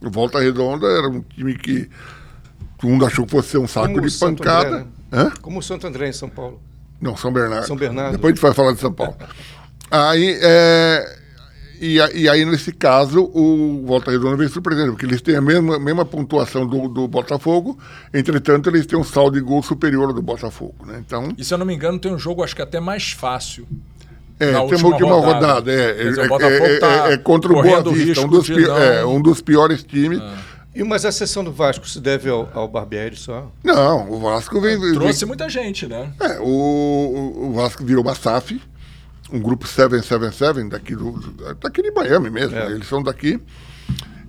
O 0.01 0.09
Volta 0.09 0.39
Redonda 0.39 0.87
era 0.87 1.07
um 1.07 1.21
time 1.21 1.53
que 1.55 1.87
todo 2.79 2.89
mundo 2.89 3.05
achou 3.05 3.23
que 3.25 3.31
fosse 3.33 3.49
ser 3.49 3.59
um 3.59 3.67
saco 3.67 3.93
Como 3.93 4.07
de 4.07 4.17
pancada. 4.17 4.67
André, 4.77 4.85
né? 5.11 5.31
Como 5.43 5.59
o 5.59 5.61
Santo 5.61 5.85
André 5.85 6.09
em 6.09 6.13
São 6.13 6.27
Paulo. 6.29 6.59
Não, 6.99 7.15
São 7.15 7.31
Bernardo. 7.31 7.67
São 7.67 7.75
Bernardo. 7.77 8.13
Depois 8.13 8.31
a 8.31 8.35
gente 8.35 8.41
vai 8.41 8.53
falar 8.53 8.71
de 8.73 8.79
São 8.79 8.91
Paulo. 8.91 9.15
aí, 9.91 10.37
é, 10.41 11.15
e, 11.81 11.95
e 12.15 12.29
aí, 12.29 12.43
nesse 12.45 12.71
caso, 12.73 13.23
o 13.33 13.83
Volta 13.85 14.11
Redonda 14.11 14.35
vem 14.37 14.47
surpreendendo, 14.47 14.91
porque 14.91 15.05
eles 15.05 15.21
têm 15.21 15.35
a 15.35 15.41
mesma, 15.41 15.79
mesma 15.79 16.03
pontuação 16.05 16.65
do, 16.67 16.87
do 16.87 17.07
Botafogo, 17.07 17.77
entretanto, 18.13 18.69
eles 18.69 18.85
têm 18.85 18.99
um 18.99 19.03
saldo 19.03 19.37
de 19.39 19.41
gol 19.45 19.63
superior 19.63 20.07
ao 20.09 20.13
do 20.13 20.21
Botafogo. 20.21 20.75
Né? 20.85 21.01
Então, 21.05 21.29
E 21.37 21.43
se 21.43 21.53
eu 21.53 21.57
não 21.57 21.65
me 21.65 21.73
engano, 21.73 21.97
tem 21.99 22.13
um 22.13 22.19
jogo, 22.19 22.43
acho 22.43 22.55
que 22.55 22.61
até 22.61 22.79
mais 22.79 23.11
fácil. 23.11 23.65
é, 24.39 24.51
Na 24.51 24.59
tem 24.59 24.67
última 24.67 24.87
uma 24.89 24.93
última 24.95 25.13
rodada. 25.15 25.47
rodada. 25.47 25.71
é, 25.71 26.03
dizer, 26.03 26.25
é, 26.25 26.27
Botafogo 26.27 26.65
é, 26.65 26.79
tá 26.79 27.09
é, 27.09 27.13
é 27.13 27.17
contra 27.17 27.51
o 27.53 27.61
Boa 27.61 27.83
Vista, 27.93 28.25
um 28.25 28.27
dos, 28.29 28.47
pi- 28.47 28.61
não- 28.61 28.77
é, 28.77 29.05
um 29.05 29.21
dos 29.21 29.41
piores 29.41 29.83
times. 29.83 30.21
E, 30.75 30.83
mas 30.83 31.03
a 31.03 31.11
sessão 31.11 31.43
do 31.43 31.51
Vasco 31.51 31.87
se 31.89 31.99
deve 31.99 32.29
ao, 32.29 32.47
ao 32.53 32.67
Barbieri 32.67 33.15
só? 33.15 33.51
Não, 33.63 34.09
o 34.11 34.19
Vasco 34.19 34.61
vem. 34.61 34.79
vem- 34.79 34.93
Trouxe 34.93 35.25
muita 35.25 35.49
gente, 35.49 35.87
né? 35.87 36.11
É, 36.21 36.39
o, 36.39 36.43
o- 36.45 37.47
o 37.47 37.53
Vasco 37.53 37.83
virou 37.83 38.03
uma 38.03 38.13
SAF, 38.15 38.61
um 39.31 39.39
grupo 39.39 39.67
777 39.67 40.69
daqui, 40.69 40.95
do, 40.95 41.11
daqui 41.61 41.81
de 41.81 41.91
Miami 41.91 42.29
mesmo, 42.29 42.55
É. 42.57 42.67
né? 42.69 42.75
eles 42.75 42.87
são 42.87 43.01
daqui. 43.03 43.39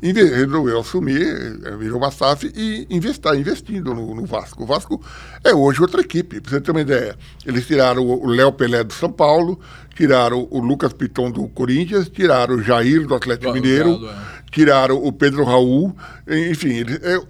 Resolveu 0.03 0.81
assumir, 0.81 1.61
eh, 1.63 1.77
virou 1.77 1.99
uma 1.99 2.11
SAF 2.11 2.51
e 2.57 2.87
está 2.91 3.37
investindo 3.37 3.95
no, 3.95 4.15
no 4.15 4.25
Vasco. 4.25 4.63
O 4.63 4.67
Vasco 4.67 4.99
é 5.45 5.53
hoje 5.53 5.83
outra 5.83 6.01
equipe, 6.01 6.41
para 6.41 6.51
você 6.53 6.61
ter 6.61 6.71
uma 6.71 6.81
ideia. 6.81 7.19
Eles 7.45 7.67
tiraram 7.67 8.03
o 8.03 8.25
o 8.25 8.27
Léo 8.27 8.51
Pelé 8.51 8.83
do 8.83 8.95
São 8.95 9.13
Paulo, 9.13 9.61
tiraram 10.05 10.49
o 10.51 10.61
Lucas 10.61 10.95
Piton 10.95 11.31
do 11.31 11.47
Corinthians, 11.49 12.09
tiraram 12.09 12.55
o 12.55 12.63
Jair 12.63 13.07
do 13.07 13.15
Atlético 13.15 13.53
Do- 13.53 13.55
Mineiro, 13.61 14.09
é. 14.09 14.41
tiraram 14.51 14.97
o 14.97 15.13
Pedro 15.13 15.45
Raul, 15.45 15.95
enfim, 16.27 16.85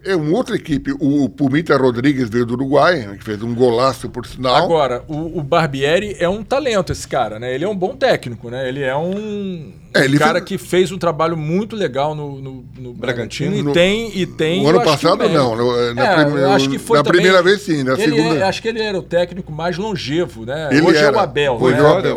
é, 0.04 0.12
é 0.12 0.16
uma 0.16 0.36
outra 0.36 0.54
equipe. 0.54 0.92
O, 1.00 1.24
o 1.24 1.28
Pumita 1.28 1.76
Rodrigues 1.76 2.28
veio 2.30 2.46
do 2.46 2.54
Uruguai, 2.54 3.16
que 3.18 3.24
fez 3.24 3.42
um 3.42 3.52
golaço 3.54 4.08
por 4.08 4.24
sinal. 4.24 4.54
Agora, 4.54 5.02
o, 5.08 5.38
o 5.38 5.42
Barbieri 5.42 6.14
é 6.20 6.28
um 6.28 6.44
talento, 6.44 6.92
esse 6.92 7.08
cara, 7.08 7.40
né? 7.40 7.52
Ele 7.52 7.64
é 7.64 7.68
um 7.68 7.76
bom 7.76 7.96
técnico, 7.96 8.48
né? 8.50 8.68
Ele 8.68 8.82
é 8.82 8.94
um, 8.96 9.72
É, 9.92 10.04
ele 10.04 10.14
um 10.16 10.18
cara 10.18 10.34
fez- 10.34 10.44
que 10.44 10.58
fez 10.58 10.92
um 10.92 10.98
trabalho 10.98 11.36
muito 11.36 11.74
legal 11.74 12.14
no, 12.14 12.40
no, 12.40 12.64
no 12.78 12.92
Bragantino. 12.94 13.60
No- 13.64 13.70
E 13.70 13.74
tem, 13.74 14.16
e 14.16 14.26
tem. 14.26 14.62
no 14.62 14.68
ano 14.68 14.82
passado, 14.82 15.28
não, 15.28 15.56
no- 15.56 15.94
na 15.94 16.22
É, 16.22 16.22
eu 16.44 16.52
acho 16.52 16.70
que 16.70 16.78
foi 16.78 16.98
na 16.98 17.02
também- 17.02 17.20
primeira 17.22 17.42
vez, 17.42 17.62
sim, 17.62 17.82
na 17.82 17.94
ele 17.94 18.16
segunda- 18.16 18.36
é- 18.36 18.42
acho 18.44 18.62
que 18.62 18.68
ele 18.68 18.80
era 18.80 18.96
o 18.98 19.02
técnico 19.02 19.50
mais 19.52 19.76
longevo, 19.76 20.46
né? 20.46 20.68
Ele 20.70 20.82
Hoje 20.82 20.98
é 20.98 21.02
era. 21.02 21.16
o 21.16 21.20
Abel, 21.20 21.54
né? 21.54 21.60
Mas 21.60 21.76
Voivoda, 21.76 22.14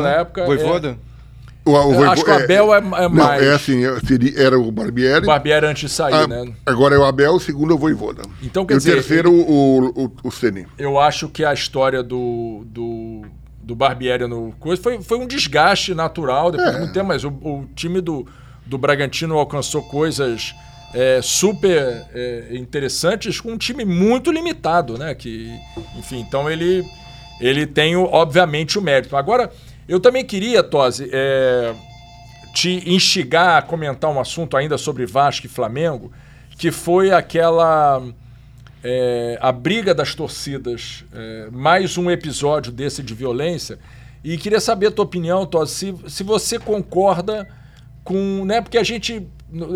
naquela 0.00 0.14
né? 0.16 0.20
época. 0.22 0.40
é- 0.42 0.46
Voivoda? 0.46 0.98
O, 1.64 1.72
o 1.72 1.94
Voivo- 1.94 2.10
acho 2.12 2.24
que 2.24 2.30
o 2.30 2.34
Abel 2.34 2.72
é- 2.74 2.78
é 2.78 2.80
Não, 2.80 3.10
mais- 3.10 3.42
é 3.42 3.52
assim, 3.52 3.84
é- 3.84 3.98
seria- 4.06 4.40
era 4.40 4.56
o 4.56 4.70
Barbieri. 4.70 5.24
o 5.24 5.26
Barbieri 5.26 5.66
antes 5.66 5.90
de 5.90 5.96
sair, 5.96 6.14
Ah, 6.14 6.26
né? 6.28 6.52
Agora 6.64 6.94
é 6.94 6.98
o 6.98 7.04
Abel, 7.04 7.32
o 7.34 7.40
segundo 7.40 7.72
é 7.72 7.74
o 7.74 7.78
Voivoda. 7.78 8.22
Então, 8.40 8.64
quer 8.64 8.74
e 8.74 8.76
dizer, 8.76 8.92
o 8.92 8.94
terceiro, 8.94 9.32
o, 9.32 10.04
o, 10.04 10.12
o 10.22 10.30
Ceni. 10.30 10.64
eu 10.78 10.96
acho 11.00 11.28
que 11.28 11.44
a 11.44 11.52
história 11.52 12.04
do, 12.04 12.62
do, 12.66 13.22
do 13.60 13.74
Barbieri 13.74 14.28
no 14.28 14.52
coisa 14.60 14.80
foi, 14.80 15.02
foi 15.02 15.18
um 15.18 15.26
desgaste 15.26 15.92
natural 15.92 16.52
depois 16.52 16.68
É. 16.68 16.72
de 16.74 16.78
muito 16.78 16.92
tempo, 16.94 17.06
mas 17.08 17.24
o, 17.24 17.30
o 17.30 17.66
time 17.74 18.00
do, 18.00 18.24
do 18.64 18.78
Bragantino 18.78 19.36
alcançou 19.36 19.82
coisas 19.82 20.54
é, 20.94 21.18
super 21.20 22.06
é, 22.14 22.46
interessantes 22.52 23.40
com 23.40 23.50
um 23.50 23.58
time 23.58 23.84
muito 23.84 24.30
limitado, 24.30 24.96
né? 24.96 25.16
Que, 25.16 25.52
enfim, 25.98 26.20
então 26.20 26.48
ele, 26.48 26.84
ele 27.40 27.66
tem, 27.66 27.96
obviamente, 27.96 28.78
o 28.78 28.82
mérito. 28.82 29.16
Agora, 29.16 29.50
eu 29.88 30.00
também 30.00 30.24
queria, 30.24 30.62
Tosi, 30.62 31.08
é, 31.12 31.74
te 32.52 32.82
instigar 32.90 33.58
a 33.58 33.62
comentar 33.62 34.10
um 34.10 34.20
assunto 34.20 34.56
ainda 34.56 34.78
sobre 34.78 35.06
Vasco 35.06 35.46
e 35.46 35.48
Flamengo, 35.48 36.12
que 36.58 36.70
foi 36.70 37.10
aquela. 37.10 38.02
É, 38.84 39.38
a 39.40 39.50
briga 39.50 39.92
das 39.92 40.14
torcidas, 40.14 41.04
é, 41.12 41.48
mais 41.50 41.98
um 41.98 42.10
episódio 42.10 42.70
desse 42.70 43.02
de 43.02 43.14
violência. 43.14 43.78
E 44.22 44.36
queria 44.38 44.60
saber 44.60 44.88
a 44.88 44.90
tua 44.90 45.04
opinião, 45.04 45.44
Tosi, 45.44 45.74
se, 45.74 45.94
se 46.08 46.22
você 46.22 46.58
concorda 46.58 47.48
com. 48.04 48.44
Né, 48.44 48.60
porque 48.60 48.78
a 48.78 48.84
gente 48.84 49.26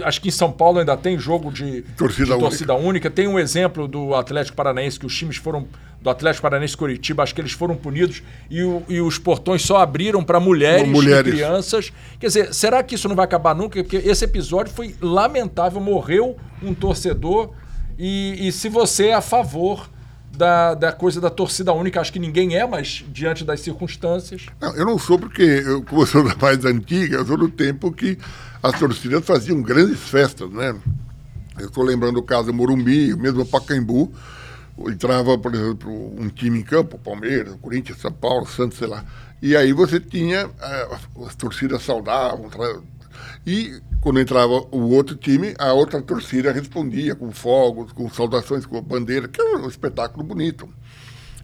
Acho 0.05 0.21
que 0.21 0.29
em 0.29 0.33
São 0.33 0.51
Paulo 0.51 0.81
ainda 0.81 0.97
tem 0.97 1.17
jogo 1.17 1.53
de 1.53 1.83
torcida, 1.97 2.35
de 2.35 2.41
torcida 2.41 2.75
única. 2.75 2.89
única. 2.89 3.11
Tem 3.11 3.29
um 3.29 3.39
exemplo 3.39 3.87
do 3.87 4.15
Atlético 4.15 4.57
Paranaense, 4.57 4.99
que 4.99 5.07
os 5.07 5.17
times 5.17 5.37
foram. 5.37 5.69
Do 6.01 6.09
Atlético 6.09 6.43
Paranaense 6.43 6.77
Curitiba, 6.77 7.23
acho 7.23 7.35
que 7.35 7.41
eles 7.43 7.53
foram 7.53 7.77
punidos 7.77 8.23
e, 8.49 8.63
o, 8.63 8.83
e 8.89 9.01
os 9.03 9.19
portões 9.19 9.63
só 9.63 9.77
abriram 9.77 10.25
para 10.25 10.41
mulheres, 10.41 10.89
mulheres 10.89 11.31
e 11.31 11.37
crianças. 11.37 11.93
Quer 12.19 12.29
dizer, 12.29 12.55
será 12.55 12.83
que 12.83 12.95
isso 12.95 13.07
não 13.07 13.15
vai 13.15 13.27
acabar 13.27 13.55
nunca? 13.55 13.83
Porque 13.85 13.99
esse 13.99 14.25
episódio 14.25 14.73
foi 14.73 14.95
lamentável, 15.01 15.79
morreu 15.79 16.39
um 16.63 16.73
torcedor. 16.73 17.51
E, 17.99 18.49
e 18.49 18.51
se 18.51 18.71
você 18.71 19.09
é 19.09 19.15
a 19.15 19.21
favor 19.21 19.91
da, 20.35 20.75
da 20.75 20.91
coisa 20.91 21.21
da 21.21 21.29
torcida 21.29 21.71
única, 21.73 22.01
acho 22.01 22.13
que 22.13 22.19
ninguém 22.19 22.57
é, 22.57 22.67
mas 22.67 23.05
diante 23.13 23.45
das 23.45 23.61
circunstâncias. 23.61 24.47
Não, 24.59 24.75
eu 24.75 24.87
não 24.87 24.99
sou 24.99 25.19
porque, 25.19 25.43
eu, 25.43 25.83
como 25.83 26.01
eu 26.03 26.07
sou 26.07 26.25
da 26.27 26.35
mais 26.35 26.65
antiga, 26.65 27.17
eu 27.17 27.27
sou 27.27 27.37
do 27.37 27.51
tempo 27.51 27.93
que 27.93 28.17
as 28.63 28.79
torcidas 28.79 29.25
faziam 29.25 29.61
grandes 29.61 30.01
festas, 30.01 30.51
né? 30.51 30.75
Eu 31.59 31.67
estou 31.67 31.85
lembrando 31.85 32.17
o 32.17 32.23
caso 32.23 32.47
do 32.47 32.55
Morumbi, 32.55 33.15
mesmo 33.17 33.45
Pacaembu, 33.45 34.11
entrava, 34.89 35.37
por 35.37 35.55
exemplo, 35.55 35.91
um 36.19 36.29
time 36.29 36.61
em 36.61 36.63
campo, 36.63 36.99
Palmeiras, 36.99 37.57
Corinthians, 37.61 37.99
São 37.99 38.13
Paulo, 38.13 38.47
Santos, 38.47 38.79
sei 38.79 38.87
lá. 38.87 39.05
E 39.43 39.57
aí 39.57 39.73
você 39.73 39.99
tinha, 39.99 40.51
eh, 40.61 40.89
as 41.27 41.35
torcidas 41.35 41.83
saudavam, 41.83 42.51
e 43.47 43.81
quando 44.01 44.21
entrava 44.21 44.53
o 44.71 44.91
outro 44.91 45.17
time, 45.17 45.55
a 45.59 45.73
outra 45.73 46.01
torcida 46.01 46.53
respondia 46.53 47.15
com 47.15 47.31
fogos, 47.33 47.93
com 47.93 48.09
saudações, 48.11 48.67
com 48.67 48.81
bandeira, 48.83 49.29
que 49.29 49.41
era 49.41 49.59
um 49.59 49.69
espetáculo 49.69 50.23
bonito. 50.23 50.69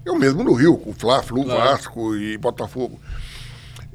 Eu 0.04 0.14
mesmo 0.14 0.44
no 0.44 0.52
Rio, 0.52 0.76
com 0.78 0.92
Fla, 0.92 1.22
Flu, 1.22 1.44
Vasco 1.44 2.14
e 2.14 2.38
Botafogo. 2.38 3.00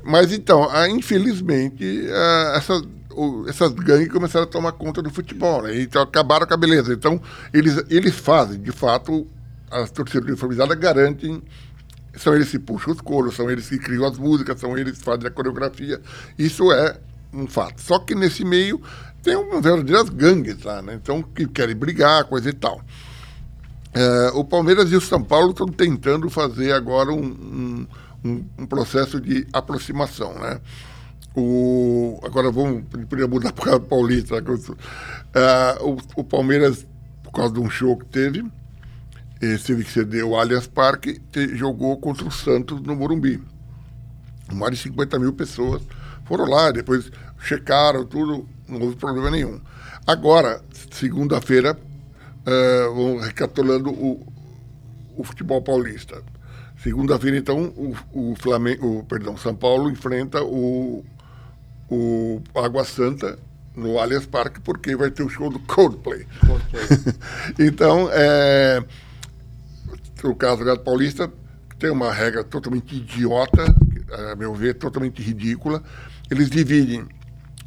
Mas 0.04 0.32
então, 0.32 0.68
infelizmente, 0.88 2.08
essa 2.54 2.82
essas 3.48 3.72
gangues 3.74 4.10
começaram 4.10 4.46
a 4.46 4.48
tomar 4.48 4.72
conta 4.74 5.02
do 5.02 5.10
futebol, 5.10 5.64
né? 5.64 5.82
Então 5.82 6.02
acabaram 6.02 6.46
com 6.46 6.54
a 6.54 6.58
beleza. 6.58 6.94
Então, 6.94 7.22
eles, 7.54 7.84
eles 7.90 8.16
fazem, 8.16 8.60
de 8.60 8.72
fato, 8.72 9.28
as 9.70 9.92
torcidas 9.92 10.28
uniformizadas 10.28 10.78
garantem. 10.78 11.42
São 12.16 12.36
eles 12.36 12.50
que 12.50 12.60
puxam 12.60 12.94
os 12.94 13.02
coros, 13.02 13.36
são 13.36 13.50
eles 13.50 13.70
que 13.70 13.78
criam 13.78 14.06
as 14.06 14.18
músicas, 14.18 14.60
são 14.60 14.78
eles 14.78 14.98
que 14.98 15.04
fazem 15.04 15.28
a 15.28 15.32
coreografia. 15.32 16.02
Isso 16.38 16.72
é 16.72 17.00
um 17.34 17.48
fato. 17.48 17.82
Só 17.82 18.00
que 18.00 18.14
nesse 18.14 18.44
meio 18.44 18.82
tem 19.24 19.36
um 19.36 19.62
verdadeiras 19.62 20.10
gangues 20.10 20.64
lá, 20.64 20.82
né? 20.82 20.96
Então, 20.96 21.22
que 21.22 21.48
querem 21.48 21.76
brigar, 21.76 22.26
coisa 22.26 22.50
e 22.50 22.54
tal. 22.54 22.82
É, 23.94 24.32
o 24.34 24.44
Palmeiras 24.44 24.92
e 24.92 24.96
o 24.96 25.02
São 25.02 25.24
Paulo 25.24 25.52
estão 25.52 25.68
tentando 25.68 26.30
fazer 26.30 26.72
agora 26.72 27.12
um, 27.12 27.88
um, 28.24 28.46
um 28.58 28.66
processo 28.66 29.20
de 29.20 29.48
aproximação, 29.52 30.34
né? 30.36 30.60
O, 31.36 32.20
agora 32.24 32.52
vamos 32.52 32.84
podia 33.10 33.28
mudar 33.28 33.54
para 33.54 33.78
o 33.78 33.80
Paulista. 33.82 34.36
Uh, 34.38 34.72
o, 35.82 35.98
o, 36.22 36.24
Palmeiras, 36.24 36.86
por 37.24 37.32
causa 37.32 37.54
de 37.54 37.60
um 37.60 37.70
show 37.70 37.96
que 37.98 38.06
teve, 38.06 38.44
teve 39.66 39.84
que 39.84 39.92
ceder 39.92 40.26
o 40.26 40.36
Allianz 40.36 40.68
Parque, 40.68 41.20
te, 41.32 41.56
jogou 41.56 41.98
contra 41.98 42.28
o 42.28 42.32
Santos 42.32 42.82
no 42.82 42.96
Morumbi. 42.96 43.42
Mais 44.52 44.74
de 44.74 44.84
50 44.84 45.18
mil 45.20 45.32
pessoas 45.32 45.82
foram 46.26 46.46
lá, 46.46 46.72
depois 46.72 47.10
checaram 47.40 48.06
tudo, 48.06 48.48
não 48.68 48.82
houve 48.82 48.98
problema 48.98 49.32
nenhum. 49.32 49.60
Agora, 50.06 50.62
segunda-feira, 50.92 51.78
uh, 51.78 52.94
vão 52.94 53.20
recapitulando 53.20 53.90
o, 53.90 54.26
o 55.16 55.24
futebol 55.24 55.62
paulista. 55.62 56.22
Segunda-feira, 56.82 57.38
então, 57.38 57.66
o, 57.78 57.96
o 58.12 58.36
Flamengo, 58.36 59.00
o, 59.00 59.04
perdão, 59.04 59.38
São 59.38 59.56
Paulo 59.56 59.90
enfrenta 59.90 60.44
o 60.44 61.06
o 61.92 62.42
Água 62.56 62.86
Santa 62.86 63.38
no 63.76 64.00
Allianz 64.00 64.26
Parque, 64.26 64.62
porque 64.62 64.96
vai 64.96 65.12
ter 65.12 65.24
o 65.24 65.30
show 65.30 65.50
do 65.50 65.60
Coldplay. 65.60 66.26
Coldplay. 66.48 66.84
então, 67.60 68.10
é, 68.14 68.82
o 70.24 70.34
caso 70.34 70.60
do 70.60 70.66
Gato 70.66 70.84
Paulista 70.84 71.30
tem 71.78 71.90
uma 71.90 72.14
regra 72.14 72.46
totalmente 72.46 72.96
idiota, 72.96 73.64
a 74.32 74.36
meu 74.38 74.56
ver, 74.56 74.76
totalmente 74.76 75.22
ridícula. 75.22 75.84
Eles 76.30 76.50
dividem, 76.50 77.06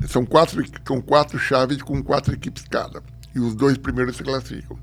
são 0.06 0.24
quatro, 0.24 0.64
são 0.86 1.02
quatro 1.02 1.38
chaves 1.38 1.82
com 1.82 2.02
quatro 2.02 2.32
equipes 2.32 2.64
cada, 2.70 3.02
e 3.34 3.40
os 3.40 3.54
dois 3.54 3.76
primeiros 3.76 4.16
se 4.16 4.22
classificam. 4.22 4.78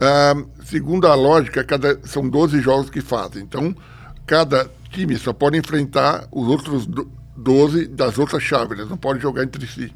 Ah, 0.00 0.34
segundo 0.64 1.08
a 1.08 1.14
lógica, 1.14 1.64
cada, 1.64 1.98
são 2.06 2.28
12 2.28 2.60
jogos 2.60 2.90
que 2.90 3.00
fazem. 3.00 3.42
Então, 3.42 3.74
cada 4.24 4.70
time 4.90 5.16
só 5.16 5.32
pode 5.32 5.58
enfrentar 5.58 6.28
os 6.30 6.46
outros 6.46 6.86
12 7.36 7.86
das 7.86 8.18
outras 8.18 8.42
chaves, 8.42 8.78
eles 8.78 8.90
não 8.90 8.96
podem 8.96 9.20
jogar 9.20 9.42
entre 9.42 9.66
si. 9.66 9.92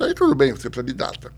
Aí 0.00 0.14
tudo 0.14 0.34
bem, 0.34 0.52
você 0.52 0.68
precisa 0.68 0.86
de 0.86 0.92
data. 0.92 1.32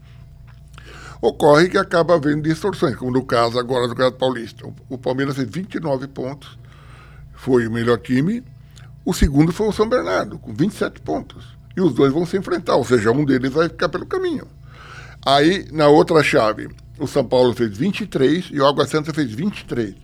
Ocorre 1.21 1.69
que 1.69 1.79
acaba 1.79 2.15
havendo 2.15 2.43
distorções, 2.43 2.95
como 2.95 3.11
no 3.11 3.25
caso 3.25 3.59
agora 3.59 3.89
do 3.89 3.91
Campeonato 3.91 4.19
Paulista. 4.19 4.69
O 4.89 4.97
Palmeiras 4.97 5.37
fez 5.37 5.49
29 5.51 6.07
pontos, 6.09 6.57
foi 7.35 7.67
o 7.67 7.73
melhor 7.73 7.99
time. 7.99 8.43
O 9.05 9.13
segundo 9.13 9.53
foi 9.53 9.69
o 9.69 9.73
São 9.73 9.89
Bernardo, 9.89 10.39
com 10.39 10.53
27 10.53 11.01
pontos. 11.01 11.57
E 11.77 11.81
os 11.81 11.93
dois 11.95 12.13
vão 12.13 12.27
se 12.27 12.37
enfrentar, 12.37 12.77
ou 12.77 12.85
seja, 12.85 13.11
um 13.11 13.25
deles 13.25 13.53
vai 13.53 13.69
ficar 13.69 13.89
pelo 13.89 14.07
caminho. 14.07 14.47
Aí, 15.25 15.67
na 15.73 15.89
outra 15.89 16.23
chave, 16.23 16.69
o 16.99 17.07
São 17.07 17.25
Paulo 17.25 17.53
fez 17.53 17.77
23 17.77 18.51
e 18.53 18.61
o 18.61 18.67
Água 18.67 18.87
Santa 18.87 19.13
fez 19.13 19.33
23. 19.33 19.95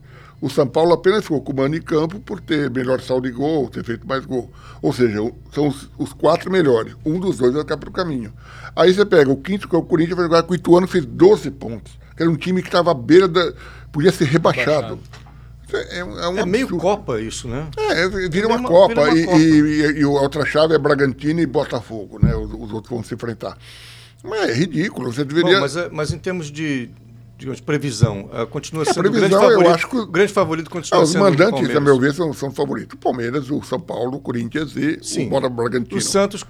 O 0.44 0.50
São 0.50 0.66
Paulo 0.66 0.92
apenas 0.92 1.22
ficou 1.22 1.40
com 1.40 1.52
o 1.52 1.56
mano 1.56 1.74
em 1.74 1.80
campo 1.80 2.20
por 2.20 2.38
ter 2.38 2.70
melhor 2.70 3.00
saldo 3.00 3.26
de 3.26 3.34
gol, 3.34 3.66
ter 3.70 3.82
feito 3.82 4.06
mais 4.06 4.26
gol. 4.26 4.52
Ou 4.82 4.92
seja, 4.92 5.16
são 5.50 5.68
os, 5.68 5.88
os 5.96 6.12
quatro 6.12 6.52
melhores. 6.52 6.94
Um 7.02 7.18
dos 7.18 7.38
dois 7.38 7.54
vai 7.54 7.62
ficar 7.62 7.78
para 7.78 7.88
o 7.88 7.92
caminho. 7.92 8.30
Aí 8.76 8.92
você 8.92 9.06
pega 9.06 9.32
o 9.32 9.38
quinto, 9.38 9.66
que 9.66 9.74
é 9.74 9.78
o 9.78 9.82
Corinthians, 9.82 10.18
vai 10.18 10.26
jogar 10.26 10.42
com 10.42 10.52
o 10.52 10.54
Ituano, 10.54 10.86
fez 10.86 11.06
12 11.06 11.50
pontos. 11.52 11.98
Que 12.14 12.24
era 12.24 12.30
um 12.30 12.36
time 12.36 12.60
que 12.60 12.68
estava 12.68 12.90
à 12.90 12.94
beira 12.94 13.26
da. 13.26 13.54
podia 13.90 14.12
ser 14.12 14.26
rebaixado. 14.26 14.98
É, 15.72 16.00
é, 16.00 16.04
um 16.04 16.38
é 16.38 16.44
meio 16.44 16.68
Copa 16.76 17.18
isso, 17.22 17.48
né? 17.48 17.66
É, 17.78 18.06
vira 18.28 18.46
uma, 18.46 18.58
uma 18.58 18.68
Copa. 18.68 19.10
Vira 19.10 19.12
uma 19.12 19.18
e, 19.18 19.24
Copa. 19.24 19.38
E, 19.38 19.96
e, 19.96 20.00
e, 20.00 20.02
a 20.02 20.08
outra 20.08 20.44
chave 20.44 20.74
é 20.74 20.78
Bragantino 20.78 21.40
e 21.40 21.46
Botafogo, 21.46 22.18
né? 22.22 22.36
Os, 22.36 22.52
os 22.52 22.70
outros 22.70 22.90
vão 22.90 23.02
se 23.02 23.14
enfrentar. 23.14 23.56
Mas 24.22 24.50
é 24.50 24.52
ridículo. 24.52 25.10
Você 25.10 25.24
deveria. 25.24 25.54
Bom, 25.54 25.60
mas, 25.62 25.74
é, 25.74 25.88
mas 25.90 26.12
em 26.12 26.18
termos 26.18 26.50
de, 26.50 26.90
digamos, 27.36 27.60
previsão, 27.60 28.30
uh, 28.32 28.46
continua 28.46 28.82
é, 28.82 28.86
sendo 28.86 29.10
previsão, 29.10 29.26
o 29.26 29.30
grande 29.30 29.34
favorito. 29.34 29.68
Eu 29.68 29.74
acho 29.74 29.88
que 29.88 29.96
o 29.96 30.06
grande 30.06 30.32
favorito 30.32 30.70
continua 30.70 31.00
ah, 31.00 31.04
os 31.04 31.10
sendo 31.10 31.22
mandantes, 31.22 31.76
a 31.76 31.80
meu 31.80 31.98
ver, 31.98 32.14
são, 32.14 32.32
são 32.32 32.50
favoritos. 32.50 32.94
O 32.94 32.98
Palmeiras, 32.98 33.50
o 33.50 33.62
São 33.62 33.80
Paulo, 33.80 34.16
o 34.16 34.20
Corinthians 34.20 34.76
e 34.76 34.98
Sim. 35.02 35.26
o 35.26 35.30
Bora 35.30 35.48
Bragantino. 35.48 35.96
O 35.96 36.00
Santos, 36.00 36.44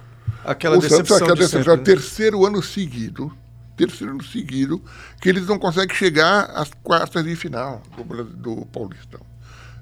aquela 0.44 0.76
o 0.76 0.80
decepção. 0.80 1.18
Santos, 1.18 1.22
aquela 1.22 1.36
decepção. 1.36 1.74
Sempre, 1.76 1.92
né? 1.92 1.96
terceiro 1.96 2.46
ano 2.46 2.62
seguido, 2.62 3.32
terceiro 3.76 4.12
ano 4.12 4.24
seguido, 4.24 4.82
que 5.20 5.28
eles 5.28 5.46
não 5.46 5.58
conseguem 5.58 5.94
chegar 5.94 6.50
às 6.54 6.70
quartas 6.82 7.24
de 7.24 7.34
final 7.34 7.82
do, 7.96 8.24
do 8.24 8.66
Paulistão. 8.66 9.20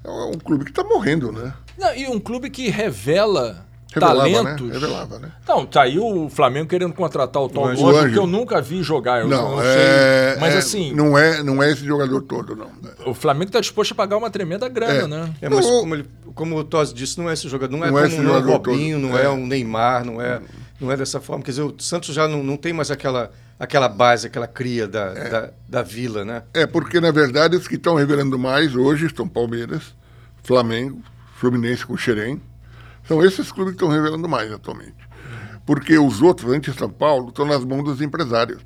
É 0.05 0.11
um 0.11 0.38
clube 0.38 0.65
que 0.65 0.71
está 0.71 0.83
morrendo, 0.83 1.31
né? 1.31 1.53
Não, 1.79 1.95
e 1.95 2.09
um 2.09 2.19
clube 2.19 2.51
que 2.51 2.69
revela 2.69 3.67
Revelava, 3.94 4.28
né? 4.28 4.33
talentos. 4.33 4.66
Né? 4.68 4.74
Revelava, 4.74 5.18
né? 5.18 5.33
Não, 5.46 5.66
tá 5.66 5.83
aí 5.83 5.98
o 5.98 6.28
Flamengo 6.28 6.68
querendo 6.68 6.92
contratar 6.92 7.42
o 7.42 7.48
Tom 7.48 7.66
Anjo, 7.66 8.11
que 8.11 8.18
eu 8.18 8.26
nunca 8.26 8.61
vi 8.61 8.83
jogar. 8.83 9.20
Eu 9.20 9.28
não, 9.28 9.57
não 9.57 9.62
é, 9.62 10.37
Mas 10.40 10.55
é, 10.55 10.59
assim. 10.59 10.92
Não 10.94 11.16
é, 11.16 11.42
não 11.42 11.62
é 11.62 11.70
esse 11.70 11.85
jogador 11.85 12.22
todo, 12.22 12.57
não. 12.57 12.70
O 13.07 13.14
Flamengo 13.14 13.46
está 13.46 13.61
disposto 13.61 13.92
a 13.92 13.94
pagar 13.94 14.16
uma 14.16 14.31
tremenda 14.31 14.68
grana, 14.68 15.02
é. 15.02 15.07
né? 15.07 15.35
É, 15.40 15.48
mas 15.48 15.66
como, 15.66 15.94
ele, 15.94 16.07
como 16.35 16.57
o 16.57 16.64
Tosi 16.64 16.94
disse, 16.94 17.18
não 17.18 17.28
é 17.28 17.35
esse 17.35 17.48
jogador. 17.48 17.76
Não, 17.76 17.85
é 17.85 17.90
não 17.90 17.98
é, 17.98 18.09
como 18.09 18.22
um 18.22 18.40
Robinho, 18.40 19.00
todo. 19.00 19.11
não 19.11 19.18
é. 19.18 19.24
é 19.24 19.28
um 19.28 19.46
Neymar, 19.46 20.05
não 20.05 20.20
é, 20.20 20.40
não 20.81 20.90
é 20.90 20.96
dessa 20.96 21.20
forma. 21.20 21.44
Quer 21.44 21.50
dizer, 21.50 21.62
o 21.62 21.74
Santos 21.78 22.14
já 22.14 22.26
não, 22.26 22.42
não 22.42 22.57
tem 22.57 22.72
mais 22.72 22.90
aquela 22.90 23.31
aquela 23.62 23.88
base, 23.88 24.26
aquela 24.26 24.48
cria 24.48 24.88
da, 24.88 25.12
é. 25.14 25.28
da, 25.28 25.50
da, 25.68 25.83
vila, 25.83 26.24
né? 26.24 26.42
É, 26.52 26.66
porque 26.66 27.00
na 27.00 27.12
verdade 27.12 27.57
os 27.57 27.68
que 27.68 27.76
estão 27.76 27.94
revelando 27.94 28.37
mais 28.37 28.74
hoje 28.74 29.07
estão 29.07 29.28
Palmeiras, 29.28 29.94
Flamengo, 30.42 31.00
Fluminense 31.37 31.87
com 31.87 31.96
Xerém, 31.96 32.40
são 33.05 33.25
esses 33.25 33.51
clubes 33.51 33.75
que 33.75 33.83
estão 33.83 33.88
revelando 33.88 34.29
mais 34.29 34.51
atualmente. 34.53 34.97
Porque 35.65 35.99
os 35.99 36.21
outros, 36.21 36.53
antes-São 36.53 36.91
Paulo, 36.91 37.29
estão 37.29 37.47
nas 37.47 37.65
mãos 37.65 37.85
dos 37.85 38.01
empresários. 38.01 38.61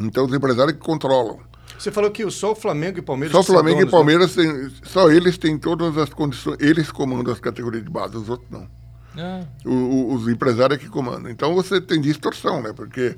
Então, 0.00 0.26
os 0.26 0.34
empresários 0.34 0.74
que 0.74 0.80
controlam. 0.80 1.38
Você 1.78 1.90
falou 1.90 2.10
que 2.10 2.28
só 2.30 2.52
o 2.52 2.54
Flamengo 2.54 2.98
e 2.98 3.02
Palmeiras. 3.02 3.32
Só 3.32 3.40
o 3.40 3.44
Flamengo 3.44 3.78
donos, 3.78 3.82
e 3.82 3.86
né? 3.86 3.90
Palmeiras 3.90 4.34
têm, 4.34 4.70
só 4.84 5.10
eles 5.10 5.38
têm 5.38 5.58
todas 5.58 5.96
as 5.96 6.10
condições, 6.10 6.58
eles 6.60 6.92
comandam 6.92 7.32
as 7.32 7.40
categorias 7.40 7.82
de 7.82 7.90
base, 7.90 8.16
os 8.16 8.28
outros 8.28 8.48
não. 8.50 8.68
É. 9.16 9.44
O, 9.64 9.70
o, 9.70 10.14
os 10.14 10.28
empresários 10.28 10.78
é 10.78 10.82
que 10.82 10.88
comandam. 10.88 11.30
Então 11.30 11.54
você 11.54 11.80
tem 11.80 12.00
distorção, 12.00 12.62
né? 12.62 12.72
Porque 12.72 13.16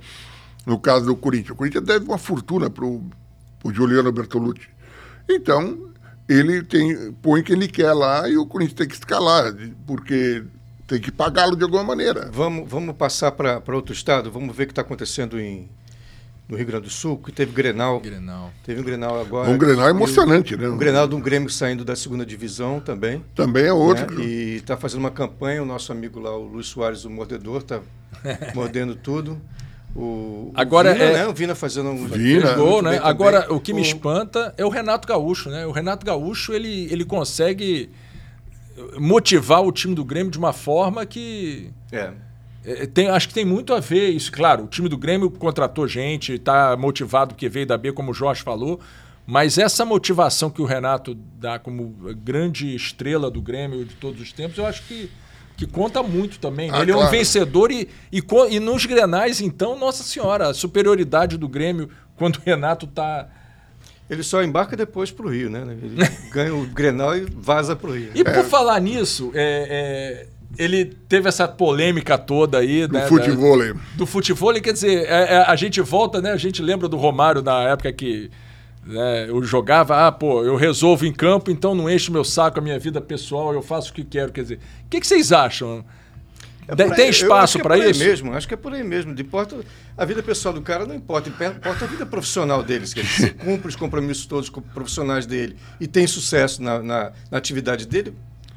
no 0.67 0.79
caso 0.79 1.07
do 1.07 1.17
Corinthians. 1.17 1.51
O 1.51 1.57
Corinthians 1.57 1.85
deve 1.85 2.05
uma 2.05 2.19
fortuna 2.19 2.71
para 2.71 2.85
o 2.85 3.03
Juliano 3.73 4.11
Bertolucci. 4.11 4.69
Então, 5.29 5.91
ele 6.29 6.63
tem, 6.63 7.13
põe 7.23 7.43
quem 7.43 7.57
ele 7.57 7.69
quer 7.69 7.93
lá 7.93 8.29
e 8.29 8.37
o 8.37 8.47
Corinthians 8.47 8.79
tem 8.79 8.89
que 8.89 8.95
escalar, 8.95 9.55
porque 9.87 10.43
tem 10.87 11.01
que 11.01 11.11
pagá-lo 11.11 11.57
de 11.57 11.65
alguma 11.65 11.85
maneira. 11.85 12.31
Vamos, 12.33 12.69
vamos 12.69 12.97
passar 12.97 13.33
para 13.33 13.63
outro 13.75 13.93
estado? 13.93 14.31
Vamos 14.31 14.55
ver 14.55 14.65
o 14.65 14.67
que 14.67 14.73
está 14.73 14.83
acontecendo 14.83 15.39
em, 15.39 15.69
no 16.49 16.57
Rio 16.57 16.67
Grande 16.67 16.85
do 16.85 16.91
Sul, 16.91 17.19
que 17.19 17.33
teve 17.33 17.53
Grenal. 17.53 18.01
Grenal. 18.01 18.53
Teve 18.65 18.81
um 18.81 18.85
Grenal 18.85 19.21
agora. 19.21 19.51
Um 19.51 19.59
Grenal 19.59 19.89
emocionante, 19.89 20.57
né? 20.57 20.69
Um 20.69 20.77
Grenal 20.77 21.09
de 21.09 21.15
um 21.15 21.21
Grêmio 21.21 21.51
saindo 21.51 21.85
da 21.85 21.97
segunda 21.97 22.25
divisão 22.25 22.81
também. 22.81 23.25
Também 23.35 23.65
é 23.65 23.73
outro. 23.73 24.19
Né? 24.19 24.25
E 24.25 24.57
está 24.57 24.77
fazendo 24.77 25.01
uma 25.01 25.11
campanha, 25.11 25.63
o 25.63 25.67
nosso 25.67 25.93
amigo 25.93 26.21
lá, 26.21 26.37
o 26.37 26.45
Luiz 26.45 26.67
Soares, 26.67 27.05
o 27.05 27.11
mordedor, 27.11 27.61
está 27.61 27.81
mordendo 28.55 28.95
tudo. 28.95 29.41
O, 29.95 30.51
Agora 30.55 30.91
o 30.91 30.95
Vina, 30.95 31.05
é... 31.05 31.13
né? 31.13 31.27
O 31.29 31.33
Vina 31.33 31.55
fazendo 31.55 31.91
um 31.91 32.07
Vina, 32.07 32.55
gol, 32.55 32.83
né? 32.83 33.01
Agora, 33.03 33.53
o 33.53 33.61
que 33.61 33.73
me 33.73 33.83
espanta 33.83 34.53
é 34.57 34.65
o 34.65 34.69
Renato 34.69 35.07
Gaúcho, 35.07 35.51
né? 35.51 35.67
O 35.67 35.71
Renato 35.71 36.05
Gaúcho, 36.05 36.53
ele, 36.53 36.89
ele 36.91 37.05
consegue 37.05 37.91
motivar 38.99 39.63
o 39.63 39.71
time 39.71 39.95
do 39.95 40.05
Grêmio 40.05 40.31
de 40.31 40.39
uma 40.39 40.53
forma 40.53 41.07
que... 41.07 41.71
É. 41.93 42.13
Tem, 42.95 43.09
acho 43.09 43.29
que 43.29 43.35
tem 43.35 43.45
muito 43.45 43.75
a 43.75 43.81
ver 43.81 44.09
isso. 44.09 44.33
Claro, 44.33 44.65
o 44.65 44.67
time 44.67 44.89
do 44.89 44.97
Grêmio 44.97 45.31
contratou 45.31 45.87
gente, 45.87 46.33
está 46.33 46.77
motivado 46.77 47.35
porque 47.35 47.49
veio 47.49 47.67
da 47.67 47.77
B, 47.77 47.93
como 47.93 48.11
o 48.11 48.15
Jorge 48.15 48.43
falou, 48.43 48.81
mas 49.27 49.59
essa 49.59 49.85
motivação 49.85 50.51
que 50.51 50.63
o 50.63 50.65
Renato 50.65 51.15
dá 51.15 51.59
como 51.59 51.95
grande 52.25 52.75
estrela 52.75 53.31
do 53.31 53.41
Grêmio 53.41 53.85
de 53.85 53.95
todos 53.97 54.21
os 54.21 54.33
tempos, 54.33 54.57
eu 54.57 54.67
acho 54.67 54.83
que 54.85 55.11
que 55.57 55.67
conta 55.67 56.03
muito 56.03 56.39
também. 56.39 56.71
Né? 56.71 56.79
Ah, 56.79 56.83
ele 56.83 56.93
claro. 56.93 57.07
é 57.07 57.09
um 57.09 57.11
vencedor 57.11 57.71
e, 57.71 57.89
e, 58.13 58.23
e, 58.51 58.61
nos 58.61 58.87
grenais, 58.87 59.41
então, 59.41 59.79
nossa 59.79 60.03
senhora, 60.03 60.49
a 60.49 60.55
superioridade 60.55 61.37
do 61.37 61.49
Grêmio 61.49 61.89
quando 62.17 62.37
o 62.37 62.41
Renato 62.45 62.87
está. 62.87 63.29
Ele 64.09 64.23
só 64.23 64.43
embarca 64.43 64.77
depois 64.77 65.11
para 65.11 65.27
o 65.27 65.31
Rio, 65.31 65.49
né? 65.49 65.65
Ele 65.83 65.97
ganha 66.31 66.55
o 66.55 66.67
Grenal 66.67 67.17
e 67.17 67.25
vaza 67.25 67.75
para 67.75 67.91
o 67.91 67.95
Rio. 67.95 68.11
E 68.15 68.21
é. 68.21 68.25
por 68.25 68.45
falar 68.45 68.79
nisso, 68.81 69.33
é, 69.35 70.27
é, 70.59 70.63
ele 70.63 70.85
teve 71.09 71.29
essa 71.29 71.49
polêmica 71.49 72.19
toda 72.19 72.59
aí. 72.59 72.87
Do 72.87 72.95
né, 72.95 73.07
futebol. 73.07 73.59
Da, 73.59 73.75
do 73.95 74.07
futebol, 74.07 74.53
quer 74.61 74.73
dizer, 74.73 75.07
é, 75.07 75.35
é, 75.35 75.45
a 75.47 75.57
gente 75.57 75.81
volta, 75.81 76.21
né? 76.21 76.33
A 76.33 76.37
gente 76.37 76.61
lembra 76.61 76.87
do 76.87 76.97
Romário 76.97 77.43
na 77.43 77.63
época 77.71 77.93
que 77.93 78.31
né, 78.87 79.29
eu 79.29 79.43
jogava, 79.43 80.07
ah, 80.07 80.13
pô, 80.13 80.45
eu 80.45 80.57
resolvo 80.57 81.07
em 81.07 81.13
campo, 81.13 81.51
então 81.51 81.75
não 81.75 81.89
enche 81.89 82.11
meu 82.11 82.25
saco 82.25 82.59
a 82.59 82.63
minha 82.63 82.79
vida 82.79 83.01
pessoal, 83.01 83.53
eu 83.53 83.63
faço 83.63 83.91
o 83.91 83.95
que 83.95 84.05
quero. 84.05 84.33
Quer 84.33 84.43
dizer, 84.43 84.61
o 84.85 84.89
que, 84.89 85.01
que 85.01 85.07
vocês 85.07 85.33
acham? 85.33 85.85
É 86.67 86.75
Tem 86.75 87.11
espaço 87.11 87.59
para 87.59 87.79
é 87.79 87.91
isso? 87.91 88.03
mesmo, 88.03 88.33
acho 88.33 88.49
que 88.49 88.55
é 88.55 88.57
por 88.57 88.73
aí 88.73 88.83
mesmo. 88.83 89.13
Importa, 89.13 89.61
a 89.97 90.05
vida 90.05 90.23
pessoal 90.23 90.55
do 90.55 90.63
cara 90.63 90.87
não 90.87 90.95
importa, 90.95 91.29
importa 91.29 91.85
a 91.85 91.89
vida 91.89 92.07
profissional 92.07 92.63
deles. 92.63 92.95
Que 92.95 93.01
ele 93.01 93.31
cumpre 93.37 93.69
os 93.69 93.77
compromissos 93.77 94.25
todos 94.27 94.49
profissionais 94.49 95.27
dele 95.27 95.57
e 95.79 95.87
tem 95.87 96.07
sucesso 96.07 96.63
na, 96.63 96.83
na, 96.83 97.13
na 97.31 97.39
atividade 97.39 97.87
dele, 97.87 98.15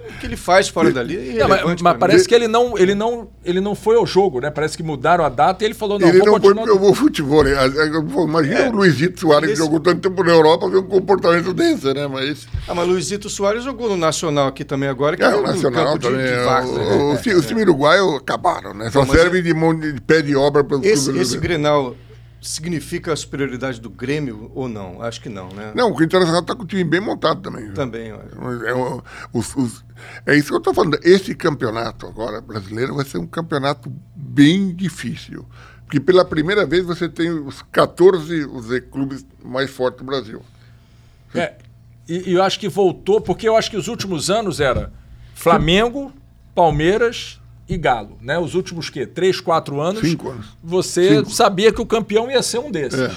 o 0.10 0.20
que 0.20 0.26
ele 0.26 0.36
faz 0.36 0.68
fora 0.70 0.92
dali 0.92 1.38
é 1.38 1.40
não, 1.40 1.48
mas, 1.48 1.82
mas 1.82 1.98
parece 1.98 2.28
que 2.28 2.34
ele 2.34 2.48
não, 2.48 2.78
ele, 2.78 2.96
não, 2.96 3.30
ele 3.44 3.60
não 3.60 3.76
foi 3.76 3.96
ao 3.96 4.06
jogo, 4.06 4.40
né? 4.40 4.50
Parece 4.50 4.76
que 4.76 4.84
mudaram 4.84 5.24
a 5.24 5.30
data 5.30 5.64
e 5.64 5.68
ele 5.68 5.74
falou, 5.74 6.00
não, 6.00 6.08
ele 6.08 6.20
vou 6.20 6.28
não 6.28 6.34
continuar... 6.34 6.56
foi 6.56 6.66
porque 6.66 6.78
eu 6.78 6.80
vou 6.80 6.94
futebol. 6.94 7.44
Né? 7.44 7.52
Imagina 8.24 8.60
é. 8.60 8.70
o 8.70 8.72
Luizito 8.72 9.20
Soares, 9.20 9.50
esse... 9.50 9.60
que 9.60 9.66
jogou 9.66 9.80
tanto 9.80 10.02
tempo 10.02 10.24
na 10.24 10.32
Europa, 10.32 10.70
ver 10.70 10.78
um 10.78 10.88
comportamento 10.88 11.54
desse, 11.54 11.94
né? 11.94 12.08
Mas... 12.08 12.48
Ah, 12.68 12.74
mas 12.74 12.88
Luizito 12.88 13.30
Soares 13.30 13.64
jogou 13.64 13.90
no 13.90 13.98
Nacional 13.98 14.48
aqui 14.48 14.64
também 14.64 14.90
agora, 14.90 15.16
que 15.16 15.24
é, 15.24 15.36
o 15.36 15.42
Nacional 15.42 15.98
também. 15.98 16.26
De, 16.26 16.30
de 16.30 16.44
Vargas, 16.44 16.70
o, 16.72 16.76
né? 16.78 17.36
o, 17.36 17.38
o, 17.38 17.42
time 17.42 17.62
uruguaio 17.62 18.16
acabaram, 18.16 18.74
né? 18.74 18.90
Só 18.92 19.06
serve 19.06 19.42
de, 19.42 19.54
de 19.54 20.02
pé 20.02 20.22
de 20.22 20.36
obra 20.36 20.64
para 20.64 20.80
esse, 20.84 21.18
esse 21.18 21.38
Grenal 21.38 21.96
significa 22.42 23.14
a 23.14 23.16
superioridade 23.16 23.82
do 23.82 23.90
Grêmio 23.90 24.52
ou 24.54 24.70
não? 24.70 25.02
Acho 25.02 25.22
que 25.22 25.30
não, 25.30 25.50
né? 25.50 25.72
Não, 25.76 25.92
o 25.92 26.04
Internacional 26.04 26.42
está 26.42 26.56
com 26.56 26.64
o 26.64 26.68
time 26.68 26.84
bem 26.84 27.00
montado 27.00 27.42
também. 27.42 27.72
Também, 27.72 28.12
olha. 28.12 28.30
É, 28.68 28.74
os, 29.34 29.56
os, 29.56 29.86
é 30.26 30.36
isso 30.36 30.50
que 30.50 30.54
eu 30.54 30.60
estou 30.60 30.74
falando. 30.74 31.00
Esse 31.04 31.34
campeonato 31.36 32.06
agora 32.06 32.40
brasileiro 32.42 32.96
vai 32.96 33.06
ser 33.06 33.18
um 33.18 33.28
campeonato 33.28 33.92
bem 34.16 34.74
difícil. 34.74 35.46
Porque 35.86 36.00
pela 36.00 36.26
primeira 36.26 36.66
vez 36.66 36.86
você 36.86 37.08
tem 37.08 37.30
os 37.30 37.62
14 37.72 38.46
os 38.46 38.68
clubes 38.92 39.26
mais 39.44 39.70
fortes 39.70 40.00
do 40.00 40.06
Brasil. 40.06 40.42
É, 41.34 41.56
e, 42.08 42.32
e 42.32 42.34
eu 42.34 42.44
acho 42.44 42.60
que 42.60 42.68
voltou, 42.68 43.22
porque 43.22 43.48
eu 43.48 43.56
acho 43.56 43.72
que 43.72 43.78
os 43.78 43.88
últimos 43.88 44.30
anos 44.30 44.60
era 44.60 44.92
Flamengo, 45.34 46.12
Palmeiras, 46.54 47.40
e 47.70 47.78
Galo, 47.78 48.18
né? 48.22 48.40
Os 48.40 48.56
últimos 48.56 48.90
que 48.90 49.06
três, 49.06 49.42
quatro 49.42 49.82
anos, 49.82 50.02
Cinco 50.02 50.30
anos. 50.30 50.58
você 50.64 51.18
Cinco. 51.18 51.30
sabia 51.30 51.72
que 51.72 51.82
o 51.82 51.86
campeão 51.86 52.32
ia 52.32 52.42
ser 52.42 52.60
um 52.60 52.72
desses, 52.72 53.00
é. 53.00 53.12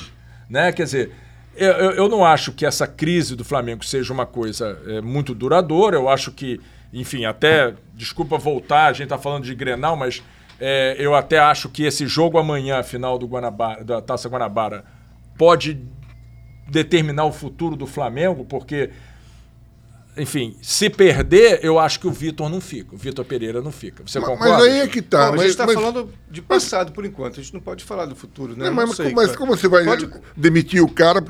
né? 0.49 0.73
Quer 0.73 0.85
dizer, 0.85 1.13
eu, 1.57 1.93
eu 1.93 2.09
não 2.09 2.25
acho 2.25 2.53
que 2.53 2.65
essa 2.65 2.87
crise 2.87 3.37
do 3.37 3.45
Flamengo 3.45 3.85
seja 3.85 4.13
uma 4.13 4.27
coisa 4.27 4.79
é, 4.87 5.01
muito 5.01 5.35
duradoura. 5.35 5.97
Eu 5.97 6.09
acho 6.09 6.33
que, 6.33 6.61
enfim, 6.93 7.25
até 7.25 7.75
desculpa 7.95 8.39
voltar, 8.39 8.87
a 8.87 8.93
gente 8.93 9.05
está 9.05 9.19
falando 9.19 9.45
de 9.45 9.55
Grenal, 9.55 9.97
mas 9.97 10.23
é, 10.59 10.97
eu 10.99 11.15
até 11.15 11.39
acho 11.39 11.69
que 11.69 11.85
esse 11.85 12.07
jogo 12.07 12.39
amanhã, 12.39 12.83
final 12.83 13.19
do 13.19 13.27
Guanabara, 13.27 13.85
da 13.85 14.01
Taça 14.01 14.29
Guanabara, 14.29 14.85
pode 15.37 15.81
determinar 16.69 17.25
o 17.25 17.33
futuro 17.33 17.77
do 17.77 17.87
Flamengo, 17.87 18.45
porque 18.45 18.91
enfim, 20.21 20.55
se 20.61 20.91
perder, 20.91 21.61
eu 21.63 21.79
acho 21.79 21.99
que 21.99 22.07
o 22.07 22.11
Vitor 22.11 22.51
não 22.51 22.61
fica. 22.61 22.95
O 22.95 22.99
Vitor 22.99 23.25
Pereira 23.25 23.63
não 23.63 23.73
fica. 23.73 24.03
Você 24.07 24.21
mas, 24.21 24.29
concorda? 24.29 24.53
Mas 24.53 24.65
aí 24.65 24.81
é 24.81 24.87
que 24.87 25.01
tá. 25.01 25.27
Não, 25.27 25.31
mas, 25.33 25.41
a 25.41 25.43
gente 25.45 25.51
está 25.53 25.67
mas... 25.67 25.75
falando 25.75 26.11
de 26.31 26.43
passado 26.43 26.93
por 26.93 27.07
enquanto. 27.07 27.41
A 27.41 27.43
gente 27.43 27.55
não 27.55 27.61
pode 27.61 27.85
falar 27.85 28.05
do 28.05 28.15
futuro, 28.15 28.55
né? 28.55 28.67
Não, 28.67 28.75
mas, 28.75 28.95
sei, 28.95 29.15
mas 29.15 29.35
como 29.35 29.57
você 29.57 29.67
vai 29.67 29.85
pode... 29.85 30.11
demitir 30.37 30.83
o 30.83 30.89
cara 30.89 31.25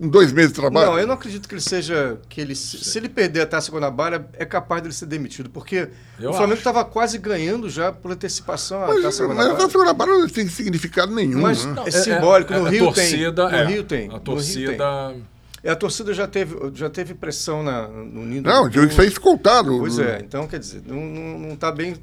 em 0.00 0.08
dois 0.08 0.32
meses 0.32 0.52
de 0.52 0.60
trabalho? 0.60 0.92
Não, 0.92 0.98
eu 0.98 1.06
não 1.08 1.14
acredito 1.14 1.48
que 1.48 1.54
ele 1.54 1.60
seja. 1.60 2.20
que 2.28 2.40
ele 2.40 2.54
Se 2.54 2.96
ele 2.96 3.08
perder 3.08 3.40
a 3.40 3.46
taça 3.46 3.72
Guanabara, 3.72 4.28
é 4.34 4.44
capaz 4.44 4.80
dele 4.80 4.94
ser 4.94 5.06
demitido. 5.06 5.50
Porque 5.50 5.88
eu 6.20 6.30
o 6.30 6.34
Flamengo 6.34 6.58
estava 6.58 6.84
quase 6.84 7.18
ganhando 7.18 7.68
já 7.68 7.90
por 7.90 8.12
antecipação 8.12 8.84
a 8.84 8.88
mas, 8.88 9.02
taça 9.02 9.24
Guanabara. 9.24 9.48
Mas 9.48 9.58
a 9.58 9.66
taça 9.66 9.78
Guanabara 9.78 10.18
não 10.18 10.28
tem 10.28 10.48
significado 10.48 11.12
nenhum. 11.12 11.40
Mas 11.40 11.64
né? 11.64 11.82
é, 11.84 11.88
é 11.88 11.90
simbólico. 11.90 12.52
No, 12.52 12.68
é, 12.68 12.70
Rio 12.70 12.84
torcida, 12.84 13.50
tem. 13.50 13.64
no 13.64 13.70
Rio 13.70 13.82
tem. 13.82 14.10
A 14.14 14.20
torcida. 14.20 15.16
E 15.62 15.68
a 15.68 15.74
torcida 15.76 16.14
já 16.14 16.26
teve, 16.26 16.56
já 16.74 16.88
teve 16.88 17.14
pressão 17.14 17.62
na, 17.62 17.88
no 17.88 18.24
Ninho 18.24 18.42
Não, 18.42 18.68
do... 18.68 18.84
isso 18.84 19.00
é 19.02 19.06
escoltado. 19.06 19.76
Pois 19.78 19.98
é, 19.98 20.20
então 20.20 20.46
quer 20.46 20.58
dizer, 20.58 20.82
não 20.86 21.52
está 21.52 21.72
bem 21.72 21.96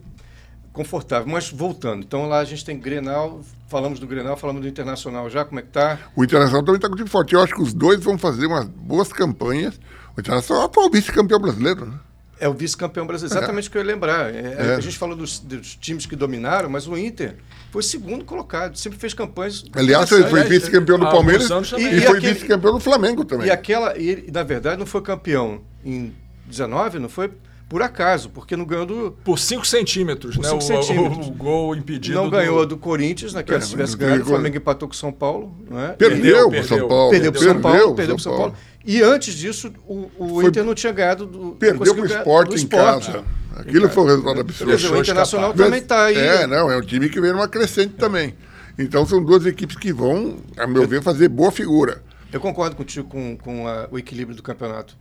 confortável. 0.74 1.28
Mas 1.28 1.50
voltando, 1.50 2.04
então 2.04 2.28
lá 2.28 2.40
a 2.40 2.46
gente 2.46 2.66
tem 2.66 2.78
Grenal, 2.78 3.42
falamos 3.68 4.00
do 4.00 4.06
Grenal, 4.06 4.36
falamos 4.36 4.62
do 4.62 4.68
Internacional 4.68 5.30
já, 5.30 5.46
como 5.46 5.60
é 5.60 5.64
que 5.64 5.70
tá? 5.70 5.98
O 6.16 6.24
Internacional 6.24 6.64
também 6.64 6.78
está 6.78 6.90
com 6.90 6.96
time 6.96 7.10
forte. 7.10 7.34
Eu 7.34 7.42
acho 7.42 7.56
que 7.56 7.62
os 7.62 7.74
dois 7.74 8.04
vão 8.04 8.18
fazer 8.18 8.46
umas 8.46 8.66
boas 8.66 9.12
campanhas. 9.12 9.80
O 10.16 10.20
Internacional 10.20 10.72
é 10.76 10.80
o 10.80 10.90
vice-campeão 10.90 11.40
brasileiro, 11.40 11.86
né? 11.86 12.00
É 12.40 12.50
o 12.50 12.54
vice-campeão 12.54 13.08
brasileiro, 13.08 13.38
exatamente 13.38 13.70
o 13.70 13.72
que 13.72 13.78
eu 13.78 13.82
ia 13.82 13.88
lembrar. 13.88 14.34
É, 14.34 14.56
é. 14.58 14.76
A 14.76 14.80
gente 14.80 14.98
falou 14.98 15.16
dos, 15.16 15.40
dos, 15.40 15.76
times 15.76 16.06
que 16.06 16.16
dominaram, 16.16 16.70
mas 16.70 16.88
o 16.88 16.98
Inter 16.98 17.36
foi 17.72 17.82
segundo 17.82 18.26
colocado, 18.26 18.78
sempre 18.78 19.00
fez 19.00 19.14
campanhas. 19.14 19.64
Aliás, 19.74 20.12
ele 20.12 20.28
foi 20.28 20.44
vice-campeão 20.44 21.00
do 21.00 21.06
Palmeiras 21.06 21.50
e, 21.50 21.82
e, 21.82 21.98
e, 21.98 22.02
foi 22.02 22.20
vice-campeão 22.20 22.74
do 22.74 22.80
Flamengo 22.80 23.24
também. 23.24 23.48
E 23.48 23.52
aquela, 23.52 23.98
e, 23.98 24.30
na 24.32 24.44
verdade, 24.44 24.78
não 24.78 24.86
foi 24.86 25.02
campeão 25.02 25.62
em 25.84 26.14
19, 26.48 27.00
não 27.00 27.10
foi 27.10 27.32
por 27.68 27.82
acaso, 27.82 28.30
porque 28.30 28.56
não 28.56 28.64
ganhou 28.64 28.86
do. 28.86 29.18
Por 29.24 29.40
5 29.40 29.66
centímetros, 29.66 30.38
né? 30.38 30.48
Cinco 30.48 30.58
o, 30.58 30.62
centímetros. 30.62 31.28
O, 31.28 31.32
o, 31.32 31.34
gol 31.34 31.76
impedido. 31.76 32.16
Não 32.16 32.26
do... 32.26 32.32
ganhou 32.32 32.66
do 32.66 32.78
Corinthians, 32.78 33.34
naquela 33.34 33.58
né? 33.58 33.66
se 33.66 33.72
tivesse 33.72 33.98
ganhado, 33.98 34.22
o 34.22 34.26
Flamengo 34.26 34.58
empatou 34.58 34.88
com 34.88 34.94
o 34.94 34.98
São 34.98 35.12
Paulo. 35.12 35.56
Não 35.70 35.80
é? 35.80 35.94
Perdeu, 35.94 36.50
para 36.52 36.64
São 36.64 36.88
Paulo. 36.88 37.10
Perdeu 37.10 37.32
para 37.32 37.42
São 37.42 37.62
Paulo, 37.62 37.96
perdeu 37.96 38.16
para 38.16 38.24
São 38.24 38.38
Paulo. 38.38 38.56
E 38.86 39.02
antes 39.02 39.34
disso, 39.34 39.74
o, 39.88 40.12
o 40.18 40.30
foi... 40.36 40.46
Inter 40.46 40.64
não 40.64 40.76
tinha 40.76 40.94
ganhado 40.94 41.26
do. 41.26 41.52
Perdeu 41.56 41.96
para 41.96 42.04
o 42.04 42.06
esporte 42.06 42.64
em 42.64 42.68
casa. 42.68 43.24
Aquilo 43.56 43.90
foi 43.90 44.04
um 44.04 44.08
resultado 44.08 44.40
absurdo. 44.42 44.70
Quer 44.70 44.78
dizer, 44.78 44.94
o 44.94 45.00
Internacional 45.00 45.54
também 45.54 45.80
está 45.80 46.06
aí. 46.06 46.18
É, 46.18 46.46
não, 46.46 46.70
é 46.70 46.78
um 46.78 46.82
time 46.82 47.10
que 47.10 47.20
vem 47.20 47.32
numa 47.32 47.48
crescente 47.48 47.96
também. 47.96 48.36
Então 48.78 49.06
são 49.06 49.24
duas 49.24 49.46
equipes 49.46 49.78
que 49.78 49.94
vão, 49.94 50.38
a 50.58 50.68
meu 50.68 50.86
ver, 50.88 51.02
fazer 51.02 51.30
boa 51.30 51.52
figura. 51.52 52.04
Eu 52.32 52.40
concordo 52.40 52.76
contigo 52.76 53.08
com, 53.08 53.38
com 53.38 53.68
a, 53.68 53.88
o 53.90 53.98
equilíbrio 53.98 54.36
do 54.36 54.44
campeonato. 54.44 54.98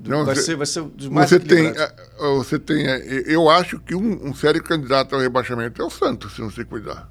Não, 0.00 0.24
vai, 0.24 0.34
você, 0.34 0.42
ser, 0.42 0.56
vai 0.56 0.66
ser 0.66 0.82
dos 0.82 1.08
mais 1.08 1.28
você 1.28 1.38
tem, 1.38 1.66
é, 1.66 1.92
você 2.18 2.58
tem, 2.58 2.86
é, 2.86 3.22
eu 3.26 3.50
acho 3.50 3.78
que 3.78 3.94
um, 3.94 4.28
um, 4.28 4.34
sério 4.34 4.62
candidato 4.62 5.14
ao 5.14 5.20
rebaixamento 5.20 5.82
é 5.82 5.84
o 5.84 5.90
Santos, 5.90 6.34
se 6.34 6.40
não 6.40 6.50
se 6.50 6.64
cuidar. 6.64 7.06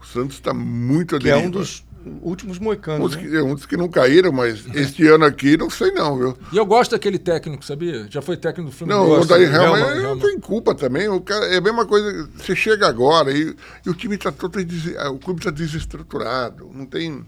O 0.00 0.06
Santos 0.06 0.36
está 0.36 0.54
muito 0.54 1.16
aderido. 1.16 1.38
Que 1.38 1.44
é 1.44 1.46
um 1.46 1.50
dos 1.50 1.84
últimos 2.22 2.58
moicanos. 2.58 3.16
né? 3.16 3.38
É 3.38 3.42
um 3.42 3.54
dos 3.54 3.66
que 3.66 3.76
não 3.76 3.88
caíram, 3.88 4.32
mas 4.32 4.64
este 4.74 5.06
ano 5.06 5.24
aqui 5.24 5.56
não 5.56 5.70
sei 5.70 5.90
não, 5.92 6.16
viu? 6.16 6.38
E 6.52 6.56
eu 6.56 6.66
gosto 6.66 6.92
daquele 6.92 7.18
técnico, 7.18 7.64
sabia? 7.64 8.06
Já 8.10 8.22
foi 8.22 8.36
técnico 8.36 8.70
do 8.70 8.76
Fluminense. 8.76 9.08
Não, 9.08 9.20
o 9.20 9.24
Daí 9.24 9.44
Helma 9.44 9.94
não 9.96 10.18
tem 10.18 10.38
culpa 10.38 10.74
também. 10.74 11.08
O 11.08 11.20
cara, 11.20 11.46
é 11.46 11.58
a 11.58 11.60
mesma 11.60 11.86
coisa, 11.86 12.28
você 12.36 12.54
chega 12.54 12.86
agora 12.86 13.32
e, 13.32 13.54
e 13.84 13.90
o 13.90 13.94
time 13.94 14.16
está 14.16 14.30
todo 14.30 14.58
o 14.58 15.18
clube 15.18 15.40
está 15.40 15.50
desestruturado, 15.50 16.70
não 16.72 16.86
tem 16.86 17.24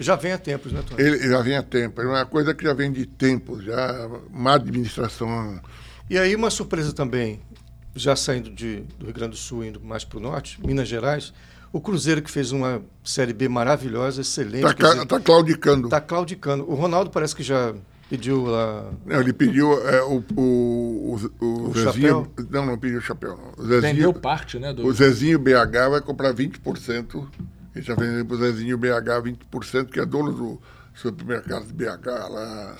já 0.00 0.16
vem 0.16 0.32
há 0.32 0.38
tempos, 0.38 0.72
né, 0.72 0.82
Tony? 0.88 1.02
Ele 1.02 1.28
já 1.28 1.42
vem 1.42 1.56
há 1.58 1.62
tempos. 1.62 2.02
É 2.02 2.08
uma 2.08 2.24
coisa 2.24 2.54
que 2.54 2.64
já 2.64 2.72
vem 2.72 2.90
de 2.90 3.04
tempos, 3.04 3.62
já 3.62 4.08
má 4.30 4.54
administração. 4.54 5.60
E 6.08 6.18
aí 6.18 6.34
uma 6.34 6.48
surpresa 6.48 6.94
também. 6.94 7.42
já 7.94 8.16
saindo 8.16 8.50
de, 8.50 8.80
do 8.98 9.04
Rio 9.04 9.14
Grande 9.14 9.32
do 9.32 9.36
Sul, 9.36 9.62
indo 9.62 9.78
mais 9.78 10.02
para 10.02 10.16
o 10.16 10.20
norte, 10.20 10.58
Minas 10.64 10.88
Gerais, 10.88 11.34
o 11.72 11.80
Cruzeiro 11.80 12.22
que 12.22 12.30
fez 12.30 12.52
uma 12.52 12.82
Série 13.04 13.32
B 13.32 13.48
maravilhosa, 13.48 14.20
excelente. 14.20 14.66
Está 14.66 15.06
tá 15.06 15.20
claudicando. 15.20 15.86
Está 15.86 16.00
claudicando. 16.00 16.68
O 16.68 16.74
Ronaldo 16.74 17.10
parece 17.10 17.34
que 17.34 17.42
já 17.42 17.74
pediu 18.08 18.44
lá. 18.44 18.90
Não, 19.06 19.20
ele 19.20 19.32
pediu 19.32 19.72
é, 19.88 20.02
o, 20.02 20.22
o, 20.36 20.40
o, 20.40 21.44
o, 21.44 21.70
O 21.70 21.72
Zezinho. 21.72 21.92
chapéu? 21.92 22.32
Não, 22.50 22.66
não 22.66 22.78
pediu 22.78 22.98
o 22.98 23.02
chapéu. 23.02 23.36
Não. 23.36 23.64
O 23.64 23.68
Zezinho, 23.68 23.94
Vendeu 23.94 24.12
parte, 24.12 24.58
né? 24.58 24.72
Do... 24.72 24.84
o 24.84 24.92
Zezinho 24.92 25.38
BH 25.38 25.90
vai 25.90 26.00
comprar 26.00 26.34
20%. 26.34 27.28
Ele 27.72 27.80
está 27.80 27.94
vendendo 27.94 28.26
para 28.26 28.34
o 28.34 28.38
Zezinho 28.38 28.76
BH 28.76 29.22
20%, 29.52 29.90
que 29.90 30.00
é 30.00 30.04
dono 30.04 30.32
do 30.32 30.60
supermercado 30.92 31.66
de 31.66 31.72
BH 31.72 32.06
lá. 32.28 32.76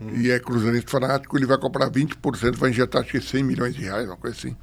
Hum. 0.00 0.16
E 0.16 0.30
é 0.30 0.38
cruzeirense 0.38 0.86
fanático, 0.86 1.36
ele 1.36 1.44
vai 1.44 1.58
comprar 1.58 1.90
20%, 1.90 2.56
vai 2.56 2.70
injetar 2.70 3.02
acho 3.02 3.10
que 3.10 3.20
100 3.20 3.44
milhões 3.44 3.74
de 3.74 3.82
reais, 3.82 4.06
uma 4.06 4.16
coisa 4.16 4.34
assim. 4.34 4.56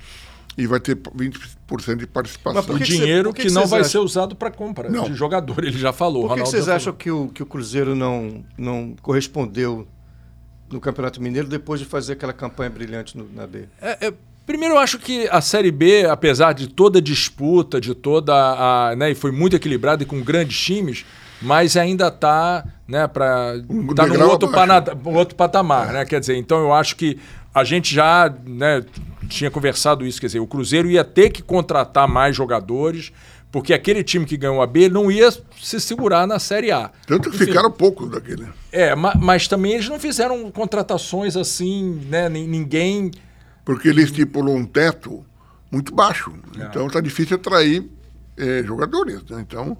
E 0.58 0.66
vai 0.66 0.80
ter 0.80 0.96
20% 0.96 1.98
de 1.98 2.08
participação. 2.08 2.64
Mas 2.68 2.76
O 2.76 2.78
que 2.80 2.86
que 2.86 2.92
cê- 2.92 2.98
dinheiro 2.98 3.32
que 3.32 3.44
que, 3.44 3.52
não 3.52 3.68
vai 3.68 3.82
acham? 3.82 3.92
ser 3.92 3.98
usado 4.00 4.36
para 4.36 4.50
compra 4.50 4.90
Não. 4.90 5.04
de 5.04 5.14
jogador, 5.14 5.64
ele 5.64 5.78
já 5.78 5.94
falou. 5.94 6.28
Por 6.28 6.36
que, 6.36 6.42
vocês 6.42 6.68
acham 6.68 6.92
que 6.94 7.12
o, 7.12 7.28
que 7.28 7.44
o 7.44 7.46
Cruzeiro 7.46 7.94
não, 7.96 8.44
não 8.58 8.96
correspondeu 9.02 9.88
no 10.72 10.80
Campeonato 10.82 11.22
Mineiro 11.22 11.48
depois 11.48 11.80
de 11.80 11.86
fazer 11.86 12.14
aquela 12.14 12.34
campanha 12.34 12.70
brilhante 12.72 13.16
no- 13.18 13.30
na 13.36 13.46
B? 13.46 13.66
É, 13.80 14.08
é, 14.08 14.14
primeiro, 14.48 14.74
eu 14.76 14.80
acho 14.80 14.98
que 14.98 15.28
a 15.30 15.42
Série 15.42 15.70
B, 15.72 16.06
apesar 16.10 16.54
de 16.54 16.68
toda 16.68 16.98
a 16.98 17.02
disputa, 17.02 17.80
de 17.80 17.94
toda 17.94 18.34
a. 18.34 18.96
Né, 18.96 19.12
e 19.12 19.16
foi 19.16 19.32
muito 19.32 19.56
equilibrada 19.56 20.02
e 20.02 20.06
com 20.08 20.20
grandes 20.22 20.60
times, 20.60 21.06
mas 21.40 21.78
ainda 21.78 22.08
está 22.08 22.66
né, 22.88 23.08
para 23.08 23.62
Um 23.70 23.94
tá 23.94 24.08
num 24.08 24.20
outro, 24.28 24.50
outro 25.06 25.36
patamar. 25.36 25.94
Né? 25.94 26.04
Quer 26.06 26.20
dizer, 26.20 26.36
então 26.36 26.58
eu 26.60 26.74
acho 26.74 26.96
que 26.96 27.20
a 27.60 27.64
gente 27.64 27.94
já 27.94 28.34
né, 28.46 28.84
tinha 29.30 29.50
conversado 29.52 30.06
isso, 30.06 30.20
quer 30.20 30.28
dizer, 30.28 30.40
o 30.40 30.48
Cruzeiro 30.48 30.90
ia 30.90 31.04
ter 31.04 31.30
que 31.30 31.42
contratar 31.42 32.08
mais 32.08 32.36
jogadores, 32.36 33.12
porque 33.52 33.74
aquele 33.74 34.04
time 34.04 34.26
que 34.26 34.38
ganhou 34.38 34.62
a 34.62 34.68
B 34.68 34.90
não 34.90 35.10
ia 35.12 35.30
se 35.32 35.80
segurar 35.80 36.28
na 36.28 36.38
Série 36.40 36.72
A. 36.72 36.92
Tanto 37.06 37.30
que 37.30 37.36
Enfim, 37.38 37.46
ficaram 37.46 37.72
poucos 37.72 38.10
daquele. 38.12 38.48
É, 38.72 38.94
ma- 38.96 39.16
mas 39.20 39.48
também 39.48 39.74
eles 39.74 39.88
não 39.90 40.00
fizeram 40.00 40.52
contratações 40.52 41.36
assim, 41.38 42.02
né? 42.10 42.30
nin- 42.30 42.48
Ninguém. 42.48 43.12
Porque 43.66 43.88
ele 43.88 44.02
estipulou 44.04 44.56
um 44.56 44.66
teto 44.66 45.26
muito 45.72 45.94
baixo. 45.96 46.34
É. 46.60 46.64
Então 46.66 46.88
está 46.88 47.00
difícil 47.02 47.36
atrair 47.38 47.86
eh, 48.38 48.64
jogadores. 48.66 49.24
né? 49.30 49.40
Então, 49.42 49.78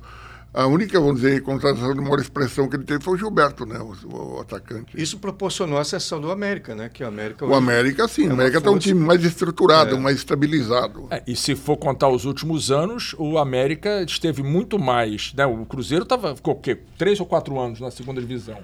a 0.64 0.68
única, 0.68 1.00
vamos 1.00 1.22
dizer, 1.22 1.42
contratação 1.44 1.94
de 1.94 2.02
maior 2.02 2.20
expressão 2.20 2.68
que 2.68 2.76
ele 2.76 2.84
teve 2.84 3.04
foi 3.04 3.14
o 3.14 3.18
Gilberto, 3.18 3.66
né? 3.66 3.78
o, 3.80 4.38
o 4.38 4.42
atacante. 4.42 5.00
Isso 5.00 5.20
proporcionou 5.20 5.78
a 5.78 5.82
ascensão 5.82 6.20
do 6.20 6.32
América, 6.32 6.74
né? 6.74 6.90
Que 6.92 7.04
o 7.04 7.08
América 7.08 7.46
O 7.46 7.54
América, 7.54 8.08
sim. 8.08 8.26
É 8.26 8.30
o 8.30 8.34
América 8.34 8.58
está 8.58 8.72
um 8.72 8.78
time 8.80 9.00
mais 9.00 9.24
estruturado, 9.24 9.96
É. 9.96 10.00
mais 10.00 10.18
estabilizado. 10.18 11.08
É, 11.12 11.22
e 11.28 11.36
se 11.36 11.56
for 11.56 11.78
contar 11.78 12.10
os 12.10 12.26
últimos 12.26 12.72
anos, 12.72 13.14
o 13.20 13.38
América 13.38 14.02
esteve 14.04 14.42
muito 14.42 14.80
mais. 14.80 15.34
Né? 15.36 15.46
O 15.46 15.66
Cruzeiro 15.66 16.06
tava, 16.06 16.36
ficou 16.36 16.56
o 16.56 16.60
quê? 16.60 16.80
Três 16.98 17.20
ou 17.20 17.26
quatro 17.26 17.60
anos 17.60 17.80
na 17.80 17.92
segunda 17.92 18.20
divisão. 18.20 18.58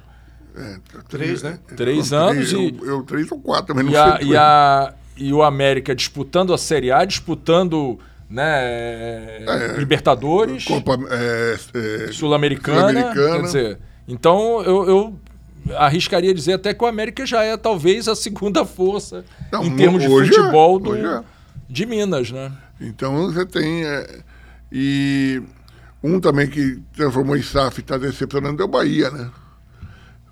É, 0.56 0.78
Três, 1.10 1.42
né? 1.44 1.60
Três 1.76 2.12
Não, 2.12 2.30
anos 2.30 2.52
eu, 2.54 2.62
e- 2.62 2.80
Eu, 2.84 3.04
três 3.04 3.32
ou 3.32 3.40
quatro, 3.40 3.76
mas 3.76 3.86
não 3.86 4.00
a, 4.00 4.18
sei. 4.18 4.28
e, 4.30 4.38
a, 4.38 4.94
e 5.18 5.34
o 5.34 5.42
América 5.44 5.96
disputando 5.96 6.54
a 6.54 6.58
Série 6.58 6.92
A, 6.92 7.04
disputando 7.06 8.00
né, 8.34 9.38
Libertadores, 9.78 10.66
Copa 10.66 10.98
é, 11.12 11.54
é, 11.54 12.12
Sul-Americana. 12.12 12.90
Sul-Americana. 12.90 13.36
quer 13.36 13.42
dizer, 13.44 13.80
então 14.08 14.64
eu, 14.64 14.90
eu 14.90 15.20
arriscaria 15.78 16.34
dizer 16.34 16.54
até 16.54 16.74
que 16.74 16.84
o 16.84 16.88
América 16.88 17.28
já 17.28 17.44
é 17.44 17.56
talvez 17.56 18.08
a 18.08 18.16
segunda 18.16 18.66
força 18.66 19.24
Não, 19.52 19.64
em 19.64 19.76
termos 19.76 20.02
de 20.02 20.08
é, 20.08 20.10
futebol 20.10 20.80
do, 20.80 20.90
hoje 20.90 21.06
é. 21.06 21.24
de 21.70 21.86
Minas, 21.86 22.32
né? 22.32 22.52
Então 22.82 23.32
você 23.32 23.46
tem. 23.46 23.86
é, 23.86 24.22
e 24.72 25.40
um 26.02 26.20
também 26.20 26.50
que 26.50 26.82
transformou 26.96 27.38
em 27.38 27.44
SAF 27.44 27.78
e 27.78 27.82
está 27.82 28.00
decepcionando 28.00 28.64
é 28.64 28.66
o 28.66 28.68
Bahia, 28.68 29.12
né? 29.12 29.30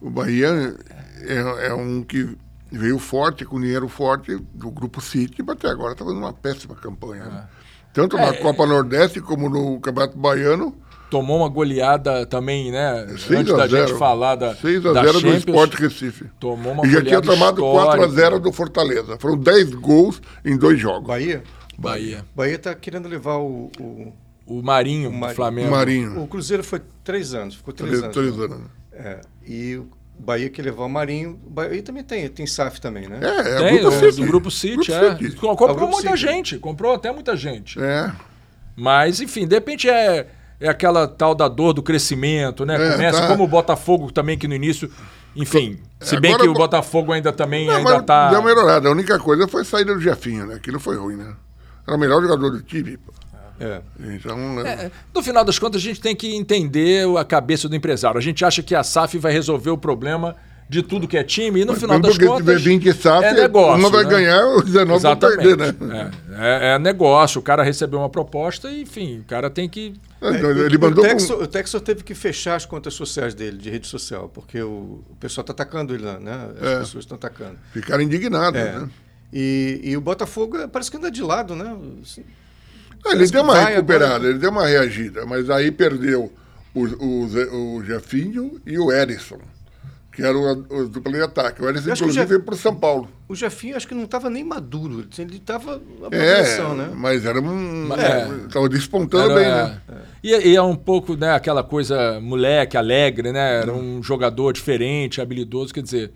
O 0.01 0.09
Bahia 0.09 0.75
é, 1.19 1.67
é 1.67 1.73
um 1.75 2.01
que 2.01 2.35
veio 2.71 2.97
forte, 2.97 3.45
com 3.45 3.61
dinheiro 3.61 3.87
forte 3.87 4.35
do 4.55 4.71
Grupo 4.71 4.99
City, 5.01 5.43
mas 5.43 5.57
até 5.57 5.69
agora 5.69 5.91
está 5.91 6.03
fazendo 6.03 6.19
uma 6.19 6.33
péssima 6.33 6.73
campanha. 6.73 7.25
né? 7.25 7.47
Tanto 7.93 8.15
na 8.17 8.27
É, 8.27 8.34
Copa 8.34 8.65
Nordeste 8.65 9.19
como 9.21 9.49
no 9.49 9.80
Campeonato 9.80 10.17
Baiano. 10.17 10.75
Tomou 11.10 11.39
uma 11.39 11.49
goleada 11.49 12.25
também, 12.25 12.71
né? 12.71 13.06
6 13.17 13.41
Antes 13.41 13.54
da 13.58 13.67
0. 13.67 13.88
gente 13.88 13.99
falar 13.99 14.36
da, 14.36 14.56
6 14.56 14.86
a 14.86 14.93
da 14.93 15.04
0 15.04 15.19
do 15.21 15.34
Sport 15.36 15.73
Recife. 15.73 16.25
Tomou 16.39 16.71
uma 16.71 16.86
E 16.88 16.89
já 16.89 17.01
tinha 17.01 17.19
goleada 17.19 17.27
tomado 17.27 17.62
4 17.62 17.80
a 17.80 17.84
histórica. 18.06 18.15
0 18.21 18.39
do 18.39 18.51
Fortaleza. 18.54 19.17
Foram 19.19 19.38
10 19.38 19.71
gols 19.75 20.21
em 20.45 20.56
dois 20.58 20.80
jogos. 20.80 21.06
Bahia? 21.08 21.43
Bahia. 21.77 22.23
Bahia 22.34 22.56
está 22.56 22.73
querendo 22.73 23.10
levar 23.10 23.38
o, 23.39 23.69
o, 23.77 24.13
O 24.45 24.62
Marinho, 24.63 25.10
O 25.10 25.13
Marinho. 25.13 25.36
Flamengo. 25.36 25.71
Marinho. 25.71 26.21
o 26.23 26.27
Cruzeiro 26.27 26.63
foi 26.63 26.82
três 27.04 27.34
anos, 27.34 27.56
ficou 27.56 27.73
três, 27.73 27.89
Três, 27.99 28.04
anos. 28.04 28.15
três 28.15 28.38
né? 28.38 28.43
anos. 28.45 28.58
né? 28.60 28.65
É, 28.93 29.21
e 29.45 29.75
o 29.77 29.88
Bahia 30.21 30.49
quer 30.49 30.62
levar 30.63 30.86
o 30.86 30.89
Marinho. 30.89 31.39
O 31.45 31.49
Bahia 31.49 31.81
também 31.81 32.03
tem, 32.03 32.27
tem 32.29 32.45
SAF 32.45 32.79
também, 32.79 33.07
né? 33.07 33.19
É, 33.21 33.27
é 33.27 33.57
Tem, 33.57 33.79
Grupo 33.79 33.89
do, 33.89 33.99
City. 33.99 34.21
do 34.21 34.27
Grupo 34.27 34.51
City, 34.51 34.75
Grupo 34.75 34.91
é. 34.91 35.17
City. 35.17 35.36
Com- 35.36 35.47
Comprou 35.55 35.69
É 35.69 35.71
o 35.71 35.75
Grupo 35.75 35.91
muita 35.93 36.10
City. 36.12 36.21
gente, 36.21 36.57
comprou 36.60 36.93
até 36.93 37.12
muita 37.12 37.36
gente. 37.36 37.81
É. 37.81 38.12
Mas, 38.75 39.19
enfim, 39.19 39.47
de 39.47 39.55
repente 39.55 39.89
é, 39.89 40.27
é 40.60 40.69
aquela 40.69 41.07
tal 41.07 41.34
da 41.36 41.47
dor 41.47 41.73
do 41.73 41.84
crescimento, 41.84 42.65
né? 42.65 42.75
É, 42.75 42.91
Começa 42.91 43.21
tá. 43.21 43.27
como 43.27 43.43
o 43.43 43.47
Botafogo 43.47 44.12
também, 44.12 44.38
que 44.38 44.47
no 44.47 44.53
início. 44.55 44.91
Enfim, 45.36 45.79
se 45.99 46.19
bem 46.19 46.34
agora 46.34 46.43
que 46.43 46.49
o 46.49 46.53
Botafogo 46.60 47.12
ainda 47.13 47.31
também 47.31 47.65
Não, 47.67 47.75
ainda 47.75 48.03
tá. 48.03 48.29
deu 48.29 48.39
uma 48.41 48.47
melhorada. 48.49 48.89
A 48.89 48.91
única 48.91 49.17
coisa 49.17 49.47
foi 49.47 49.62
a 49.62 49.65
saída 49.65 49.93
do 49.93 50.01
Jefinho, 50.01 50.45
né? 50.45 50.55
Aquilo 50.55 50.79
foi 50.79 50.97
ruim, 50.97 51.15
né? 51.15 51.34
Era 51.88 51.95
o 51.95 51.99
melhor 51.99 52.21
jogador 52.21 52.49
do 52.51 52.62
time. 52.62 52.97
pô. 52.97 53.13
É. 53.62 53.82
Então, 54.15 54.56
né? 54.56 54.69
É, 54.86 54.91
No 55.13 55.21
final 55.21 55.43
das 55.45 55.60
contas, 55.60 55.82
a 55.82 55.84
gente 55.84 56.02
tem 56.02 56.15
que 56.15 56.36
entender 56.36 57.08
a 57.17 57.24
cabeça 57.24 57.69
do 57.69 57.76
empresário. 57.76 58.17
A 58.17 58.21
gente 58.21 58.43
acha 58.43 58.63
que 58.63 58.74
a 58.76 58.84
SAF 58.84 59.17
vai 59.17 59.32
resolver 59.32 59.69
o 59.69 59.78
problema 59.78 60.36
de 60.67 60.82
tudo 60.82 61.06
que 61.06 61.17
é 61.17 61.24
time, 61.24 61.60
e 61.62 61.65
no 61.65 61.76
final 61.76 62.00
das 62.00 62.17
contas. 62.17 62.62
20 62.62 62.93
SAF, 62.93 63.26
é 63.26 63.34
negócio, 63.34 63.78
uma 63.78 63.89
vai 63.89 64.06
né? 64.06 64.10
ganhar, 64.10 64.45
os 64.56 64.63
19 64.63 64.86
vão 64.86 64.95
Exatamente. 65.12 65.38
perder, 65.58 65.58
né? 65.58 66.12
É, 66.32 66.69
é- 66.71 66.76
é 66.76 66.80
negócio. 66.80 67.39
O 67.39 67.43
cara 67.43 67.62
recebeu 67.62 68.00
uma 68.00 68.10
proposta 68.10 68.71
e, 68.71 68.84
enfim, 68.84 69.19
o 69.19 69.24
cara 69.26 69.50
tem 69.50 69.67
que. 69.67 69.93
É, 70.21 70.30
ele 70.30 70.78
o, 70.78 70.80
mandou 70.80 71.04
o, 71.04 71.08
com- 71.10 71.47
Texor, 71.50 71.78
o 71.78 71.82
teve 71.82 72.04
que 72.06 72.15
fechar 72.15 72.56
as 72.56 72.65
contas 72.65 72.93
sociais 72.93 73.34
dele, 73.34 73.58
de 73.58 73.69
rede 73.69 73.86
social, 73.86 74.30
porque 74.34 74.62
o, 74.62 75.04
o 75.10 75.15
pessoal 75.19 75.41
está 75.41 75.52
atacando 75.52 75.93
ele 75.93 76.06
lá, 76.06 76.17
né? 76.17 76.47
As 76.62 76.67
É. 76.67 76.80
pessoas 76.80 77.04
estão 77.04 77.17
atacando. 77.17 77.58
ficaram 77.74 78.02
indignados, 78.02 78.58
É. 78.58 78.80
né? 78.80 78.89
E, 79.34 79.82
e 79.84 79.97
o 79.97 80.02
Botafogo 80.02 80.58
é, 80.58 80.67
parece 80.67 80.89
que 80.89 80.95
anda 80.95 81.12
de 81.12 81.21
lado, 81.21 81.54
né? 81.54 81.76
Assim, 82.02 82.24
Ele 83.05 83.13
Parece 83.15 83.31
deu 83.31 83.43
uma 83.43 83.59
recuperada, 83.59 84.15
agora. 84.15 84.29
ele 84.29 84.39
deu 84.39 84.49
uma 84.51 84.67
reagida, 84.67 85.25
mas 85.25 85.49
aí 85.49 85.71
perdeu 85.71 86.31
o, 86.73 86.85
o, 86.85 87.75
o 87.77 87.83
Jefinho 87.83 88.61
e 88.65 88.77
o 88.77 88.91
Erisson, 88.91 89.39
que 90.13 90.21
eram 90.21 90.65
os 90.69 90.87
dupla 90.89 91.11
de 91.13 91.21
ataque. 91.21 91.61
O 91.63 91.67
Erisson, 91.67 91.89
inclusive, 91.91 92.13
Jef- 92.13 92.27
veio 92.29 92.41
para 92.43 92.53
o 92.53 92.57
São 92.57 92.75
Paulo. 92.75 93.09
O 93.27 93.35
Jefinho 93.35 93.75
acho 93.75 93.87
que 93.87 93.95
não 93.95 94.03
estava 94.03 94.29
nem 94.29 94.43
maduro, 94.43 95.05
ele 95.17 95.37
estava 95.37 95.77
na 95.99 96.07
É, 96.07 96.09
progressão, 96.09 96.75
né? 96.75 96.91
mas 96.95 97.25
era 97.25 97.41
um. 97.41 97.89
É. 97.95 98.45
Estava 98.45 98.69
despontando 98.69 99.31
Era- 99.39 99.65
bem, 99.65 99.95
né? 99.97 100.01
E, 100.23 100.49
e 100.49 100.55
é 100.55 100.61
um 100.61 100.75
pouco 100.75 101.15
né, 101.15 101.33
aquela 101.33 101.63
coisa 101.63 102.19
moleque, 102.21 102.77
alegre, 102.77 103.31
né? 103.31 103.61
Era 103.61 103.73
um 103.73 104.03
jogador 104.03 104.53
diferente, 104.53 105.19
habilidoso. 105.19 105.73
Quer 105.73 105.81
dizer, 105.81 106.11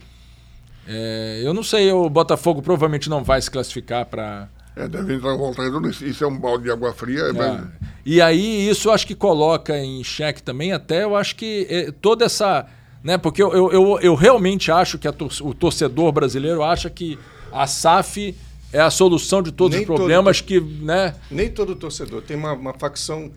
é, 0.88 1.42
eu 1.44 1.54
não 1.54 1.64
sei, 1.64 1.92
o 1.92 2.08
Botafogo 2.10 2.62
provavelmente 2.62 3.10
não 3.10 3.24
vai 3.24 3.42
se 3.42 3.50
classificar 3.50 4.06
para. 4.06 4.48
É, 4.76 4.88
deve 4.88 5.14
entrar 5.16 5.34
em 5.34 5.38
volta 5.38 5.62
redonda. 5.64 5.90
Isso 5.90 6.24
é 6.24 6.28
um 6.28 6.38
balde 6.38 6.66
de 6.66 6.72
água 6.72 6.94
fria. 6.94 7.32
mas- 7.34 7.68
E 8.06 8.22
aí 8.22 8.70
isso 8.70 8.90
eu 8.90 8.94
acho 8.94 9.08
que 9.08 9.16
coloca 9.16 9.78
em 9.78 10.04
xeque 10.04 10.44
também, 10.44 10.74
até 10.74 11.04
eu 11.04 11.16
acho 11.16 11.36
que 11.36 11.66
é, 11.70 11.92
toda 11.92 12.26
essa. 12.26 12.66
Né, 13.04 13.18
porque 13.20 13.42
eu, 13.42 13.54
eu, 13.54 13.72
eu, 13.72 14.00
eu 14.02 14.16
realmente 14.16 14.72
acho 14.72 14.98
que 14.98 15.08
a 15.08 15.14
tor- 15.14 15.32
o 15.42 15.54
torcedor 15.54 16.12
brasileiro 16.12 16.64
acha 16.64 16.90
que 16.90 17.20
a 17.52 17.68
SAF 17.68 18.36
é 18.74 18.80
a 18.82 18.90
solução 18.90 19.44
de 19.44 19.52
todos 19.52 19.76
Nem 19.76 19.84
os 19.84 19.88
todo- 19.88 19.98
problemas 19.98 20.42
que. 20.42 20.60
Né, 20.60 21.14
Nem 21.30 21.50
todo 21.52 21.76
torcedor. 21.76 22.24
Tem 22.24 22.36
uma, 22.36 22.54
uma 22.54 22.74
facção, 22.74 23.32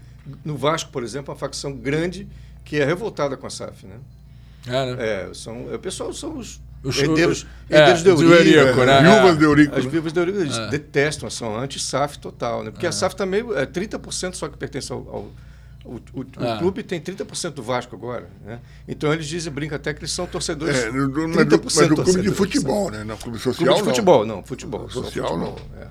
no 0.44 0.56
Vasco, 0.56 0.90
por 0.90 1.02
exemplo, 1.04 1.32
uma 1.32 1.38
facção 1.38 1.72
grande 1.76 2.26
que 2.64 2.78
é 2.78 2.84
revoltada 2.84 3.36
com 3.36 3.46
a 3.46 3.50
SAF, 3.50 3.86
né? 3.86 3.96
é, 4.66 4.70
né? 4.86 4.96
É, 4.98 5.34
são, 5.34 5.66
o 5.72 5.78
pessoal 5.78 6.12
são 6.14 6.36
os, 6.38 6.60
Os- 6.82 6.98
herdeiros, 6.98 7.46
é, 7.68 7.76
herdeiros 7.78 8.02
de 8.02 8.04
do 8.26 8.32
Eurico, 8.34 8.56
Eurico, 8.58 8.84
né? 8.84 9.00
Viúvas 9.02 9.32
É. 9.34 9.36
de 9.38 9.44
Eurico. 9.44 9.76
As 9.76 9.84
né? 9.84 9.90
vivas 9.90 10.12
de 10.12 10.20
Eurico, 10.20 10.38
eles 10.38 10.58
detestam, 10.70 11.28
são 11.28 11.58
anti-SAF 11.58 12.18
total, 12.18 12.62
né? 12.62 12.70
Porque 12.70 12.86
a 12.86 12.92
SAF 12.92 13.16
também 13.16 13.40
é 13.56 13.66
30% 13.66 14.34
só 14.34 14.48
que 14.48 14.56
pertence 14.56 14.92
ao... 14.92 14.98
ao 15.08 15.30
o, 15.84 15.94
o- 16.12 16.20
o 16.20 16.44
É. 16.44 16.58
clube 16.58 16.82
tem 16.82 17.00
30% 17.00 17.50
do 17.54 17.62
Vasco 17.62 17.96
agora, 17.96 18.28
né? 18.44 18.58
Então 18.86 19.10
eles 19.12 19.26
dizem, 19.26 19.50
brinca 19.50 19.76
até 19.76 19.94
que 19.94 20.00
eles 20.00 20.12
são 20.12 20.26
torcedores. 20.26 20.76
É, 20.76 20.90
no, 20.92 21.08
no, 21.08 21.28
30% 21.28 21.38
mas 21.38 21.48
do, 21.48 21.62
mas 21.64 21.88
do 21.88 22.02
clube 22.04 22.22
de 22.22 22.30
futebol, 22.30 22.90
né? 22.90 23.04
Não, 23.04 23.16
clube 23.16 23.38
social. 23.38 23.56
Clube 23.64 23.74
de 23.74 23.78
não. 23.80 23.84
futebol, 23.86 24.26
não, 24.26 24.42
futebol. 24.44 24.90
só 24.90 25.02
Social, 25.02 25.28
futebol, 25.28 25.58
é. 25.80 25.86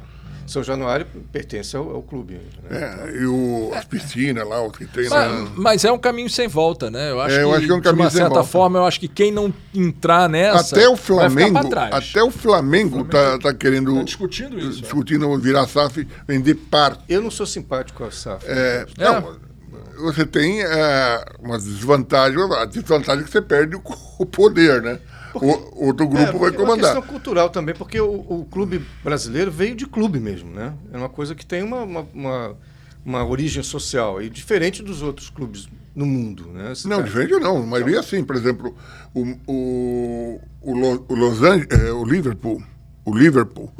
São 0.47 0.63
Januário 0.63 1.05
pertence 1.31 1.75
ao, 1.75 1.89
ao 1.95 2.01
clube. 2.01 2.35
Né? 2.35 3.09
É, 3.11 3.17
e 3.21 3.25
o, 3.25 3.71
as 3.75 3.83
piscinas 3.85 4.47
lá, 4.47 4.61
o 4.61 4.71
que 4.71 4.85
tem 4.85 5.09
Mas, 5.09 5.11
lá. 5.11 5.51
mas 5.55 5.85
é 5.85 5.91
um 5.91 5.97
caminho 5.99 6.29
sem 6.29 6.47
volta, 6.47 6.89
né? 6.89 7.11
Eu 7.11 7.19
acho, 7.21 7.35
É, 7.35 7.43
eu 7.43 7.49
que, 7.49 7.55
acho 7.57 7.65
que 7.65 7.71
é 7.71 7.75
um 7.75 7.81
de 7.81 7.87
uma 7.87 7.91
caminho 7.91 8.09
sem 8.09 8.17
certa 8.21 8.33
volta. 8.35 8.49
forma, 8.49 8.79
eu 8.79 8.85
acho 8.85 8.99
que 8.99 9.07
quem 9.07 9.31
não 9.31 9.53
entrar 9.75 10.29
nessa 10.29 10.73
Até 10.75 10.87
o 10.87 10.95
vai 10.95 10.97
ficar 10.97 11.05
Flamengo, 11.05 11.59
pra 11.59 11.69
trás. 11.69 11.93
até 12.09 12.23
o 12.23 12.31
Flamengo 12.31 13.03
tá, 13.05 13.37
tá 13.39 13.53
querendo 13.53 13.93
Tá 13.95 14.03
discutindo 14.03 14.57
isso, 14.57 14.79
é. 14.79 14.81
discutindo 14.83 15.37
virar 15.37 15.67
SAF, 15.67 16.07
vender 16.27 16.55
parte. 16.55 17.03
Eu 17.09 17.21
não 17.21 17.29
sou 17.29 17.45
simpático 17.45 18.03
ao 18.03 18.11
SAF. 18.11 18.45
É, 18.47 18.85
É. 18.97 19.03
Não, 19.03 19.35
você 19.99 20.25
tem 20.25 20.61
é, 20.63 21.25
uma 21.41 21.57
desvantagem, 21.57 22.37
a 22.53 22.65
desvantagem 22.65 23.21
é 23.21 23.25
que 23.25 23.31
você 23.31 23.41
perde 23.41 23.75
o, 23.75 23.81
o 24.19 24.25
poder, 24.25 24.81
né? 24.81 24.99
O, 25.45 25.85
outro 25.87 26.05
É, 26.05 26.07
grupo 26.09 26.39
vai 26.39 26.51
porque 26.51 26.55
É 26.57 26.59
uma 26.59 26.65
comandar. 26.67 26.93
questão 26.93 27.01
cultural 27.01 27.49
também, 27.49 27.75
porque 27.75 27.99
o, 27.99 28.11
o 28.11 28.47
clube 28.49 28.85
brasileiro 29.03 29.51
veio 29.51 29.75
de 29.75 29.85
clube 29.85 30.19
mesmo, 30.19 30.49
né? 30.51 30.73
É 30.91 30.97
uma 30.97 31.09
coisa 31.09 31.33
que 31.35 31.45
tem 31.45 31.63
uma, 31.63 31.81
uma, 31.83 32.07
uma, 32.13 32.55
uma 33.05 33.25
origem 33.25 33.63
social, 33.63 34.21
e 34.21 34.29
diferente 34.29 34.81
dos 34.83 35.01
outros 35.01 35.29
clubes 35.29 35.67
no 35.95 36.05
mundo, 36.05 36.47
né? 36.53 36.75
Você 36.75 36.87
Não, 36.87 36.97
tá- 36.97 37.03
diferente 37.03 37.31
não. 37.39 37.57
A 37.57 37.65
maioria 37.65 38.03
sim. 38.03 38.23
Por 38.23 38.35
exemplo, 38.35 38.75
o, 39.13 39.21
o, 39.47 40.41
o, 40.61 41.05
o 41.09 41.15
Los 41.15 41.41
Angeles, 41.41 41.67
é, 41.71 41.91
o 41.91 42.03
Liverpool, 42.05 42.61
o 43.03 43.15
Liverpool, 43.17 43.71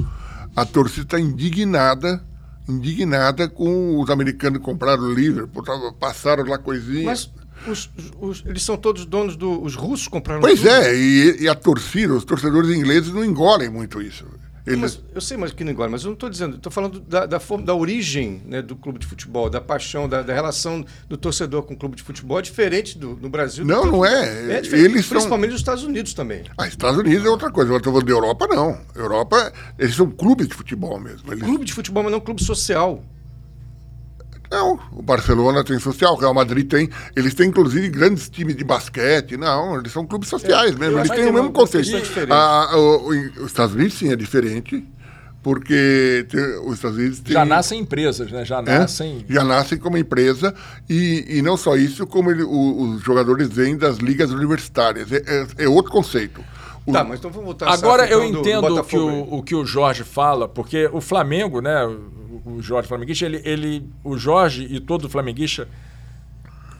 a 0.56 0.64
torcida 0.64 1.02
está 1.02 1.20
indignada, 1.20 2.24
indignada 2.68 3.48
com 3.48 4.00
os 4.00 4.10
americanos 4.10 4.58
que 4.58 4.64
compraram 4.64 5.04
o 5.04 5.14
Liverpool, 5.14 5.62
tava- 5.62 5.92
passaram 5.92 6.44
lá 6.44 6.58
coisinha. 6.58 7.04
Mas 7.06 7.30
os, 7.66 7.90
os- 8.20 8.42
eles 8.46 8.62
são 8.62 8.76
todos 8.76 9.04
donos 9.04 9.36
do. 9.36 9.62
Os 9.62 9.74
russos 9.74 10.08
compraram 10.08 10.40
Pois 10.40 10.60
tudo. 10.60 10.70
é, 10.70 10.94
e, 10.96 11.42
e 11.42 11.48
a 11.48 11.54
torcida, 11.54 12.14
os 12.14 12.24
torcedores 12.24 12.70
ingleses 12.70 13.12
não 13.12 13.24
engolem 13.24 13.68
muito 13.68 14.00
isso. 14.00 14.24
Eles, 14.66 14.80
Mas, 14.80 15.00
eu 15.14 15.20
sei 15.22 15.38
mais 15.38 15.50
que 15.50 15.64
não 15.64 15.72
igual, 15.72 15.88
mas 15.88 16.02
eu 16.02 16.08
não 16.08 16.12
estou 16.12 16.28
dizendo, 16.28 16.56
estou 16.56 16.70
falando 16.70 17.00
da, 17.00 17.24
da, 17.24 17.40
forma, 17.40 17.64
da 17.64 17.74
origem 17.74 18.42
né, 18.44 18.60
do 18.60 18.76
clube 18.76 18.98
de 18.98 19.06
futebol, 19.06 19.48
da 19.48 19.62
paixão, 19.62 20.06
da, 20.06 20.20
da 20.20 20.34
relação 20.34 20.84
do 21.08 21.16
torcedor 21.16 21.62
com 21.62 21.72
o 21.72 21.76
clube 21.76 21.96
de 21.96 22.02
futebol, 22.02 22.38
é 22.38 22.42
diferente 22.42 22.98
do, 22.98 23.16
no 23.16 23.30
Brasil. 23.30 23.64
do 23.64 23.68
Não, 23.72 23.84
que- 23.84 23.88
não 23.88 24.04
é. 24.04 24.56
É 24.56 24.60
diferente, 24.60 24.90
Eles 24.90 25.06
são- 25.06 25.16
principalmente 25.16 25.52
nos 25.52 25.60
Estados 25.60 25.84
Unidos 25.84 26.12
também. 26.12 26.42
Ah, 26.58 26.68
Estados 26.68 26.98
Unidos 27.00 27.24
é 27.24 27.30
outra 27.30 27.50
coisa. 27.50 27.72
Eu 27.72 27.78
estou 27.78 27.94
falando 27.94 28.06
da 28.06 28.12
Europa, 28.12 28.46
não. 28.46 28.78
Europa, 28.94 29.50
eles 29.78 29.94
são 29.94 30.10
clubes 30.10 30.46
de 30.46 30.52
futebol 30.54 31.00
mesmo. 31.00 31.32
Eles, 31.32 31.42
Clube 31.42 31.64
de 31.64 31.72
futebol, 31.72 32.02
mas 32.02 32.12
não 32.12 32.20
clube 32.20 32.44
social. 32.44 33.02
Não, 34.50 34.78
o 34.92 35.02
Barcelona 35.02 35.62
tem 35.62 35.78
social, 35.78 36.14
o 36.14 36.16
Real 36.18 36.32
Madrid 36.32 36.66
tem. 36.68 36.88
Eles 37.14 37.34
têm, 37.34 37.48
inclusive, 37.48 37.88
grandes 37.88 38.28
times 38.30 38.56
de 38.56 38.64
basquete. 38.64 39.36
Não, 39.36 39.78
eles 39.78 39.92
são 39.92 40.06
clubes 40.06 40.28
sociais 40.28 40.74
mesmo. 40.74 40.94
eu 40.94 40.98
Eles 41.00 41.10
têm 41.10 41.24
o 41.26 41.28
é 41.28 41.32
mesmo 41.32 41.52
conceito. 41.52 41.90
Ah, 42.30 42.70
o- 42.74 43.08
o- 43.10 43.42
os 43.42 43.46
Estados 43.46 43.74
Unidos, 43.74 43.94
sim, 43.94 44.10
é 44.10 44.16
diferente. 44.16 44.86
Porque 45.42 46.26
tem- 46.28 46.58
os 46.66 46.74
Estados 46.74 46.98
Unidos 46.98 47.20
têm. 47.20 47.32
Já 47.32 47.44
nascem 47.44 47.80
empresas, 47.80 48.30
né? 48.30 48.44
Já 48.44 48.58
É, 48.58 48.62
nascem. 48.62 49.24
já 49.28 49.44
nascem 49.44 49.78
como 49.78 49.96
empresa 49.96 50.52
e, 50.90 51.24
e 51.38 51.42
não 51.42 51.56
só 51.56 51.76
isso, 51.76 52.06
como 52.06 52.30
ele- 52.30 52.42
o- 52.42 52.80
os 52.96 53.02
jogadores 53.02 53.48
vêm 53.48 53.76
das 53.76 53.98
ligas 53.98 54.30
universitárias. 54.30 55.10
É, 55.12 55.16
é- 55.26 55.64
é 55.64 55.68
outro 55.68 55.92
conceito. 55.92 56.42
Tá, 56.92 57.04
mas 57.04 57.18
então 57.18 57.30
vamos 57.30 57.46
voltar 57.46 57.68
Agora 57.70 58.06
eu 58.08 58.20
do- 58.20 58.32
do 58.32 58.38
entendo 58.40 58.76
o 58.76 58.84
que 58.84 58.96
o, 58.96 59.34
o 59.34 59.42
que 59.42 59.54
o 59.54 59.64
Jorge 59.64 60.04
fala, 60.04 60.48
porque 60.48 60.88
o 60.92 61.00
Flamengo, 61.00 61.60
né? 61.60 61.84
O 62.46 62.62
Jorge 62.62 62.88
Flamenguista, 62.88 63.24
ele, 63.26 63.42
ele, 63.44 63.90
o 64.04 64.16
Jorge 64.16 64.66
e 64.70 64.80
todo 64.80 65.04
o 65.04 65.08
flamenguista 65.08 65.68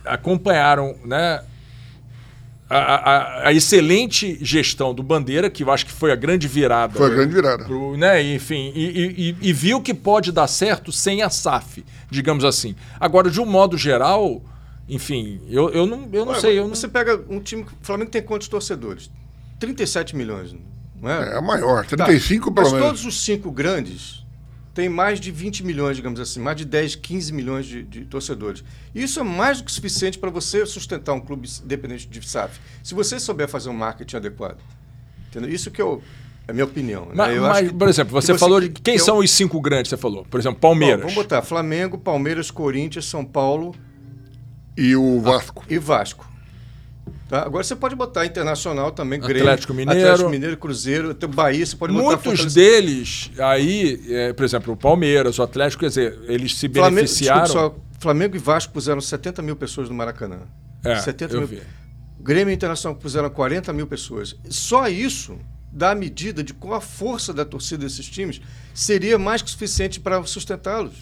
acompanharam, 0.05 0.95
né? 1.05 1.43
A, 2.71 2.77
a- 2.77 3.49
a 3.49 3.53
excelente 3.55 4.39
gestão 4.45 4.93
do 4.93 5.03
Bandeira, 5.03 5.49
que 5.49 5.63
eu 5.63 5.71
acho 5.71 5.87
que 5.87 5.93
foi 5.93 6.13
a 6.13 6.17
grande 6.17 6.47
virada. 6.47 6.93
Foi 6.99 7.07
a 7.07 7.09
grande 7.15 7.35
virada. 7.35 7.65
pro- 7.65 7.97
né? 7.97 8.23
Enfim, 8.23 8.71
e, 8.75 9.35
e- 9.41 9.49
e- 9.49 9.53
viu 9.55 9.81
que 9.81 9.95
pode 9.95 10.31
dar 10.33 10.47
certo 10.47 10.93
sem 10.93 11.23
a 11.23 11.31
SAF, 11.31 11.83
digamos 12.11 12.45
assim. 12.45 12.75
Agora, 13.01 13.31
de 13.31 13.41
um 13.41 13.47
modo 13.47 13.79
geral, 13.79 14.43
enfim, 14.87 15.41
eu, 15.49 15.71
eu 15.71 15.87
não, 15.87 16.09
eu 16.13 16.27
não 16.27 16.33
Ué, 16.35 16.41
sei. 16.41 16.59
Eu 16.59 16.65
não... 16.69 16.75
Você 16.75 16.89
pega 16.89 17.19
um 17.31 17.41
time. 17.41 17.63
O 17.63 17.67
Flamengo 17.81 18.11
tem 18.11 18.21
quantos 18.23 18.49
torcedores? 18.49 19.11
37 19.59 20.15
milhões, 20.17 20.55
não 21.01 21.11
é? 21.11 21.33
É 21.33 21.37
a 21.37 21.41
maior, 21.43 21.85
Tá, 21.87 22.05
35 22.05 22.53
pelo 22.53 22.65
Mas 22.67 22.73
menos. 22.73 22.89
todos 22.89 23.05
os 23.07 23.25
cinco 23.25 23.51
grandes 23.51 24.25
têm 24.75 24.89
mais 24.89 25.19
de 25.19 25.31
20 25.33 25.65
milhões, 25.65 25.97
digamos 25.97 26.21
assim, 26.21 26.39
mais 26.39 26.57
de 26.57 26.65
10, 26.65 26.95
15 26.95 27.33
milhões 27.33 27.67
de, 27.67 27.83
de 27.83 28.05
torcedores. 28.05 28.63
Isso 28.95 29.19
é 29.19 29.23
mais 29.25 29.59
do 29.59 29.65
que 29.65 29.73
suficiente 29.73 30.19
para 30.19 30.31
você 30.31 30.65
sustentar 30.65 31.13
um 31.15 31.21
clube 31.21 31.49
independente 31.65 32.07
de 32.07 32.27
SAF. 32.29 32.61
Se 32.83 32.95
você 32.95 33.19
souber 33.19 33.49
fazer 33.49 33.69
um 33.71 33.75
marketing 33.75 34.17
adequado. 34.17 34.59
Entendeu? 35.29 35.51
Isso 35.51 35.71
que 35.71 35.83
eu, 35.83 36.01
é 36.47 36.53
a 36.53 36.55
minha 36.55 36.65
opinião. 36.65 37.07
né? 37.07 37.13
Mas, 37.17 37.37
Eu 37.37 37.43
mas, 37.43 37.51
acho 37.59 37.67
que- 37.71 37.75
por 37.75 37.89
exemplo, 37.89 38.19
que 38.21 38.25
você, 38.27 38.39
falou 38.39 38.61
de 38.61 38.69
que 38.71 38.81
quem 38.81 38.95
eu- 38.95 39.05
são 39.05 39.19
os 39.19 39.31
cinco 39.31 39.61
grandes, 39.61 39.91
você 39.91 39.97
falou. 39.97 40.25
Por 40.25 40.39
exemplo, 40.39 40.59
Bom, 40.61 40.69
Palmeiras. 40.69 41.01
vamos 41.01 41.15
botar 41.15 41.43
Flamengo, 41.43 41.99
Palmeiras, 41.99 42.51
Corinthians, 42.51 43.05
São 43.07 43.25
Paulo 43.25 43.75
E 44.77 44.95
o 44.95 45.21
Vasco. 45.21 45.65
e 45.69 45.77
Vasco. 45.77 46.27
Tá? 47.29 47.43
Agora 47.43 47.62
você 47.62 47.76
pode 47.76 47.95
botar 47.95 48.24
Internacional 48.24 48.91
também, 48.91 49.20
Grêmio, 49.20 49.43
Atlético 49.43 49.74
Mineiro. 49.74 50.01
Atlético 50.01 50.31
Mineiro, 50.31 50.57
Cruzeiro, 50.57 51.11
até 51.11 51.26
Bahia, 51.26 51.64
você 51.64 51.76
pode 51.76 51.93
botar 51.93 52.24
Muitos 52.24 52.55
deles 52.55 53.31
aí, 53.39 54.03
é, 54.09 54.33
por 54.33 54.45
exemplo, 54.45 54.72
o 54.72 54.76
Palmeiras, 54.76 55.39
o 55.39 55.43
Atlético, 55.43 55.81
quer 55.81 55.89
dizer, 55.89 56.18
eles 56.26 56.57
se 56.57 56.68
Flamengo, 56.70 56.95
beneficiaram. 56.95 57.47
só, 57.47 57.76
Flamengo 58.01 58.35
e 58.35 58.39
Vasco 58.39 58.72
puseram 58.72 59.01
70 59.01 59.43
mil 59.43 59.57
pessoas 59.57 59.91
no 59.91 59.95
Maracanã. 59.95 60.39
É, 60.83 60.97
70 60.97 61.35
eu 61.35 61.41
mil. 61.41 61.49
vi. 61.49 61.62
Grêmio 62.18 62.51
e 62.51 62.55
Internacional 62.55 62.99
puseram 62.99 63.29
40 63.29 63.74
mil 63.74 63.87
pessoas. 63.87 64.35
Só 64.49 64.89
isso 64.89 65.39
dá 65.70 65.91
a 65.91 65.95
medida 65.95 66.43
de 66.43 66.55
qual 66.55 66.74
a 66.74 66.81
força 66.81 67.33
da 67.33 67.45
torcida 67.45 67.85
desses 67.85 68.09
times 68.09 68.41
seria 68.72 69.18
mais 69.18 69.43
que 69.43 69.51
suficiente 69.51 70.01
para 70.01 70.22
sustentá-los. 70.24 70.95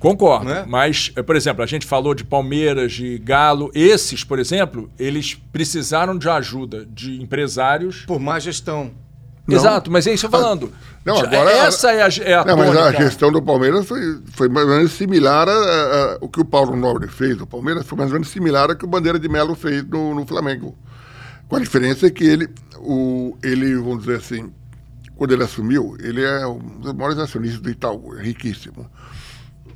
Concordo. 0.00 0.46
Não 0.46 0.52
é? 0.56 0.64
Mas, 0.66 1.12
eh, 1.14 1.22
por 1.22 1.36
exemplo, 1.36 1.62
a 1.62 1.66
gente 1.66 1.86
falou 1.86 2.14
de 2.14 2.24
Palmeiras, 2.24 2.92
de 2.92 3.18
Galo. 3.18 3.70
Esses, 3.74 4.24
por 4.24 4.38
exemplo, 4.38 4.90
eles 4.98 5.34
precisaram 5.52 6.16
de 6.18 6.28
ajuda 6.28 6.84
de 6.86 7.22
empresários. 7.22 8.04
Por 8.06 8.18
má 8.18 8.38
gestão. 8.40 8.90
Não. 9.46 9.56
Exato, 9.56 9.90
mas 9.90 10.06
é 10.06 10.14
isso 10.14 10.28
que 10.28 10.34
eu 10.34 10.40
falando. 10.40 10.72
Não, 11.04 11.18
agora- 11.18 11.50
Essa 11.50 11.90
é 11.92 12.02
a, 12.02 12.08
é 12.22 12.34
a 12.34 12.44
Não, 12.44 12.56
mas 12.56 12.76
a 12.76 12.92
gestão 12.92 13.32
do 13.32 13.42
Palmeiras 13.42 13.86
foi, 13.86 14.00
foi 14.32 14.48
mais 14.48 14.66
ou 14.68 14.74
menos 14.76 14.92
similar 14.92 15.48
a, 15.48 15.52
a- 15.52 15.54
a- 16.14 16.18
o 16.20 16.28
que 16.28 16.40
o 16.40 16.44
Paulo 16.44 16.76
Nobre 16.76 17.08
fez. 17.08 17.40
O 17.40 17.46
Palmeiras 17.46 17.86
foi 17.86 17.96
mais 17.98 18.10
ou 18.10 18.14
menos 18.14 18.28
similar 18.28 18.70
ao 18.70 18.76
que 18.76 18.84
o 18.84 18.88
Bandeira 18.88 19.18
de 19.18 19.28
Melo 19.28 19.54
fez 19.54 19.82
no, 19.84 20.14
no 20.14 20.26
Flamengo. 20.26 20.76
Com 21.48 21.56
a 21.56 21.60
diferença 21.60 22.06
é 22.06 22.10
que 22.10 22.22
ele, 22.22 22.48
o, 22.78 23.36
ele, 23.42 23.74
vamos 23.76 24.00
dizer 24.00 24.18
assim, 24.18 24.52
quando 25.16 25.32
ele 25.32 25.42
assumiu, 25.42 25.96
ele 26.00 26.22
é 26.22 26.46
um 26.46 26.58
dos 26.58 26.92
maiores 26.92 27.18
acionistas 27.18 27.60
do 27.60 27.68
Itaú, 27.70 28.16
é 28.18 28.22
riquíssimo. 28.22 28.88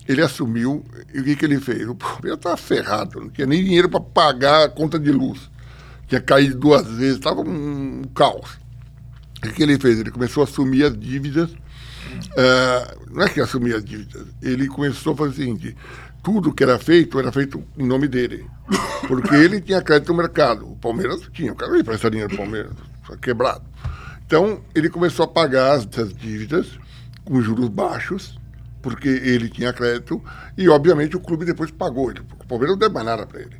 Ele 0.07 0.23
assumiu 0.23 0.85
e 1.13 1.21
o 1.21 1.25
que, 1.25 1.37
que 1.37 1.45
ele 1.45 1.59
fez? 1.61 1.89
O 1.89 1.95
Palmeiras 1.95 2.39
estava 2.39 2.57
ferrado, 2.57 3.21
não 3.21 3.31
tinha 3.31 3.47
nem 3.47 3.65
dinheiro 3.65 3.89
para 3.89 4.01
pagar 4.01 4.65
a 4.65 4.69
conta 4.69 4.99
de 4.99 5.11
luz. 5.11 5.51
Tinha 6.07 6.21
caído 6.21 6.59
duas 6.59 6.87
vezes, 6.87 7.17
estava 7.17 7.41
um 7.41 8.03
caos. 8.15 8.59
O 9.43 9.53
que 9.53 9.63
ele 9.63 9.79
fez? 9.79 9.99
Ele 9.99 10.11
começou 10.11 10.43
a 10.43 10.45
assumir 10.45 10.85
as 10.85 10.99
dívidas. 10.99 11.51
Ah, 12.37 12.95
não 13.11 13.23
é 13.23 13.29
que 13.29 13.41
assumir 13.41 13.75
as 13.75 13.85
dívidas. 13.85 14.27
Ele 14.43 14.67
começou 14.67 15.15
a 15.15 15.17
fazer 15.17 15.31
o 15.31 15.35
seguinte: 15.35 15.77
tudo 16.23 16.53
que 16.53 16.63
era 16.63 16.79
feito 16.79 17.19
era 17.19 17.33
feito 17.33 17.63
em 17.77 17.87
nome 17.87 18.09
dele. 18.09 18.47
Porque 19.07 19.35
ele 19.35 19.61
tinha 19.61 19.83
crédito 19.83 20.13
no 20.13 20.19
mercado. 20.19 20.71
O 20.71 20.77
Palmeiras 20.77 21.21
tinha. 21.33 21.53
O 21.53 21.57
cara 21.57 21.71
não 21.73 21.79
ia 21.79 21.85
prestar 21.85 22.11
dinheiro 22.11 22.31
para 22.31 22.37
o 22.37 22.45
Palmeiras, 22.45 22.73
só 23.07 23.17
quebrado. 23.17 23.65
Então, 24.27 24.63
ele 24.75 24.89
começou 24.89 25.25
a 25.25 25.29
pagar 25.29 25.73
as, 25.73 25.87
as 25.99 26.15
dívidas 26.15 26.79
com 27.25 27.41
juros 27.43 27.69
baixos, 27.69 28.39
porque 28.85 29.09
ele 29.09 29.49
tinha 29.49 29.73
crédito, 29.73 30.23
e 30.57 30.69
obviamente 30.69 31.17
o 31.17 31.21
clube 31.21 31.45
depois 31.45 31.71
pagou 31.71 32.11
ele, 32.11 32.21
o 32.21 32.47
Palmeiras 32.47 32.75
não 32.75 32.79
deu 32.79 32.91
mais 32.91 33.07
nada 33.07 33.27
para 33.27 33.41
ele. 33.41 33.57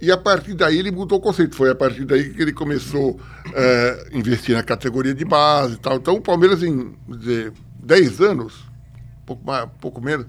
E 0.00 0.12
a 0.12 0.16
partir 0.16 0.54
daí 0.54 0.78
ele 0.78 0.92
mudou 0.92 1.18
o 1.18 1.20
conceito. 1.20 1.56
Foi 1.56 1.68
a 1.70 1.74
partir 1.74 2.04
daí 2.04 2.30
que 2.32 2.40
ele 2.40 2.52
começou 2.52 3.18
a 3.46 4.16
investir 4.16 4.54
na 4.54 4.62
categoria 4.62 5.12
de 5.12 5.24
base 5.24 5.74
e 5.74 5.78
tal. 5.78 5.96
Então 5.96 6.14
o 6.14 6.20
Palmeiras, 6.20 6.62
em 6.62 6.94
vamos 7.04 7.18
dizer, 7.24 7.52
10 7.82 8.20
anos, 8.20 8.54
pouco, 9.26 9.44
mais, 9.44 9.68
pouco 9.80 10.00
menos, 10.00 10.24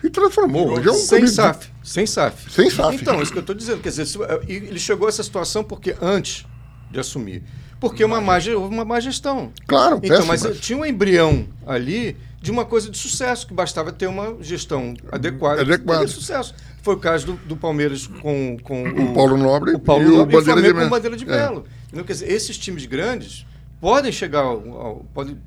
se 0.00 0.10
transformou. 0.10 0.72
Hoje 0.72 0.88
é 0.88 0.90
um 0.90 0.94
sem 0.96 1.18
clube 1.20 1.32
SAF. 1.32 1.70
Sem 1.84 2.04
SAF. 2.04 2.50
Sem 2.50 2.68
SAF. 2.68 2.96
Então, 3.00 3.22
isso 3.22 3.30
que 3.30 3.38
eu 3.38 3.42
estou 3.42 3.54
dizendo. 3.54 3.80
Quer 3.80 3.90
dizer, 3.90 4.06
se- 4.06 4.18
e 4.48 4.52
ele 4.54 4.78
chegou 4.80 5.06
a 5.06 5.08
essa 5.08 5.22
situação 5.22 5.62
porque 5.62 5.94
antes 6.02 6.44
de 6.90 6.98
assumir. 6.98 7.44
Porque 7.78 8.04
uma 8.04 8.20
má, 8.20 8.34
houve 8.56 8.74
uma 8.74 8.84
má 8.84 8.98
gestão. 8.98 9.52
Claro, 9.68 10.00
Então, 10.02 10.26
mas 10.26 10.42
tinha 10.60 10.76
um 10.78 10.84
embrião 10.84 11.46
ali 11.64 12.16
de 12.42 12.50
uma 12.50 12.64
coisa 12.64 12.90
de 12.90 12.98
sucesso, 12.98 13.46
que 13.46 13.54
bastava 13.54 13.92
ter 13.92 14.08
uma 14.08 14.36
gestão 14.42 14.94
adequada. 15.10 15.62
Adequada. 15.62 16.06
Sucesso. 16.08 16.52
Foi 16.82 16.96
o 16.96 16.98
caso 16.98 17.26
do, 17.26 17.32
do 17.46 17.56
Palmeiras 17.56 18.06
com, 18.08 18.56
com 18.64 18.82
O 18.82 19.14
Paulo 19.14 19.36
Nobre 19.36 19.72
o 19.72 19.78
Paulo 19.78 20.02
e 20.02 20.06
o 20.08 20.16
Nobre 20.18 20.34
e 20.34 20.38
o 20.38 20.40
Bandeira 20.40 20.60
de 20.60 20.68
Flamengo 20.68 20.72
com 20.72 20.78
Melo. 20.78 20.86
o 20.86 20.90
Bandeira 20.90 21.16
de 21.16 21.24
É. 21.24 21.28
Melo. 21.28 21.64
Entendeu? 21.86 22.04
Quer 22.04 22.12
dizer, 22.14 22.32
esses 22.32 22.58
times 22.58 22.84
grandes 22.86 23.46
podem 23.80 24.10
chegar 24.10 24.40
ao, 24.40 24.68
ao- 24.72 25.06
podem 25.14 25.38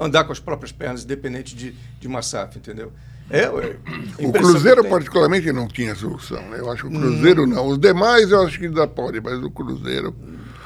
andar 0.00 0.22
com 0.24 0.30
as 0.32 0.38
próprias 0.38 0.70
pernas, 0.70 1.02
independente 1.02 1.56
de, 1.56 1.74
de 2.00 2.06
uma 2.06 2.22
SAF, 2.22 2.56
entendeu? 2.58 2.92
É, 3.28 3.40
é 3.40 3.76
O 4.20 4.30
Cruzeiro, 4.32 4.84
particularmente, 4.88 5.50
não 5.50 5.66
tinha 5.66 5.96
solução. 5.96 6.40
né? 6.48 6.60
Eu 6.60 6.70
acho 6.70 6.88
que 6.88 6.96
o 6.96 7.00
Cruzeiro 7.00 7.44
não. 7.44 7.66
Os 7.66 7.78
demais 7.78 8.30
eu 8.30 8.42
acho 8.46 8.56
que 8.56 8.66
ainda 8.66 8.86
pode, 8.86 9.20
mas 9.20 9.42
o 9.42 9.50
Cruzeiro. 9.50 10.14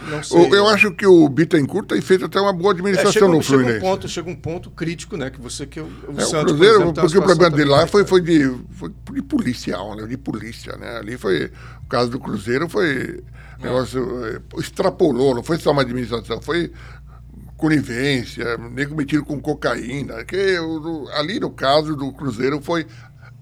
Não 0.09 0.22
sei. 0.22 0.38
Eu, 0.46 0.55
eu 0.55 0.68
acho 0.68 0.90
que 0.92 1.07
o 1.07 1.28
Bittencourt 1.28 1.86
tem 1.88 2.01
feito 2.01 2.24
até 2.24 2.40
uma 2.40 2.53
boa 2.53 2.70
É, 2.72 2.74
administração 2.74 3.12
chega, 3.12 3.28
no 3.28 3.42
chega 3.42 3.57
um 3.57 3.59
Fluminense. 3.59 3.80
ponto, 3.80 4.09
chega 4.09 4.30
um 4.30 4.34
ponto 4.36 4.70
crítico, 4.70 5.16
né? 5.16 5.30
Que 5.30 5.40
você 5.40 5.66
que 5.66 5.80
o, 5.80 5.84
o 5.84 6.14
É, 6.18 6.24
o 6.24 6.26
Santos, 6.26 6.30
por 6.30 6.44
Cruzeiro, 6.46 6.74
exemplo, 6.76 6.92
tem 6.92 7.03
uma 7.03 7.09
porque 7.09 7.18
o 7.18 7.22
problema 7.22 7.57
dele 7.57 7.70
lá 7.70 7.86
foi, 7.86 8.05
foi, 8.07 8.20
de, 8.20 8.55
foi 8.72 8.90
de 9.12 9.22
policial, 9.22 9.94
né? 9.96 10.07
De 10.07 10.16
polícia, 10.16 10.76
né? 10.76 10.96
Ali 10.98 11.16
foi. 11.18 11.51
O 11.84 11.88
caso 11.88 12.11
do 12.11 12.18
Cruzeiro 12.20 12.68
foi. 12.68 13.22
Negócio. 13.62 14.24
eh, 14.26 14.40
Extrapolou, 14.59 15.34
não 15.34 15.42
foi 15.42 15.59
só 15.59 15.70
uma 15.72 15.82
administração, 15.82 16.40
foi 16.40 16.72
conivência, 17.57 18.57
nego 18.57 18.94
metido 18.96 19.24
com 19.24 19.38
cocaína. 19.40 20.24
Que 20.24 20.59
o- 20.59 21.05
o- 21.05 21.09
ali 21.11 21.38
no 21.38 21.51
caso 21.51 21.94
do 21.94 22.11
Cruzeiro 22.12 22.61
foi, 22.62 22.86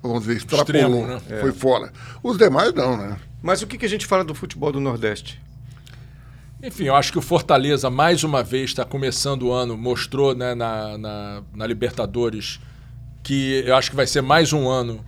vamos 0.03 0.21
dizer, 0.23 0.39
extrapolou. 0.39 0.91
Extremo, 1.03 1.07
né? 1.07 1.41
Foi 1.41 1.53
fora. 1.53 1.93
Os 2.23 2.37
demais 2.37 2.73
não, 2.75 2.97
né? 2.97 3.17
Mas 3.41 3.63
o 3.63 3.67
que, 3.67 3.79
que 3.79 3.87
a 3.87 3.89
gente 3.89 4.07
fala 4.07 4.25
do 4.25 4.35
futebol 4.35 4.73
do 4.73 4.81
Nordeste? 4.81 5.41
Enfim, 6.63 6.85
eu 6.85 6.97
acho 6.97 7.13
que 7.13 7.19
o 7.19 7.23
Fortaleza, 7.23 7.89
mais 7.89 8.25
uma 8.25 8.43
vez, 8.43 8.71
está 8.71 8.85
começando 8.85 9.45
o 9.45 9.53
ano, 9.53 9.77
mostrou 9.77 10.35
né, 10.35 10.55
na, 10.55 10.99
na, 10.99 11.43
na 11.55 11.67
Libertadores 11.67 12.59
que 13.23 13.63
eu 13.65 13.77
acho 13.77 13.91
que 13.91 13.97
vai 13.97 14.07
ser 14.07 14.23
mais 14.23 14.53
um 14.53 14.69
ano 14.69 15.05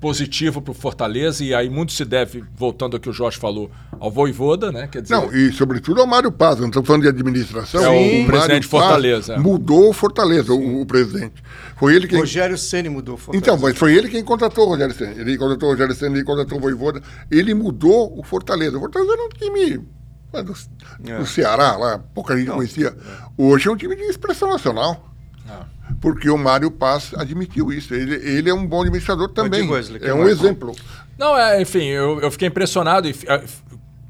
positivo 0.00 0.60
para 0.62 0.70
o 0.70 0.74
Fortaleza, 0.74 1.42
e 1.42 1.54
aí 1.54 1.68
muito 1.68 1.92
se 1.92 2.04
deve, 2.04 2.44
voltando 2.54 2.94
ao 2.94 3.00
que 3.00 3.08
o 3.08 3.12
Jorge 3.12 3.38
falou, 3.38 3.70
ao 3.98 4.10
Voivoda, 4.10 4.70
né? 4.70 4.86
Quer 4.86 5.02
dizer, 5.02 5.14
Não, 5.14 5.34
e 5.34 5.50
sobretudo 5.52 6.00
ao 6.00 6.06
Mário 6.06 6.30
Paz, 6.30 6.60
não 6.60 6.68
estamos 6.68 6.86
falando 6.86 7.02
de 7.02 7.08
administração. 7.08 7.82
É 7.82 7.88
o 7.88 7.94
Mário 7.94 8.26
presidente 8.26 8.68
Paz 8.68 8.84
Fortaleza, 8.84 9.34
é. 9.34 9.38
Mudou 9.38 9.90
o 9.90 9.92
Fortaleza, 9.92 10.52
o, 10.52 10.82
o 10.82 10.86
presidente. 10.86 11.42
Foi 11.76 11.94
ele 11.94 12.06
quem. 12.06 12.18
Rogério 12.18 12.56
Ceni 12.56 12.88
mudou 12.88 13.14
o 13.16 13.18
Fortaleza. 13.18 13.44
Então, 13.44 13.58
mas 13.60 13.76
foi 13.76 13.94
ele 13.94 14.08
quem 14.08 14.22
contratou 14.22 14.66
o 14.66 14.68
Rogério 14.70 14.94
Senna. 14.94 15.20
Ele 15.20 15.36
contratou 15.36 15.68
o 15.68 15.72
Rogério 15.72 15.94
Senna, 15.94 16.16
ele 16.16 16.24
contratou 16.24 16.58
o 16.58 16.60
Voivoda. 16.60 17.02
Ele 17.30 17.54
mudou 17.54 18.18
o 18.18 18.22
Fortaleza. 18.22 18.76
O 18.76 18.80
Fortaleza 18.80 19.12
era 19.12 19.22
um 19.24 19.28
time 19.30 19.84
do, 20.32 20.54
É. 21.10 21.18
do 21.18 21.26
Ceará, 21.26 21.76
lá, 21.76 21.98
pouca 22.14 22.36
gente 22.36 22.50
conhecia. 22.50 22.94
Hoje 23.36 23.68
é 23.68 23.72
um 23.72 23.76
time 23.76 23.96
de 23.96 24.02
expressão 24.02 24.48
nacional. 24.50 25.08
Ah. 25.48 25.64
Porque 26.00 26.28
o 26.28 26.36
Mário 26.36 26.70
Paz 26.70 27.12
admitiu 27.16 27.72
isso. 27.72 27.94
Ele, 27.94 28.14
ele 28.16 28.50
é 28.50 28.54
um 28.54 28.66
bom 28.66 28.80
administrador 28.82 29.28
também. 29.30 29.68
Wesley, 29.68 30.00
é 30.04 30.12
um 30.12 30.18
mais? 30.18 30.32
exemplo. 30.38 30.74
Não, 31.16 31.38
é, 31.38 31.62
enfim, 31.62 31.84
eu, 31.84 32.20
eu 32.20 32.30
fiquei 32.30 32.48
impressionado 32.48 33.08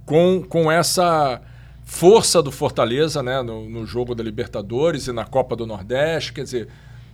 com, 0.05 0.43
com 0.49 0.71
essa 0.71 1.41
força 1.85 2.43
do 2.43 2.51
Fortaleza 2.51 3.23
né, 3.23 3.43
no, 3.43 3.69
no 3.69 3.87
jogo 3.87 4.15
da 4.15 4.23
Libertadores 4.25 5.07
e 5.07 5.13
na 5.13 5.25
Copa 5.25 5.55
do 5.55 5.67
Nordeste. 5.67 6.33
Quer 6.33 6.43
dizer, 6.45 6.69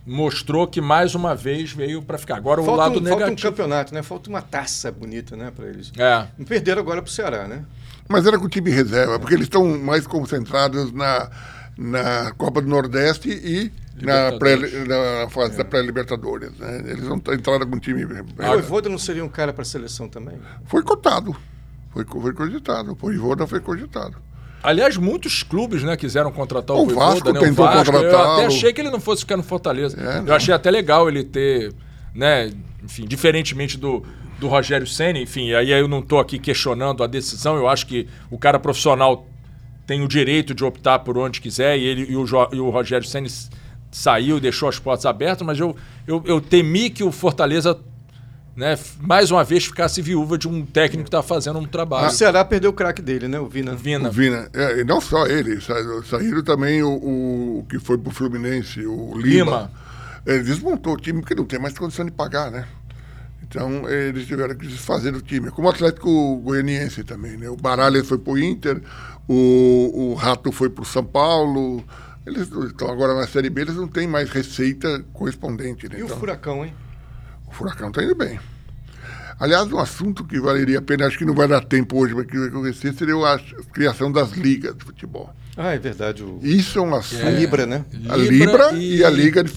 mostrou 0.05 0.65
que 0.67 0.81
mais 0.81 1.13
uma 1.13 1.35
vez 1.35 1.71
veio 1.71 2.01
para 2.01 2.17
ficar. 2.17 2.37
Agora 2.37 2.61
o 2.61 2.65
falta, 2.65 2.81
lado 2.81 2.91
um, 2.99 3.03
falta 3.05 3.15
um 3.15 3.19
negativo. 3.27 3.49
campeonato, 3.51 3.93
né? 3.93 4.01
Falta 4.01 4.29
uma 4.29 4.41
taça 4.41 4.91
bonita, 4.91 5.35
né, 5.35 5.51
para 5.55 5.67
eles. 5.67 5.91
é. 5.97 6.27
Não 6.37 6.45
perderam 6.45 6.81
agora 6.81 7.01
pro 7.01 7.11
Ceará, 7.11 7.47
né? 7.47 7.63
Mas 8.07 8.25
era 8.25 8.37
com 8.37 8.45
o 8.45 8.49
time 8.49 8.69
reserva, 8.69 9.19
porque 9.19 9.33
eles 9.33 9.45
estão 9.45 9.77
mais 9.79 10.05
concentrados 10.05 10.91
na, 10.91 11.29
na 11.77 12.31
Copa 12.37 12.61
do 12.61 12.67
Nordeste 12.67 13.29
e 13.29 13.71
na, 14.01 14.37
pré, 14.37 14.57
na 14.57 15.29
fase 15.29 15.57
da 15.57 15.63
pré-Libertadores. 15.63 16.51
Né? 16.57 16.83
Eles 16.87 17.03
não 17.03 17.17
entraram 17.33 17.67
com 17.67 17.77
o 17.77 17.79
time. 17.79 18.03
O 18.03 18.25
Voivoda 18.35 18.89
não 18.89 18.97
seria 18.97 19.23
um 19.23 19.29
cara 19.29 19.53
para 19.53 19.61
a 19.61 19.65
seleção 19.65 20.09
também? 20.09 20.37
Foi 20.65 20.83
cotado. 20.83 21.35
Foi, 21.91 22.05
foi 22.05 22.33
cogitado. 22.33 22.91
O 22.91 22.95
Voivoda 22.95 23.47
foi 23.47 23.59
cogitado. 23.59 24.17
Aliás, 24.63 24.95
muitos 24.95 25.43
clubes 25.43 25.83
né, 25.83 25.95
quiseram 25.97 26.31
contratar 26.31 26.75
o, 26.75 26.81
O 26.81 26.85
Voivoda, 26.85 27.05
Vasco 27.05 27.33
né? 27.33 27.39
tentou 27.39 27.65
Eu 27.65 28.21
até 28.21 28.45
achei 28.45 28.73
que 28.73 28.81
ele 28.81 28.89
não 28.89 28.99
fosse 28.99 29.21
ficar 29.21 29.37
no 29.37 29.43
Fortaleza. 29.43 29.97
É, 29.99 30.19
eu 30.19 30.23
não. 30.23 30.35
achei 30.35 30.53
até 30.53 30.71
legal 30.71 31.07
ele 31.07 31.23
ter, 31.23 31.73
né, 32.15 32.51
enfim, 32.81 33.05
diferentemente 33.05 33.77
do, 33.77 34.03
do 34.39 34.47
Rogério 34.47 34.85
Senna, 34.87 35.19
enfim, 35.19 35.53
aí 35.53 35.71
eu 35.71 35.87
não 35.87 35.99
estou 35.99 36.19
aqui 36.19 36.37
questionando 36.39 37.03
a 37.03 37.07
decisão, 37.07 37.55
eu 37.55 37.67
acho 37.67 37.85
que 37.87 38.07
o 38.29 38.37
cara 38.37 38.59
profissional 38.59 39.25
tem 39.87 40.01
o 40.03 40.07
direito 40.07 40.53
de 40.53 40.63
optar 40.63 40.99
por 40.99 41.17
onde 41.17 41.39
quiser 41.41 41.77
e, 41.77 41.83
ele, 41.85 42.11
e, 42.11 42.15
o, 42.15 42.25
Jo- 42.25 42.49
e 42.51 42.59
o 42.59 42.69
Rogério 42.69 43.05
Senna 43.07 43.27
saiu 43.91 44.37
e 44.37 44.39
deixou 44.41 44.67
as 44.69 44.79
portas 44.79 45.05
abertas, 45.05 45.45
mas 45.45 45.59
eu, 45.59 45.75
eu, 46.07 46.21
eu 46.25 46.41
temi 46.41 46.89
que 46.89 47.03
o 47.03 47.11
Fortaleza, 47.11 47.77
né, 48.55 48.77
mais 48.99 49.29
uma 49.31 49.43
vez, 49.43 49.65
ficasse 49.65 50.01
viúva 50.01 50.37
de 50.37 50.47
um 50.47 50.65
técnico 50.65 51.03
que 51.03 51.07
está 51.09 51.21
fazendo 51.21 51.59
um 51.59 51.65
trabalho. 51.65 52.07
O 52.07 52.11
Ceará 52.11 52.43
perdeu 52.45 52.71
o 52.71 52.73
craque 52.73 53.01
dele, 53.01 53.27
né? 53.27 53.39
O 53.39 53.47
Vina. 53.47 53.75
Vina. 53.75 54.09
O 54.09 54.11
Vina. 54.11 54.49
É, 54.53 54.79
e 54.79 54.83
não 54.83 54.99
só 55.01 55.27
ele. 55.27 55.59
sa- 55.61 55.75
Saíram 56.09 56.43
também 56.43 56.81
o, 56.81 56.89
o, 56.89 57.59
o 57.59 57.65
que 57.69 57.77
foi 57.79 57.97
pro 57.97 58.09
Fluminense, 58.11 58.85
o 58.85 59.13
Lima. 59.17 59.45
Lima. 59.45 59.71
Ele 60.25 60.43
desmontou 60.43 60.93
o 60.93 60.97
time 60.97 61.19
porque 61.19 61.35
não 61.35 61.43
tem 61.45 61.59
mais 61.59 61.77
condição 61.77 62.05
de 62.05 62.11
pagar, 62.11 62.49
né? 62.49 62.65
Então 63.53 63.87
eles 63.87 64.25
tiveram 64.25 64.55
que 64.55 64.65
desfazer 64.65 65.11
do 65.11 65.21
time. 65.21 65.51
Como 65.51 65.67
o 65.67 65.71
Atlético 65.71 66.37
Goianiense 66.37 67.03
também, 67.03 67.37
né? 67.37 67.47
O 67.49 67.55
Baralhas 67.55 68.07
foi 68.07 68.17
pro 68.17 68.35
Inter, 68.35 68.81
o, 69.27 69.91
o 69.93 70.13
Rato 70.15 70.51
foi 70.51 70.71
pro 70.71 70.83
São 70.83 71.03
Paulo. 71.05 71.83
Eles 72.25 72.49
estão 72.49 72.89
agora 72.89 73.13
na 73.13 73.27
Série 73.27 73.51
B, 73.51 73.61
eles 73.61 73.75
não 73.75 73.87
têm 73.87 74.07
mais 74.07 74.31
receita 74.31 75.05
correspondente. 75.13 75.87
Né? 75.87 75.99
E 75.99 76.01
o 76.01 76.05
Então, 76.05 76.17
Furacão, 76.17 76.65
hein? 76.65 76.73
o 77.47 77.51
Furacão 77.51 77.89
está 77.89 78.03
indo 78.03 78.15
bem. 78.15 78.39
Aliás, 79.39 79.71
um 79.71 79.77
assunto 79.77 80.23
que 80.25 80.39
valeria 80.39 80.79
a 80.79 80.81
pena, 80.81 81.05
acho 81.05 81.17
que 81.17 81.25
não 81.25 81.33
vai 81.35 81.47
dar 81.47 81.63
tempo 81.63 81.97
hoje 81.99 82.15
para 82.15 82.23
que 82.25 82.37
vai 82.39 82.47
acontecer, 82.47 82.93
seria 82.93 83.15
a 83.15 83.39
criação 83.71 84.11
das 84.11 84.31
ligas 84.31 84.75
de 84.75 84.83
futebol. 84.83 85.31
Ah, 85.55 85.73
é 85.73 85.79
verdade. 85.79 86.23
O... 86.23 86.39
Isso 86.41 86.79
é 86.79 86.81
um 86.81 86.95
assunto. 86.95 87.25
A 87.25 87.29
Libra, 87.29 87.65
né? 87.67 87.85
A 88.09 88.15
Libra 88.15 88.71
e, 88.73 89.03
a 89.03 89.09
Liga 89.09 89.43
de, 89.43 89.53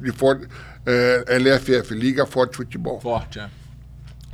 de 0.00 0.12
Forte, 0.12 0.46
é, 0.86 1.38
LFF, 1.38 1.94
Liga 1.94 2.26
Forte 2.26 2.56
Futebol. 2.56 3.00
Forte, 3.00 3.38
é. 3.38 3.50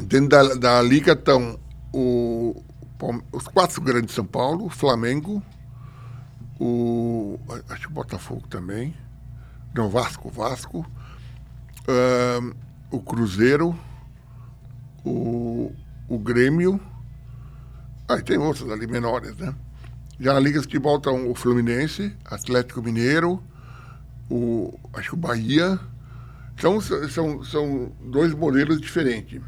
Dentro 0.02 0.28
da, 0.28 0.54
da 0.54 0.82
Liga 0.82 1.12
estão 1.12 1.58
o, 1.92 2.62
os 3.32 3.48
quatro 3.48 3.80
grandes 3.80 4.08
de 4.08 4.12
São 4.12 4.24
Paulo, 4.24 4.66
o 4.66 4.70
Flamengo, 4.70 5.42
o. 6.58 7.38
Acho 7.68 7.82
que 7.82 7.88
o 7.88 7.94
Botafogo 7.94 8.46
também. 8.48 8.94
Não, 9.74 9.88
Vasco, 9.88 10.30
Vasco. 10.30 10.86
o 12.90 13.00
Cruzeiro, 13.00 13.78
o, 15.04 15.72
o 16.08 16.18
Grêmio. 16.18 16.80
Aí 18.08 18.22
tem 18.22 18.38
outros 18.38 18.70
ali 18.70 18.86
menores, 18.86 19.36
né? 19.36 19.54
Já 20.18 20.32
na 20.34 20.40
Liga 20.40 20.58
de 20.58 20.64
Futebol 20.64 20.96
estão 20.96 21.30
o 21.30 21.34
Fluminense, 21.34 22.16
Atlético 22.24 22.82
Mineiro, 22.82 23.42
o, 24.28 24.76
acho 24.94 25.10
que 25.10 25.14
o 25.14 25.18
Bahia. 25.18 25.78
Então, 26.58 26.76
s- 26.78 27.08
são, 27.10 27.42
são 27.44 27.92
dois 28.04 28.34
modelos 28.34 28.80
diferentes. 28.80 29.40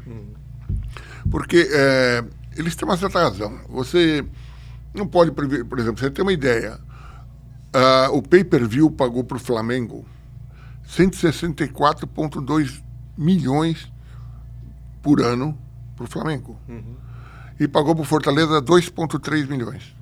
Porque 1.29 1.67
é, 1.71 2.23
eles 2.57 2.73
têm 2.75 2.87
uma 2.87 2.97
certa 2.97 3.19
razão. 3.21 3.59
Você 3.69 4.25
não 4.93 5.05
pode 5.05 5.31
prever, 5.31 5.65
por 5.65 5.77
exemplo, 5.77 5.99
você 5.99 6.09
tem 6.09 6.23
uma 6.23 6.33
ideia. 6.33 6.79
ah, 7.73 8.09
o 8.11 8.21
pay-per-view 8.21 8.89
pagou 8.91 9.23
para 9.23 9.37
o 9.37 9.39
Flamengo 9.39 10.05
164,2 10.87 12.81
milhões 13.17 13.91
por 15.01 15.21
ano 15.21 15.57
para 15.95 16.05
o 16.05 16.07
Flamengo. 16.07 16.59
E 17.59 17.67
pagou 17.67 17.93
para 17.95 18.01
o 18.01 18.05
Fortaleza 18.05 18.61
2,3 18.61 19.47
milhões. 19.47 19.95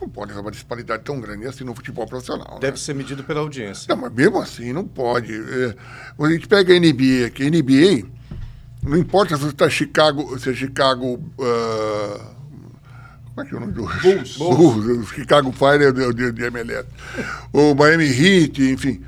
Não 0.00 0.08
pode 0.08 0.30
haver 0.30 0.40
uma 0.40 0.50
disparidade 0.50 1.02
tão 1.02 1.20
grande 1.20 1.46
assim 1.46 1.64
no 1.64 1.74
futebol 1.74 2.06
profissional. 2.06 2.54
né? 2.54 2.60
Deve 2.60 2.78
ser 2.78 2.94
medido 2.94 3.24
pela 3.24 3.40
audiência. 3.40 3.86
Não, 3.88 4.00
mas 4.00 4.12
mesmo 4.12 4.38
assim 4.38 4.72
não 4.72 4.84
pode. 4.86 5.32
É, 5.34 5.74
a 6.18 6.28
gente 6.30 6.46
pega 6.46 6.72
a 6.72 6.78
NBA 6.78 7.26
aqui, 7.26 7.42
a 7.44 7.50
NBA, 7.50 8.08
não 8.82 8.96
importa 8.96 9.36
se 9.36 9.42
você 9.42 9.50
está 9.50 9.68
Chicago, 9.68 10.38
se 10.38 10.50
é 10.50 10.54
Chicago. 10.54 11.20
ah, 11.40 12.30
como 13.34 13.46
é 13.46 13.48
que 13.48 13.54
é 13.54 13.56
o 13.56 13.60
nome 13.60 13.72
do. 13.72 13.82
Bulls. 13.82 14.36
Bulls. 14.38 14.86
o 14.86 15.06
Chicago 15.06 15.52
Fire 15.52 15.84
é 15.84 15.88
o 15.88 16.12
de, 16.12 16.32
de 16.32 16.44
MLS. 16.44 16.88
O 17.52 17.74
Miami 17.74 18.04
Heat, 18.06 18.62
enfim. 18.62 19.02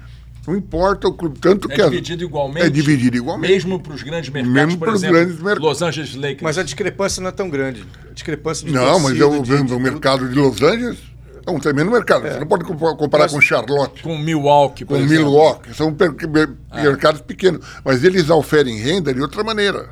Não 0.46 0.56
importa 0.56 1.06
o 1.06 1.12
clube, 1.12 1.38
tanto 1.38 1.70
É 1.70 1.74
que. 1.74 1.82
as- 1.82 1.90
dividido 1.90 2.24
igualmente? 2.24 2.66
É 2.66 2.70
dividido 2.70 3.16
igualmente. 3.16 3.52
Mesmo 3.52 3.78
para 3.80 3.92
os 3.92 4.02
grandes 4.02 4.30
mercados, 4.30 4.54
Mesmo 4.54 4.78
por 4.78 4.88
exemplo, 4.94 5.16
grandes 5.16 5.36
mercados. 5.36 5.62
Los 5.62 5.82
Angeles 5.82 6.14
Lakers. 6.14 6.42
Mas 6.42 6.58
a 6.58 6.62
discrepância 6.62 7.20
não 7.22 7.28
é 7.28 7.32
tão 7.32 7.48
grande. 7.50 7.84
A 8.10 8.12
discrepância 8.14 8.66
de 8.66 8.72
Não, 8.72 8.98
mas 9.00 9.16
torcida, 9.18 9.24
é 9.24 9.26
o, 9.28 9.42
de- 9.42 9.62
de 9.66 9.74
o 9.74 9.78
mercado 9.80 10.28
de 10.28 10.34
Los 10.34 10.62
Angeles 10.62 10.98
é 11.46 11.50
um 11.50 11.58
tremendo 11.60 11.90
mercado. 11.90 12.22
Você 12.26 12.38
não 12.40 12.46
pode 12.46 12.64
compa- 12.64 12.96
comparar 12.96 13.24
Mas- 13.24 13.32
com 13.32 13.40
Charlotte. 13.40 14.02
Com 14.02 14.16
Milwaukee, 14.18 14.84
por 14.84 14.96
com 14.96 15.04
exemplo. 15.04 15.24
Milwaukee, 15.26 15.74
são 15.74 15.90
mer- 15.90 16.50
mercados 16.74 17.20
pequenos, 17.20 17.64
mas 17.84 18.02
eles 18.02 18.30
oferem 18.30 18.76
renda 18.78 19.12
de 19.12 19.20
outra 19.20 19.44
maneira. 19.44 19.90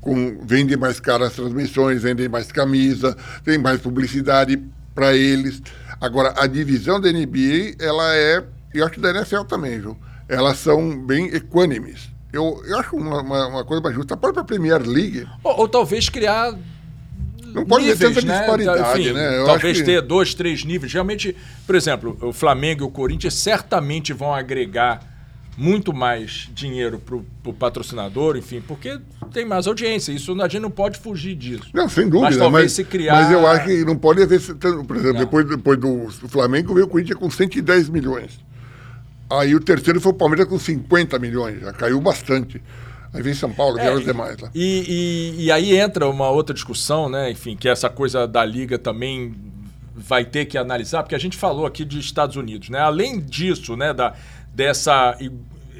Com, 0.00 0.38
vendem 0.44 0.76
mais 0.76 1.00
caras 1.00 1.28
as 1.28 1.34
transmissões, 1.34 2.02
vendem 2.02 2.28
mais 2.28 2.52
camisa, 2.52 3.16
tem 3.44 3.58
mais 3.58 3.80
publicidade 3.80 4.62
para 4.94 5.16
eles. 5.16 5.62
Agora, 6.00 6.34
a 6.36 6.46
divisão 6.46 7.00
da 7.00 7.10
NBA, 7.10 7.74
ela 7.80 8.14
é, 8.14 8.42
e 8.74 8.82
acho 8.82 8.92
que 8.92 9.00
da 9.00 9.10
NFL 9.10 9.42
também, 9.42 9.78
viu? 9.80 9.96
Elas 10.28 10.58
são 10.58 10.96
bem 11.04 11.26
equânimes. 11.34 12.10
Eu, 12.32 12.62
eu 12.64 12.78
acho 12.78 12.94
uma, 12.96 13.20
uma, 13.22 13.46
uma 13.48 13.64
coisa 13.64 13.82
mais 13.82 13.94
justa. 13.94 14.14
A 14.14 14.16
própria 14.16 14.44
Premier 14.44 14.80
League 14.86 15.26
Ou, 15.42 15.60
ou 15.60 15.68
talvez 15.68 16.08
criar 16.08 16.54
não 17.52 17.66
pode 17.66 17.84
ter 17.84 17.92
níveis, 17.92 18.14
tanta 18.14 18.26
né? 18.26 18.38
disparidade, 18.38 19.00
Enfim, 19.00 19.12
né? 19.12 19.38
Eu 19.40 19.44
talvez 19.46 19.78
que- 19.78 19.84
ter 19.84 20.00
dois, 20.02 20.34
três 20.34 20.64
níveis. 20.64 20.92
Realmente, 20.92 21.36
por 21.66 21.74
exemplo, 21.74 22.16
o 22.22 22.32
Flamengo 22.32 22.84
e 22.84 22.86
o 22.86 22.90
Corinthians 22.90 23.34
certamente 23.34 24.12
vão 24.12 24.32
agregar 24.32 25.00
muito 25.56 25.92
mais 25.92 26.48
dinheiro 26.54 26.98
para 26.98 27.16
o 27.50 27.52
patrocinador, 27.52 28.36
enfim, 28.36 28.62
porque 28.66 28.98
tem 29.32 29.44
mais 29.44 29.66
audiência. 29.66 30.12
Isso 30.12 30.32
a 30.40 30.48
gente 30.48 30.62
não 30.62 30.70
pode 30.70 30.98
fugir 30.98 31.34
disso. 31.34 31.68
Não, 31.74 31.88
sem 31.88 32.04
dúvida. 32.08 32.30
Mas 32.30 32.36
talvez 32.36 32.64
mas, 32.66 32.72
se 32.72 32.84
criar. 32.84 33.14
Mas 33.14 33.32
eu 33.32 33.46
acho 33.46 33.66
que 33.66 33.84
não 33.84 33.96
pode 33.96 34.22
haver. 34.22 34.40
Por 34.40 34.96
exemplo, 34.96 35.12
Não. 35.14 35.20
depois, 35.20 35.46
depois 35.46 35.78
do 35.78 36.08
Flamengo 36.28 36.72
veio 36.72 36.86
o 36.86 36.88
Corinthians 36.88 37.18
com 37.18 37.28
110 37.30 37.88
milhões. 37.88 38.38
Aí 39.30 39.54
o 39.54 39.60
terceiro 39.60 40.00
foi 40.00 40.12
o 40.12 40.14
Palmeiras 40.14 40.48
com 40.48 40.58
50 40.58 41.18
milhões. 41.18 41.60
Já 41.60 41.72
caiu 41.72 42.00
bastante. 42.00 42.60
Aí 43.12 43.22
vem 43.22 43.34
São 43.34 43.52
Paulo, 43.52 43.76
vieram 43.76 43.96
os 43.96 44.04
demais 44.04 44.38
lá. 44.38 44.50
E, 44.54 45.34
e, 45.38 45.44
e 45.44 45.52
aí 45.52 45.76
entra 45.76 46.08
uma 46.08 46.30
outra 46.30 46.54
discussão, 46.54 47.08
né? 47.08 47.30
Enfim, 47.30 47.56
que 47.56 47.68
essa 47.68 47.88
coisa 47.88 48.26
da 48.26 48.44
liga 48.44 48.78
também 48.78 49.34
vai 49.94 50.24
ter 50.24 50.46
que 50.46 50.56
analisar, 50.56 51.02
porque 51.02 51.14
a 51.14 51.18
gente 51.18 51.36
falou 51.36 51.66
aqui 51.66 51.84
de 51.84 51.98
Estados 51.98 52.36
Unidos, 52.36 52.70
né? 52.70 52.78
Além 52.78 53.20
disso, 53.20 53.76
né, 53.76 53.92
da, 53.92 54.14
dessa 54.54 55.16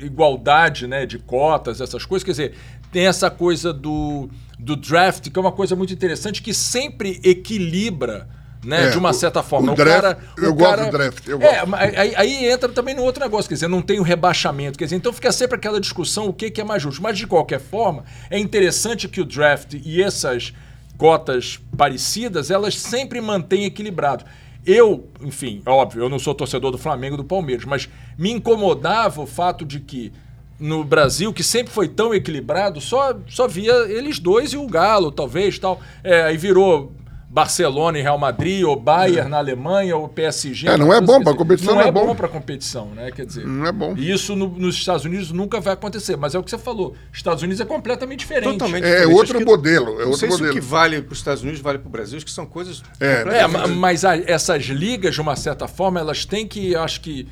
igualdade, 0.01 0.87
né, 0.87 1.07
de 1.07 1.19
cotas, 1.19 1.81
essas 1.81 2.05
coisas, 2.05 2.25
quer 2.25 2.31
dizer, 2.33 2.55
tem 2.93 3.07
essa 3.07 3.31
coisa 3.31 3.73
do, 3.73 4.29
do 4.59 4.77
draft, 4.77 5.31
que 5.31 5.39
é 5.39 5.41
uma 5.41 5.53
coisa 5.53 5.77
muito 5.77 5.93
interessante, 5.93 6.43
que 6.43 6.53
sempre 6.53 7.21
equilibra, 7.23 8.29
né, 8.65 8.87
É, 8.87 8.91
de 8.91 8.99
uma 8.99 9.11
o- 9.11 9.15
certa 9.15 9.43
forma. 9.43 9.73
o 9.73 9.75
draft- 9.75 10.19
eu 10.37 10.51
o 10.51 10.55
gosto 10.55 10.71
cara- 10.71 10.85
do 10.85 10.91
draft, 10.91 11.27
eu 11.29 11.41
É, 11.43 11.61
gosto. 11.67 11.75
aí, 11.75 12.15
aí 12.17 12.45
entra 12.51 12.69
também 12.69 12.95
no 12.95 13.03
outro 13.03 13.23
negócio, 13.23 13.49
quer 13.49 13.55
dizer, 13.55 13.69
não 13.69 13.81
tem 13.81 13.99
o 13.99 14.03
rebaixamento, 14.03 14.79
quer 14.79 14.85
dizer, 14.85 14.97
então 14.97 15.13
fica 15.13 15.33
sempre 15.33 15.57
aquela 15.57 15.81
discussão 15.81 16.29
o 16.29 16.33
que, 16.33 16.51
que 16.51 16.61
é 16.61 16.65
mais 16.65 16.83
justo. 16.83 17.03
Mas 17.03 17.17
de 17.17 17.27
qualquer 17.27 17.61
forma, 17.61 18.05
é 18.29 18.39
interessante 18.39 19.09
que 19.09 19.21
o 19.21 19.25
draft 19.25 19.75
e 19.83 20.03
essas 20.03 20.53
cotas 20.99 21.59
parecidas, 21.77 22.51
elas 22.51 22.77
sempre 22.79 23.21
mantêm 23.21 23.65
equilibrado. 23.65 24.25
Eu, 24.67 25.09
enfim, 25.23 25.63
óbvio, 25.65 26.03
eu 26.05 26.09
não 26.11 26.19
sou 26.19 26.35
torcedor 26.35 26.71
do 26.71 26.77
Flamengo 26.77 27.15
e 27.15 27.17
do 27.17 27.25
Palmeiras, 27.25 27.65
mas 27.65 27.89
me 28.19 28.31
incomodava 28.31 29.23
o 29.23 29.27
fato 29.27 29.65
de 29.65 29.81
que 29.81 30.13
no 30.59 30.85
Brasil, 30.85 31.33
que 31.33 31.43
sempre 31.43 31.73
foi 31.73 31.89
tão 31.89 32.13
equilibrado, 32.13 32.79
só, 32.83 33.15
só 33.27 33.49
via 33.49 33.73
eles 33.89 34.19
dois 34.19 34.53
e 34.53 34.59
o 34.59 34.67
Galo, 34.67 35.11
talvez, 35.11 35.59
tal. 35.59 35.81
É, 36.05 36.25
aí 36.25 36.37
virou 36.37 36.93
Barcelona 37.33 37.97
e 37.97 38.03
Real 38.03 38.19
Madrid, 38.19 38.65
ou 38.65 38.75
Bayern 38.75 39.31
na 39.31 39.39
Alemanha, 39.39 39.97
ou 39.97 40.09
PSG. 40.09 40.67
É, 40.67 40.77
não 40.77 40.93
é 40.93 41.01
bom 41.01 41.21
dizer, 41.21 41.37
competição, 41.37 41.75
Não 41.75 41.79
não 41.81 41.87
é 41.87 41.89
é 41.89 41.93
bom. 41.93 42.07
bom 42.09 42.15
para 42.17 42.27
competição, 42.27 42.87
né? 42.89 43.13
Quer 43.13 43.25
dizer, 43.25 43.47
Não 43.47 43.65
é 43.67 43.71
bom. 43.71 43.95
e 43.97 44.11
isso 44.11 44.35
no- 44.35 44.49
nos 44.49 44.75
Estados 44.75 45.05
Unidos 45.05 45.31
nunca 45.31 45.61
vai 45.61 45.75
acontecer. 45.75 46.17
Mas 46.17 46.35
é 46.35 46.39
o 46.41 46.43
que 46.43 46.51
você 46.51 46.59
falou. 46.59 46.97
Estados 47.13 47.45
Unidos 47.45 47.61
é 47.61 47.65
completamente 47.65 48.19
diferente. 48.19 48.51
Totalmente 48.51 48.83
É 48.85 48.91
diferente. 49.07 49.15
outro 49.17 49.45
modelo, 49.45 49.93
é 50.01 50.05
não 50.05 50.11
outro 50.11 50.19
sei 50.19 50.29
se 50.29 50.35
o 50.35 50.39
modelo. 50.39 50.55
que 50.55 50.61
vale 50.61 51.01
para 51.03 51.13
os 51.13 51.19
Estados 51.19 51.43
Unidos 51.45 51.61
vale 51.61 51.79
para 51.79 51.87
o 51.89 51.91
Brasil, 51.91 52.17
acho 52.17 52.27
que 52.27 52.33
são 52.33 52.47
coisas 52.47 52.83
É, 52.99 53.23
É, 53.43 53.47
ma- 53.47 53.69
mas 53.69 54.05
a- 54.05 54.17
essas 54.17 54.65
ligas, 54.65 55.15
de 55.15 55.21
uma 55.21 55.37
certa 55.37 55.69
forma, 55.69 56.01
elas 56.01 56.25
têm 56.25 56.49
que, 56.49 56.73
eu 56.73 56.83
acho 56.83 57.01
que, 57.01 57.29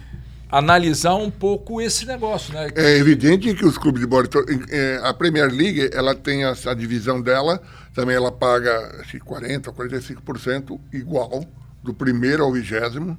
analisar 0.51 1.14
um 1.16 1.30
pouco 1.30 1.80
esse 1.80 2.07
negócio, 2.07 2.55
né? 2.55 2.70
É 2.74 2.96
evidente 2.96 3.53
que 3.53 3.66
os 3.66 3.76
clubes 3.76 4.01
de 4.01 4.07
bola, 4.07 4.26
é, 4.70 4.99
a 5.03 5.12
Premier 5.12 5.53
League, 5.53 5.90
ela 5.92 6.14
tem 6.14 6.44
essa 6.44 6.74
divisão 6.74 7.20
dela, 7.20 7.61
também 7.99 8.14
ela 8.14 8.30
paga 8.30 9.01
acho 9.01 9.11
que 9.11 9.18
40% 9.18 9.66
ou 9.66 9.74
45% 9.74 10.80
igual, 10.92 11.44
do 11.82 11.92
primeiro 11.92 12.44
ao 12.44 12.53
vigésimo. 12.53 13.18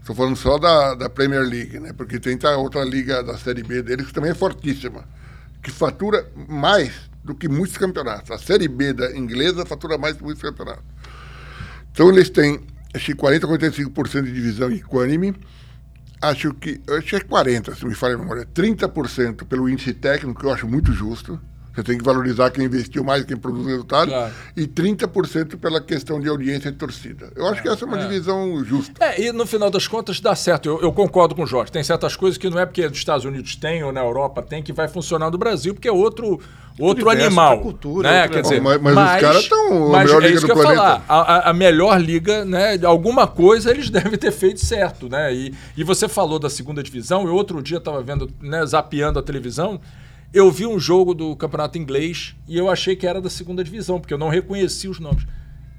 Estou 0.00 0.16
falando 0.16 0.34
só 0.34 0.58
da, 0.58 0.96
da 0.96 1.08
Premier 1.08 1.42
League, 1.42 1.78
né? 1.78 1.92
Porque 1.92 2.18
tem 2.18 2.36
a 2.42 2.56
outra 2.56 2.82
liga 2.82 3.22
da 3.22 3.38
Série 3.38 3.62
B 3.62 3.82
deles 3.82 4.06
que 4.08 4.12
também 4.12 4.32
é 4.32 4.34
fortíssima, 4.34 5.04
que 5.62 5.70
fatura 5.70 6.28
mais 6.48 6.92
do 7.22 7.36
que 7.36 7.48
muitos 7.48 7.78
campeonatos. 7.78 8.32
A 8.32 8.38
Série 8.38 8.66
B 8.66 8.92
da 8.92 9.16
inglesa 9.16 9.64
fatura 9.64 9.96
mais 9.96 10.14
do 10.14 10.18
que 10.18 10.24
muitos 10.24 10.42
campeonatos. 10.42 10.84
Então 11.92 12.08
eles 12.08 12.28
têm 12.28 12.66
acho 12.92 13.06
que 13.06 13.14
40% 13.14 13.44
ou 13.44 13.56
45% 13.56 14.22
de 14.24 14.32
divisão 14.32 14.72
equânime, 14.72 15.36
acho 16.20 16.52
que, 16.52 16.80
acho 16.88 17.06
que 17.06 17.14
é 17.14 17.20
40, 17.20 17.76
se 17.76 17.86
me 17.86 17.94
falha 17.94 18.16
a 18.16 18.18
memória, 18.18 18.44
30% 18.44 19.46
pelo 19.46 19.68
índice 19.68 19.94
técnico, 19.94 20.40
que 20.40 20.46
eu 20.46 20.52
acho 20.52 20.66
muito 20.66 20.92
justo. 20.92 21.40
Você 21.76 21.82
tem 21.82 21.98
que 21.98 22.04
valorizar 22.04 22.50
quem 22.50 22.64
investiu 22.64 23.04
mais, 23.04 23.22
quem 23.26 23.36
produz 23.36 23.66
resultado. 23.66 24.08
Claro. 24.08 24.32
E 24.56 24.66
30% 24.66 25.58
pela 25.58 25.78
questão 25.78 26.18
de 26.18 26.26
audiência 26.26 26.70
e 26.70 26.72
torcida. 26.72 27.30
Eu 27.36 27.46
acho 27.48 27.60
que 27.60 27.68
essa 27.68 27.84
é 27.84 27.86
uma 27.86 27.98
é. 27.98 28.02
divisão 28.02 28.64
justa. 28.64 28.92
É, 29.04 29.20
e 29.20 29.30
no 29.30 29.44
final 29.46 29.70
das 29.70 29.86
contas 29.86 30.18
dá 30.18 30.34
certo. 30.34 30.70
Eu, 30.70 30.80
eu 30.80 30.92
concordo 30.92 31.34
com 31.34 31.42
o 31.42 31.46
Jorge. 31.46 31.70
Tem 31.70 31.84
certas 31.84 32.16
coisas 32.16 32.38
que 32.38 32.48
não 32.48 32.58
é 32.58 32.64
porque 32.64 32.88
nos 32.88 32.96
Estados 32.96 33.26
Unidos 33.26 33.54
tem 33.56 33.84
ou 33.84 33.92
na 33.92 34.00
Europa 34.00 34.42
tem 34.42 34.62
que 34.62 34.72
vai 34.72 34.88
funcionar 34.88 35.30
no 35.30 35.36
Brasil, 35.36 35.74
porque 35.74 35.86
é 35.86 35.92
outro, 35.92 36.40
outro 36.78 37.06
universo, 37.06 37.26
animal. 37.26 37.50
outra 37.50 37.62
cultura, 37.64 38.10
né? 38.10 38.28
Quer 38.28 38.40
dizer, 38.40 38.56
Bom, 38.60 38.78
mas- 38.80 38.94
mas 38.94 39.14
os 39.16 39.20
caras 39.20 39.46
tão 39.48 39.88
a 39.88 39.90
mas 39.92 40.04
melhor 40.06 40.22
é 40.22 40.26
liga 40.28 40.38
isso 40.38 40.46
do 40.46 40.52
que 40.54 40.58
eu 40.58 40.62
ia 40.62 40.74
planeta. 40.74 41.00
falar. 41.00 41.04
A, 41.22 41.34
a- 41.36 41.50
a 41.50 41.52
melhor 41.52 42.00
liga, 42.00 42.44
né? 42.46 42.78
Alguma 42.84 43.26
coisa 43.26 43.70
eles 43.70 43.90
devem 43.90 44.18
ter 44.18 44.32
feito 44.32 44.64
certo, 44.64 45.10
né? 45.10 45.34
E, 45.34 45.54
e 45.76 45.84
você 45.84 46.08
falou 46.08 46.38
da 46.38 46.48
segunda 46.48 46.82
divisão. 46.82 47.26
Eu 47.26 47.34
outro 47.34 47.62
dia 47.62 47.76
estava 47.76 48.02
vendo, 48.02 48.30
né, 48.40 48.64
zapeando 48.64 49.18
a 49.18 49.22
televisão. 49.22 49.78
Eu 50.36 50.50
vi 50.50 50.66
um 50.66 50.78
jogo 50.78 51.14
do 51.14 51.34
campeonato 51.34 51.78
inglês 51.78 52.36
e 52.46 52.58
eu 52.58 52.68
achei 52.68 52.94
que 52.94 53.06
era 53.06 53.22
da 53.22 53.30
segunda 53.30 53.64
divisão, 53.64 53.98
porque 53.98 54.12
eu 54.12 54.18
não 54.18 54.28
reconheci 54.28 54.86
os 54.86 55.00
nomes. 55.00 55.26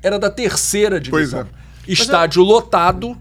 Era 0.02 0.18
da 0.18 0.32
terceira 0.32 1.00
Pois 1.12 1.30
divisão. 1.30 1.42
é. 1.42 1.92
Estádio 1.92 2.42
lotado 2.42 3.16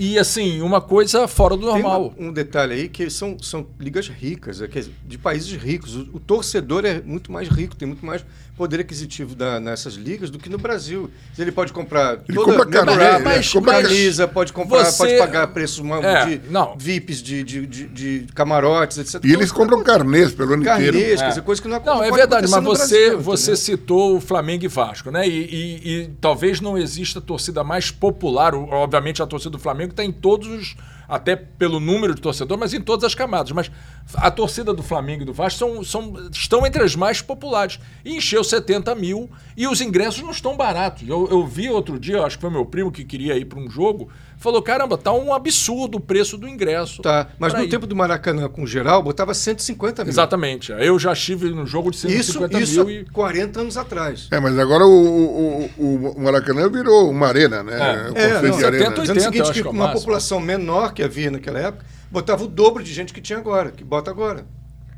e, 0.00 0.18
assim, 0.18 0.60
uma 0.62 0.80
coisa 0.80 1.28
fora 1.28 1.54
do 1.56 1.62
Tem 1.62 1.82
normal. 1.82 2.14
uma- 2.18 2.28
um 2.28 2.32
detalhe 2.32 2.72
aí 2.74 2.88
que 2.88 3.08
são, 3.10 3.36
são 3.40 3.66
ligas 3.78 4.08
ricas, 4.08 4.60
é, 4.62 4.68
de 5.06 5.18
países 5.18 5.52
ricos. 5.52 5.94
O, 5.94 6.08
o 6.14 6.20
torcedor 6.20 6.84
é 6.84 7.00
muito 7.04 7.30
mais 7.30 7.48
rico, 7.48 7.76
tem 7.76 7.86
muito 7.86 8.04
mais 8.04 8.24
poder 8.56 8.80
aquisitivo 8.80 9.34
da- 9.34 9.58
nessas 9.58 9.94
ligas 9.94 10.28
do 10.28 10.38
que 10.38 10.48
no 10.50 10.58
Brasil. 10.58 11.10
Ele 11.38 11.50
pode 11.50 11.72
comprar 11.72 12.18
Ele 12.28 12.36
compra 12.36 12.66
carne, 12.66 12.90
memorabilia, 12.90 13.18
mas- 13.24 13.50
compra 13.52 13.82
camisa, 13.82 14.28
pode 14.28 14.52
comprar, 14.52 14.84
Você- 14.84 14.98
pode 14.98 15.18
pagar 15.18 15.46
preços 15.48 15.82
É, 16.02 16.24
de 16.36 16.40
não. 16.50 16.76
VIPs, 16.76 17.22
de, 17.22 17.42
de, 17.42 17.66
de, 17.66 17.86
de 17.88 18.26
camarotes, 18.34 18.98
etc. 18.98 19.24
E 19.24 19.32
eles 19.32 19.50
compram 19.50 19.82
carnês 19.82 20.32
pelo 20.34 20.52
ano 20.52 20.62
inteiro. 20.62 20.92
carnês, 20.98 21.20
É. 21.38 21.40
coisa 21.40 21.62
que 21.62 21.68
não, 21.68 21.80
Não, 21.82 22.04
é 22.04 22.10
verdade, 22.10 22.48
mas 22.50 22.62
você, 22.62 23.08
Brasil, 23.10 23.20
você 23.20 23.42
entendeu? 23.52 23.56
citou 23.56 24.16
o 24.16 24.20
Flamengo 24.20 24.64
e 24.64 24.68
Vasco, 24.68 25.10
né? 25.10 25.26
E, 25.26 25.32
e- 25.32 25.88
e 26.02 26.10
talvez 26.20 26.60
não 26.60 26.76
exista 26.76 27.18
torcida 27.20 27.64
mais 27.64 27.90
popular. 27.90 28.54
Obviamente, 28.54 29.22
a 29.22 29.26
torcida 29.26 29.50
do 29.52 29.58
Flamengo 29.58 29.89
está 29.92 30.04
em 30.04 30.12
todos 30.12 30.48
os. 30.48 30.76
Até 31.08 31.34
pelo 31.34 31.80
número 31.80 32.14
de 32.14 32.20
torcedor, 32.20 32.56
mas 32.56 32.72
em 32.72 32.80
todas 32.80 33.02
as 33.02 33.16
camadas. 33.16 33.50
Mas 33.50 33.68
a 34.14 34.30
torcida 34.30 34.74
do 34.74 34.82
Flamengo 34.82 35.22
e 35.22 35.24
do 35.24 35.32
Vasco 35.32 35.58
são, 35.58 35.84
são- 35.84 36.28
estão 36.32 36.66
entre 36.66 36.82
as 36.82 36.96
mais 36.96 37.20
populares. 37.22 37.78
E 38.04 38.16
encheu 38.16 38.42
70 38.42 38.94
mil 38.94 39.30
e 39.56 39.66
os 39.68 39.80
ingressos 39.80 40.22
não 40.22 40.30
estão 40.32 40.56
baratos. 40.56 41.08
Eu, 41.08 41.28
eu 41.30 41.46
vi 41.46 41.68
outro 41.70 41.98
dia, 41.98 42.22
acho 42.22 42.36
que 42.36 42.40
foi 42.42 42.50
meu 42.50 42.64
primo 42.66 42.90
que 42.90 43.04
queria 43.04 43.36
ir 43.36 43.44
para 43.44 43.58
um 43.60 43.70
jogo, 43.70 44.08
falou: 44.36 44.60
caramba, 44.62 44.98
tá 44.98 45.12
um 45.12 45.32
absurdo 45.32 45.98
o 45.98 46.00
preço 46.00 46.36
do 46.36 46.48
ingresso. 46.48 47.02
Tá, 47.02 47.28
mas 47.38 47.52
no 47.54 47.62
ir." 47.62 47.68
tempo 47.68 47.86
do 47.86 47.94
Maracanã 47.94 48.48
com 48.48 48.66
geral, 48.66 49.02
botava 49.02 49.32
150 49.32 50.02
mil. 50.04 50.10
Exatamente. 50.10 50.72
Eu 50.72 50.98
já 50.98 51.12
estive 51.12 51.50
no 51.50 51.64
jogo 51.66 51.90
de 51.90 51.96
Isso, 51.98 52.08
150 52.08 52.60
isso 52.60 52.84
mil 52.84 53.00
e. 53.02 53.06
há 53.08 53.12
40 53.12 53.60
anos 53.60 53.76
atrás. 53.76 54.26
É, 54.32 54.40
mas 54.40 54.58
agora 54.58 54.84
o, 54.86 54.90
o, 54.90 55.70
o- 55.78 56.12
o 56.16 56.20
Maracanã 56.20 56.68
virou 56.68 57.08
uma 57.10 57.28
arena, 57.28 57.62
né? 57.62 57.74
É. 57.74 58.10
O 58.10 58.16
É, 58.18 58.42
não, 58.48 58.58
de 58.58 58.64
arena. 58.64 58.84
70, 58.86 58.90
Dizendo 58.90 58.98
o 58.98 59.00
80, 59.00 59.12
eu 59.12 59.20
seguinte, 59.22 59.40
acho 59.42 59.52
que 59.52 59.60
que 59.62 59.66
é 59.68 59.70
o 59.70 59.72
uma 59.74 59.84
máximo. 59.84 60.00
população 60.00 60.40
menor 60.40 60.92
que 60.92 61.02
havia 61.02 61.30
naquela 61.30 61.58
época, 61.60 61.84
botava 62.10 62.44
o 62.44 62.48
dobro 62.48 62.82
de 62.82 62.92
gente 62.92 63.12
que 63.12 63.20
tinha 63.20 63.38
agora, 63.38 63.70
que 63.70 63.84
bota 63.84 64.10
agora. 64.10 64.46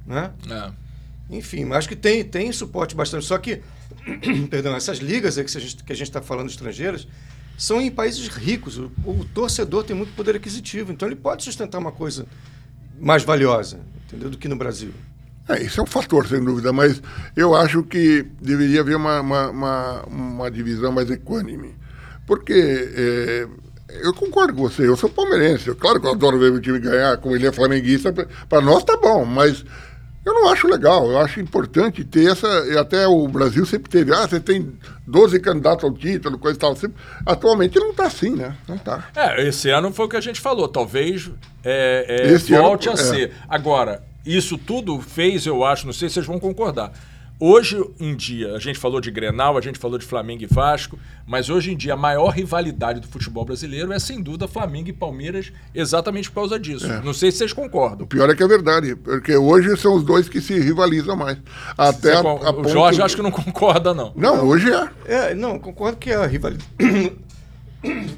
Né? 0.07 0.33
É. 0.51 1.37
Enfim, 1.37 1.65
mas 1.65 1.79
acho 1.79 1.89
que 1.89 1.97
tem, 1.97 2.25
tem 2.25 2.51
suporte 2.53 2.95
bastante. 2.95 3.25
Só 3.25 3.39
que, 3.39 3.63
perdão, 4.51 4.75
essas 4.75 4.99
ligas 4.99 5.39
aí 5.39 5.45
que 5.45 5.57
a 5.57 5.61
gente 5.61 5.85
que 5.85 5.93
a 5.93 5.97
está 5.97 6.21
falando 6.21 6.49
estrangeiras 6.49 7.07
são 7.57 7.81
em 7.81 7.91
países 7.91 8.29
ricos. 8.29 8.79
O, 8.79 8.91
o 9.05 9.25
torcedor 9.33 9.85
tem 9.85 9.95
muito 9.95 10.13
poder 10.15 10.37
aquisitivo, 10.37 10.93
então 10.93 11.09
ele 11.09 11.17
pode 11.17 11.45
sustentar 11.45 11.79
uma 11.79 11.93
coisa 11.93 12.27
mais 12.99 13.23
valiosa, 13.25 13.81
entendeu, 14.07 14.31
do 14.31 14.39
que 14.39 14.49
no 14.49 14.57
Brasil. 14.57 14.93
É, 15.49 15.61
isso 15.63 15.81
é 15.81 15.83
um 15.83 15.87
fator, 15.87 16.27
sem 16.27 16.43
dúvida, 16.43 16.73
mas 16.73 17.03
eu 17.37 17.55
acho 17.55 17.83
que 17.83 18.25
deveria 18.41 18.81
haver 18.81 18.97
uma, 18.97 19.21
uma, 19.21 19.51
uma, 19.51 20.03
uma 20.05 20.51
divisão 20.51 20.93
mais 20.93 21.11
equânime. 21.11 21.75
Porque 22.27 22.53
é, 22.55 23.49
eu 24.03 24.14
concordo 24.14 24.55
com 24.55 24.62
você, 24.62 24.86
eu 24.86 24.97
sou 24.97 25.09
palmeirense, 25.09 25.74
claro 25.74 26.01
que 26.01 26.07
eu 26.07 26.12
adoro 26.12 26.38
ver 26.38 26.53
o 26.53 26.61
time 26.61 26.78
ganhar, 26.78 27.16
como 27.18 27.34
ele 27.34 27.47
é 27.47 27.53
flamenguista, 27.53 28.12
para 28.49 28.61
nós 28.61 28.84
tá 28.84 28.97
bom, 28.97 29.24
mas 29.24 29.64
eu 30.24 30.34
não 30.34 30.49
acho 30.49 30.68
legal, 30.68 31.11
eu 31.11 31.18
acho 31.18 31.40
importante 31.40 32.05
ter 32.05 32.30
essa, 32.30 32.47
e 32.70 32.78
até 32.78 33.07
o 33.09 33.26
Brasil 33.26 33.66
sempre 33.66 33.90
teve, 33.90 34.14
ah, 34.14 34.26
você 34.26 34.38
tem 34.38 34.72
12 35.05 35.40
candidatos 35.40 35.84
ao 35.84 35.93
título, 35.93 36.38
coisa 36.38 36.57
e 36.57 36.61
tal, 36.61 36.76
sempre, 36.76 36.97
atualmente 37.26 37.78
não 37.78 37.90
está 37.90 38.07
assim, 38.07 38.30
né? 38.30 38.57
Não 38.68 38.76
está. 38.76 39.09
É, 39.16 39.47
esse 39.49 39.68
ano 39.68 39.93
foi 39.93 40.07
o 40.07 40.09
que 40.09 40.16
a 40.16 40.20
gente 40.20 40.40
falou. 40.40 40.68
Talvez 40.68 41.28
é, 41.64 42.07
é, 42.09 42.32
Esse 42.32 42.55
ano, 42.55 42.64
volte 42.64 42.88
a 42.88 42.93
é. 42.93 42.97
ser. 42.97 43.32
Agora, 43.49 44.03
isso 44.24 44.57
tudo 44.57 45.01
fez, 45.01 45.45
eu 45.45 45.64
acho, 45.64 45.86
não 45.86 45.93
sei 45.93 46.09
se 46.09 46.14
vocês 46.14 46.26
vão 46.26 46.38
concordar. 46.38 46.93
Hoje 47.45 47.84
em 47.99 48.14
dia, 48.14 48.55
a 48.55 48.59
gente 48.61 48.78
falou 48.78 49.01
de 49.01 49.11
Grenal, 49.11 49.59
a 49.59 49.61
gente 49.61 49.76
falou 49.76 49.99
de 49.99 50.07
Flamengo 50.07 50.45
e 50.45 50.47
Vasco, 50.47 50.97
mas 51.26 51.51
hoje 51.51 51.72
em 51.72 51.76
dia 51.76 51.95
a 51.95 51.97
maior 51.97 52.28
rivalidade 52.28 53.01
do 53.01 53.09
futebol 53.09 53.45
brasileiro 53.45 53.93
é 53.93 53.99
sem 53.99 54.22
dúvida 54.22 54.47
Flamengo 54.47 54.90
e 54.90 54.93
Palmeiras, 54.93 55.53
exatamente 55.74 56.30
por 56.30 56.36
causa 56.36 56.57
disso. 56.57 56.86
É. 56.86 57.03
Não 57.03 57.12
sei 57.12 57.32
se 57.32 57.38
vocês 57.38 57.53
concordam. 57.53 58.05
O 58.05 58.07
pior 58.07 58.30
é 58.30 58.36
que 58.36 58.45
é 58.45 58.47
verdade, 58.47 58.95
porque 58.95 59.36
hoje 59.36 59.76
são 59.76 59.97
os 59.97 60.05
dois 60.05 60.28
que 60.28 60.40
se 60.40 60.57
rivalizam 60.61 61.16
mais. 61.16 61.36
Até 61.76 62.12
Você 62.14 62.26
a, 62.28 62.30
a 62.30 62.51
o 62.51 62.55
ponto- 62.55 62.68
Jorge 62.68 63.03
acho 63.03 63.16
que 63.16 63.22
não 63.22 63.32
concorda, 63.34 63.93
não. 63.93 64.12
Não, 64.14 64.47
hoje 64.47 64.70
é. 64.72 64.90
É, 65.07 65.34
não, 65.34 65.59
concordo 65.59 65.97
que 65.99 66.12
a 66.12 66.24
rivalidade. 66.24 66.64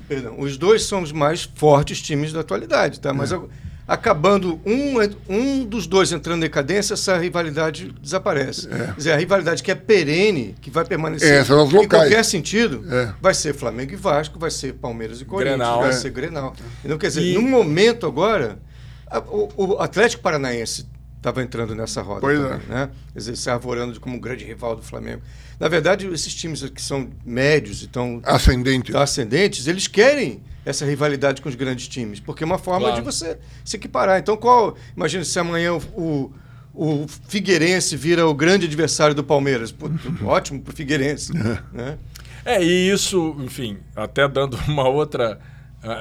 Perdão, 0.06 0.38
os 0.38 0.58
dois 0.58 0.82
são 0.84 1.00
os 1.02 1.12
mais 1.12 1.44
fortes 1.44 2.02
times 2.02 2.30
da 2.30 2.40
atualidade, 2.40 3.00
tá? 3.00 3.14
Mas 3.14 3.32
a, 3.32 3.40
acabando 3.86 4.60
um, 4.64 4.94
um 5.28 5.64
dos 5.64 5.86
dois 5.86 6.10
entrando 6.10 6.38
em 6.38 6.40
decadência, 6.40 6.94
essa 6.94 7.16
rivalidade 7.18 7.94
desaparece. 8.00 8.68
É. 8.70 8.86
Quer 8.86 8.96
dizer, 8.96 9.12
a 9.12 9.16
rivalidade 9.16 9.62
que 9.62 9.70
é 9.70 9.74
perene, 9.74 10.54
que 10.60 10.70
vai 10.70 10.84
permanecer 10.84 11.32
é, 11.32 11.42
em 11.42 11.88
qualquer 11.88 12.24
sentido, 12.24 12.84
é. 12.90 13.12
vai 13.20 13.34
ser 13.34 13.54
Flamengo 13.54 13.92
e 13.92 13.96
Vasco, 13.96 14.38
vai 14.38 14.50
ser 14.50 14.74
Palmeiras 14.74 15.20
e 15.20 15.24
Corinthians, 15.24 15.58
Grenal. 15.58 15.80
vai 15.80 15.90
é. 15.90 15.92
ser 15.92 16.10
Grenal. 16.10 16.54
Então, 16.84 16.96
quer 16.96 17.08
dizer, 17.08 17.22
e... 17.22 17.34
no 17.34 17.42
momento 17.42 18.06
agora, 18.06 18.58
a, 19.06 19.18
o, 19.18 19.48
o, 19.56 19.78
Atlético 19.80 20.22
Paranaense 20.22 20.86
estava 21.24 21.42
entrando 21.42 21.74
nessa 21.74 22.02
roda 22.02 22.20
pois 22.20 22.38
também, 22.38 22.60
é. 22.68 22.72
né? 22.72 22.90
Quer 23.12 23.18
dizer, 23.18 23.36
se 23.36 23.48
arvorando 23.48 23.98
como 23.98 24.16
um 24.16 24.20
grande 24.20 24.44
rival 24.44 24.76
do 24.76 24.82
Flamengo. 24.82 25.22
Na 25.58 25.68
verdade, 25.68 26.06
esses 26.08 26.34
times 26.34 26.62
que 26.68 26.82
são 26.82 27.08
médios 27.24 27.80
e 27.80 27.86
estão 27.86 28.20
ascendentes. 28.24 28.94
ascendentes, 28.94 29.66
eles 29.66 29.86
querem 29.86 30.42
essa 30.66 30.84
rivalidade 30.84 31.40
com 31.40 31.48
os 31.48 31.54
grandes 31.54 31.88
times, 31.88 32.20
porque 32.20 32.44
é 32.44 32.46
uma 32.46 32.58
forma 32.58 32.88
claro. 32.88 32.96
de 32.96 33.02
você 33.02 33.38
se 33.64 33.76
equiparar. 33.76 34.18
Então, 34.18 34.36
qual. 34.36 34.76
Imagina 34.94 35.24
se 35.24 35.38
amanhã 35.38 35.74
o, 35.74 36.30
o 36.74 37.06
Figueirense 37.28 37.96
vira 37.96 38.26
o 38.26 38.34
grande 38.34 38.66
adversário 38.66 39.14
do 39.14 39.24
Palmeiras. 39.24 39.72
Pô, 39.72 39.88
ótimo 40.26 40.60
para 40.60 40.72
o 40.72 40.76
Figueirense. 40.76 41.32
né? 41.72 41.98
É, 42.44 42.62
e 42.62 42.90
isso, 42.90 43.34
enfim, 43.38 43.78
até 43.96 44.28
dando 44.28 44.58
uma 44.68 44.86
outra 44.86 45.40
é, 45.40 45.53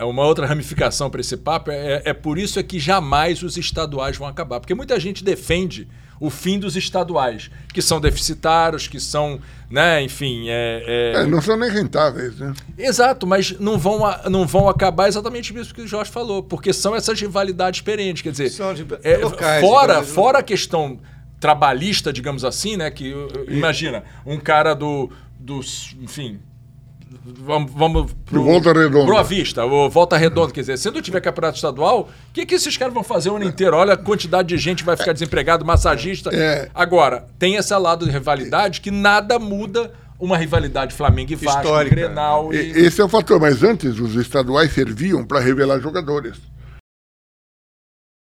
uma 0.05 0.25
outra 0.25 0.45
ramificação 0.45 1.09
para 1.09 1.21
esse 1.21 1.35
papo 1.37 1.71
é, 1.71 2.01
é 2.05 2.13
por 2.13 2.37
isso 2.37 2.59
é 2.59 2.63
que 2.63 2.79
jamais 2.79 3.43
os 3.43 3.57
estaduais 3.57 4.17
vão 4.17 4.27
acabar. 4.27 4.59
Porque 4.59 4.73
muita 4.73 4.99
gente 4.99 5.23
defende 5.23 5.87
o 6.19 6.29
fim 6.29 6.57
dos 6.57 6.77
estaduais, 6.77 7.51
que 7.73 7.81
são 7.81 7.99
deficitários, 7.99 8.87
que 8.87 8.97
são, 8.97 9.41
né, 9.69 10.01
enfim. 10.01 10.45
É, 10.47 10.83
é... 10.87 11.21
É, 11.21 11.25
não 11.25 11.41
são 11.41 11.57
nem 11.57 11.69
rentáveis, 11.69 12.37
né? 12.39 12.53
Exato, 12.77 13.27
mas 13.27 13.59
não 13.59 13.77
vão, 13.77 13.99
não 14.29 14.47
vão 14.47 14.69
acabar 14.69 15.09
exatamente 15.09 15.53
isso 15.59 15.73
que 15.73 15.81
o 15.81 15.87
Jorge 15.87 16.11
falou, 16.11 16.41
porque 16.41 16.71
são 16.71 16.95
essas 16.95 17.19
rivalidades 17.19 17.81
perentes. 17.81 18.21
Quer 18.21 18.31
dizer, 18.31 18.49
são 18.51 18.73
de... 18.73 18.85
é, 19.03 19.17
locais, 19.17 19.61
fora, 19.61 20.03
fora 20.03 20.39
a 20.39 20.43
questão 20.43 20.99
trabalhista, 21.41 22.13
digamos 22.13 22.45
assim, 22.45 22.77
né? 22.77 22.89
Que 22.89 23.13
imagina, 23.49 24.05
um 24.25 24.39
cara 24.39 24.73
do. 24.73 25.09
dos 25.37 25.93
enfim, 26.01 26.39
vamos, 27.25 27.71
vamos 27.73 28.11
pro, 28.25 28.43
Volta 28.43 28.73
Redonda. 28.73 29.05
Boa 29.05 29.23
Vista, 29.23 29.65
ou 29.65 29.89
Volta 29.89 30.17
Redonda, 30.17 30.51
quer 30.51 30.61
dizer, 30.61 30.77
se 30.77 30.89
não 30.91 31.01
tiver 31.01 31.21
campeonato 31.21 31.55
estadual, 31.55 32.09
o 32.29 32.33
que, 32.33 32.45
que 32.45 32.55
esses 32.55 32.77
caras 32.77 32.93
vão 32.93 33.03
fazer 33.03 33.29
o 33.29 33.35
ano 33.35 33.45
inteiro? 33.45 33.75
Olha 33.75 33.93
a 33.93 33.97
quantidade 33.97 34.49
de 34.49 34.57
gente 34.57 34.79
que 34.79 34.85
vai 34.85 34.97
ficar 34.97 35.13
desempregado, 35.13 35.65
massagista. 35.65 36.29
É. 36.33 36.69
Agora, 36.73 37.25
tem 37.37 37.55
esse 37.55 37.75
lado 37.75 38.05
de 38.05 38.11
rivalidade 38.11 38.81
que 38.81 38.91
nada 38.91 39.39
muda 39.39 39.91
uma 40.19 40.37
rivalidade 40.37 40.93
Flamengo 40.93 41.33
e 41.33 41.35
Vasco, 41.35 41.61
Histórica. 41.61 41.95
Grenal 41.95 42.53
e... 42.53 42.57
Esse 42.57 43.01
é 43.01 43.03
o 43.03 43.09
fator, 43.09 43.39
mas 43.39 43.61
antes 43.63 43.99
os 43.99 44.15
estaduais 44.15 44.71
serviam 44.71 45.25
para 45.25 45.39
revelar 45.39 45.79
jogadores. 45.79 46.37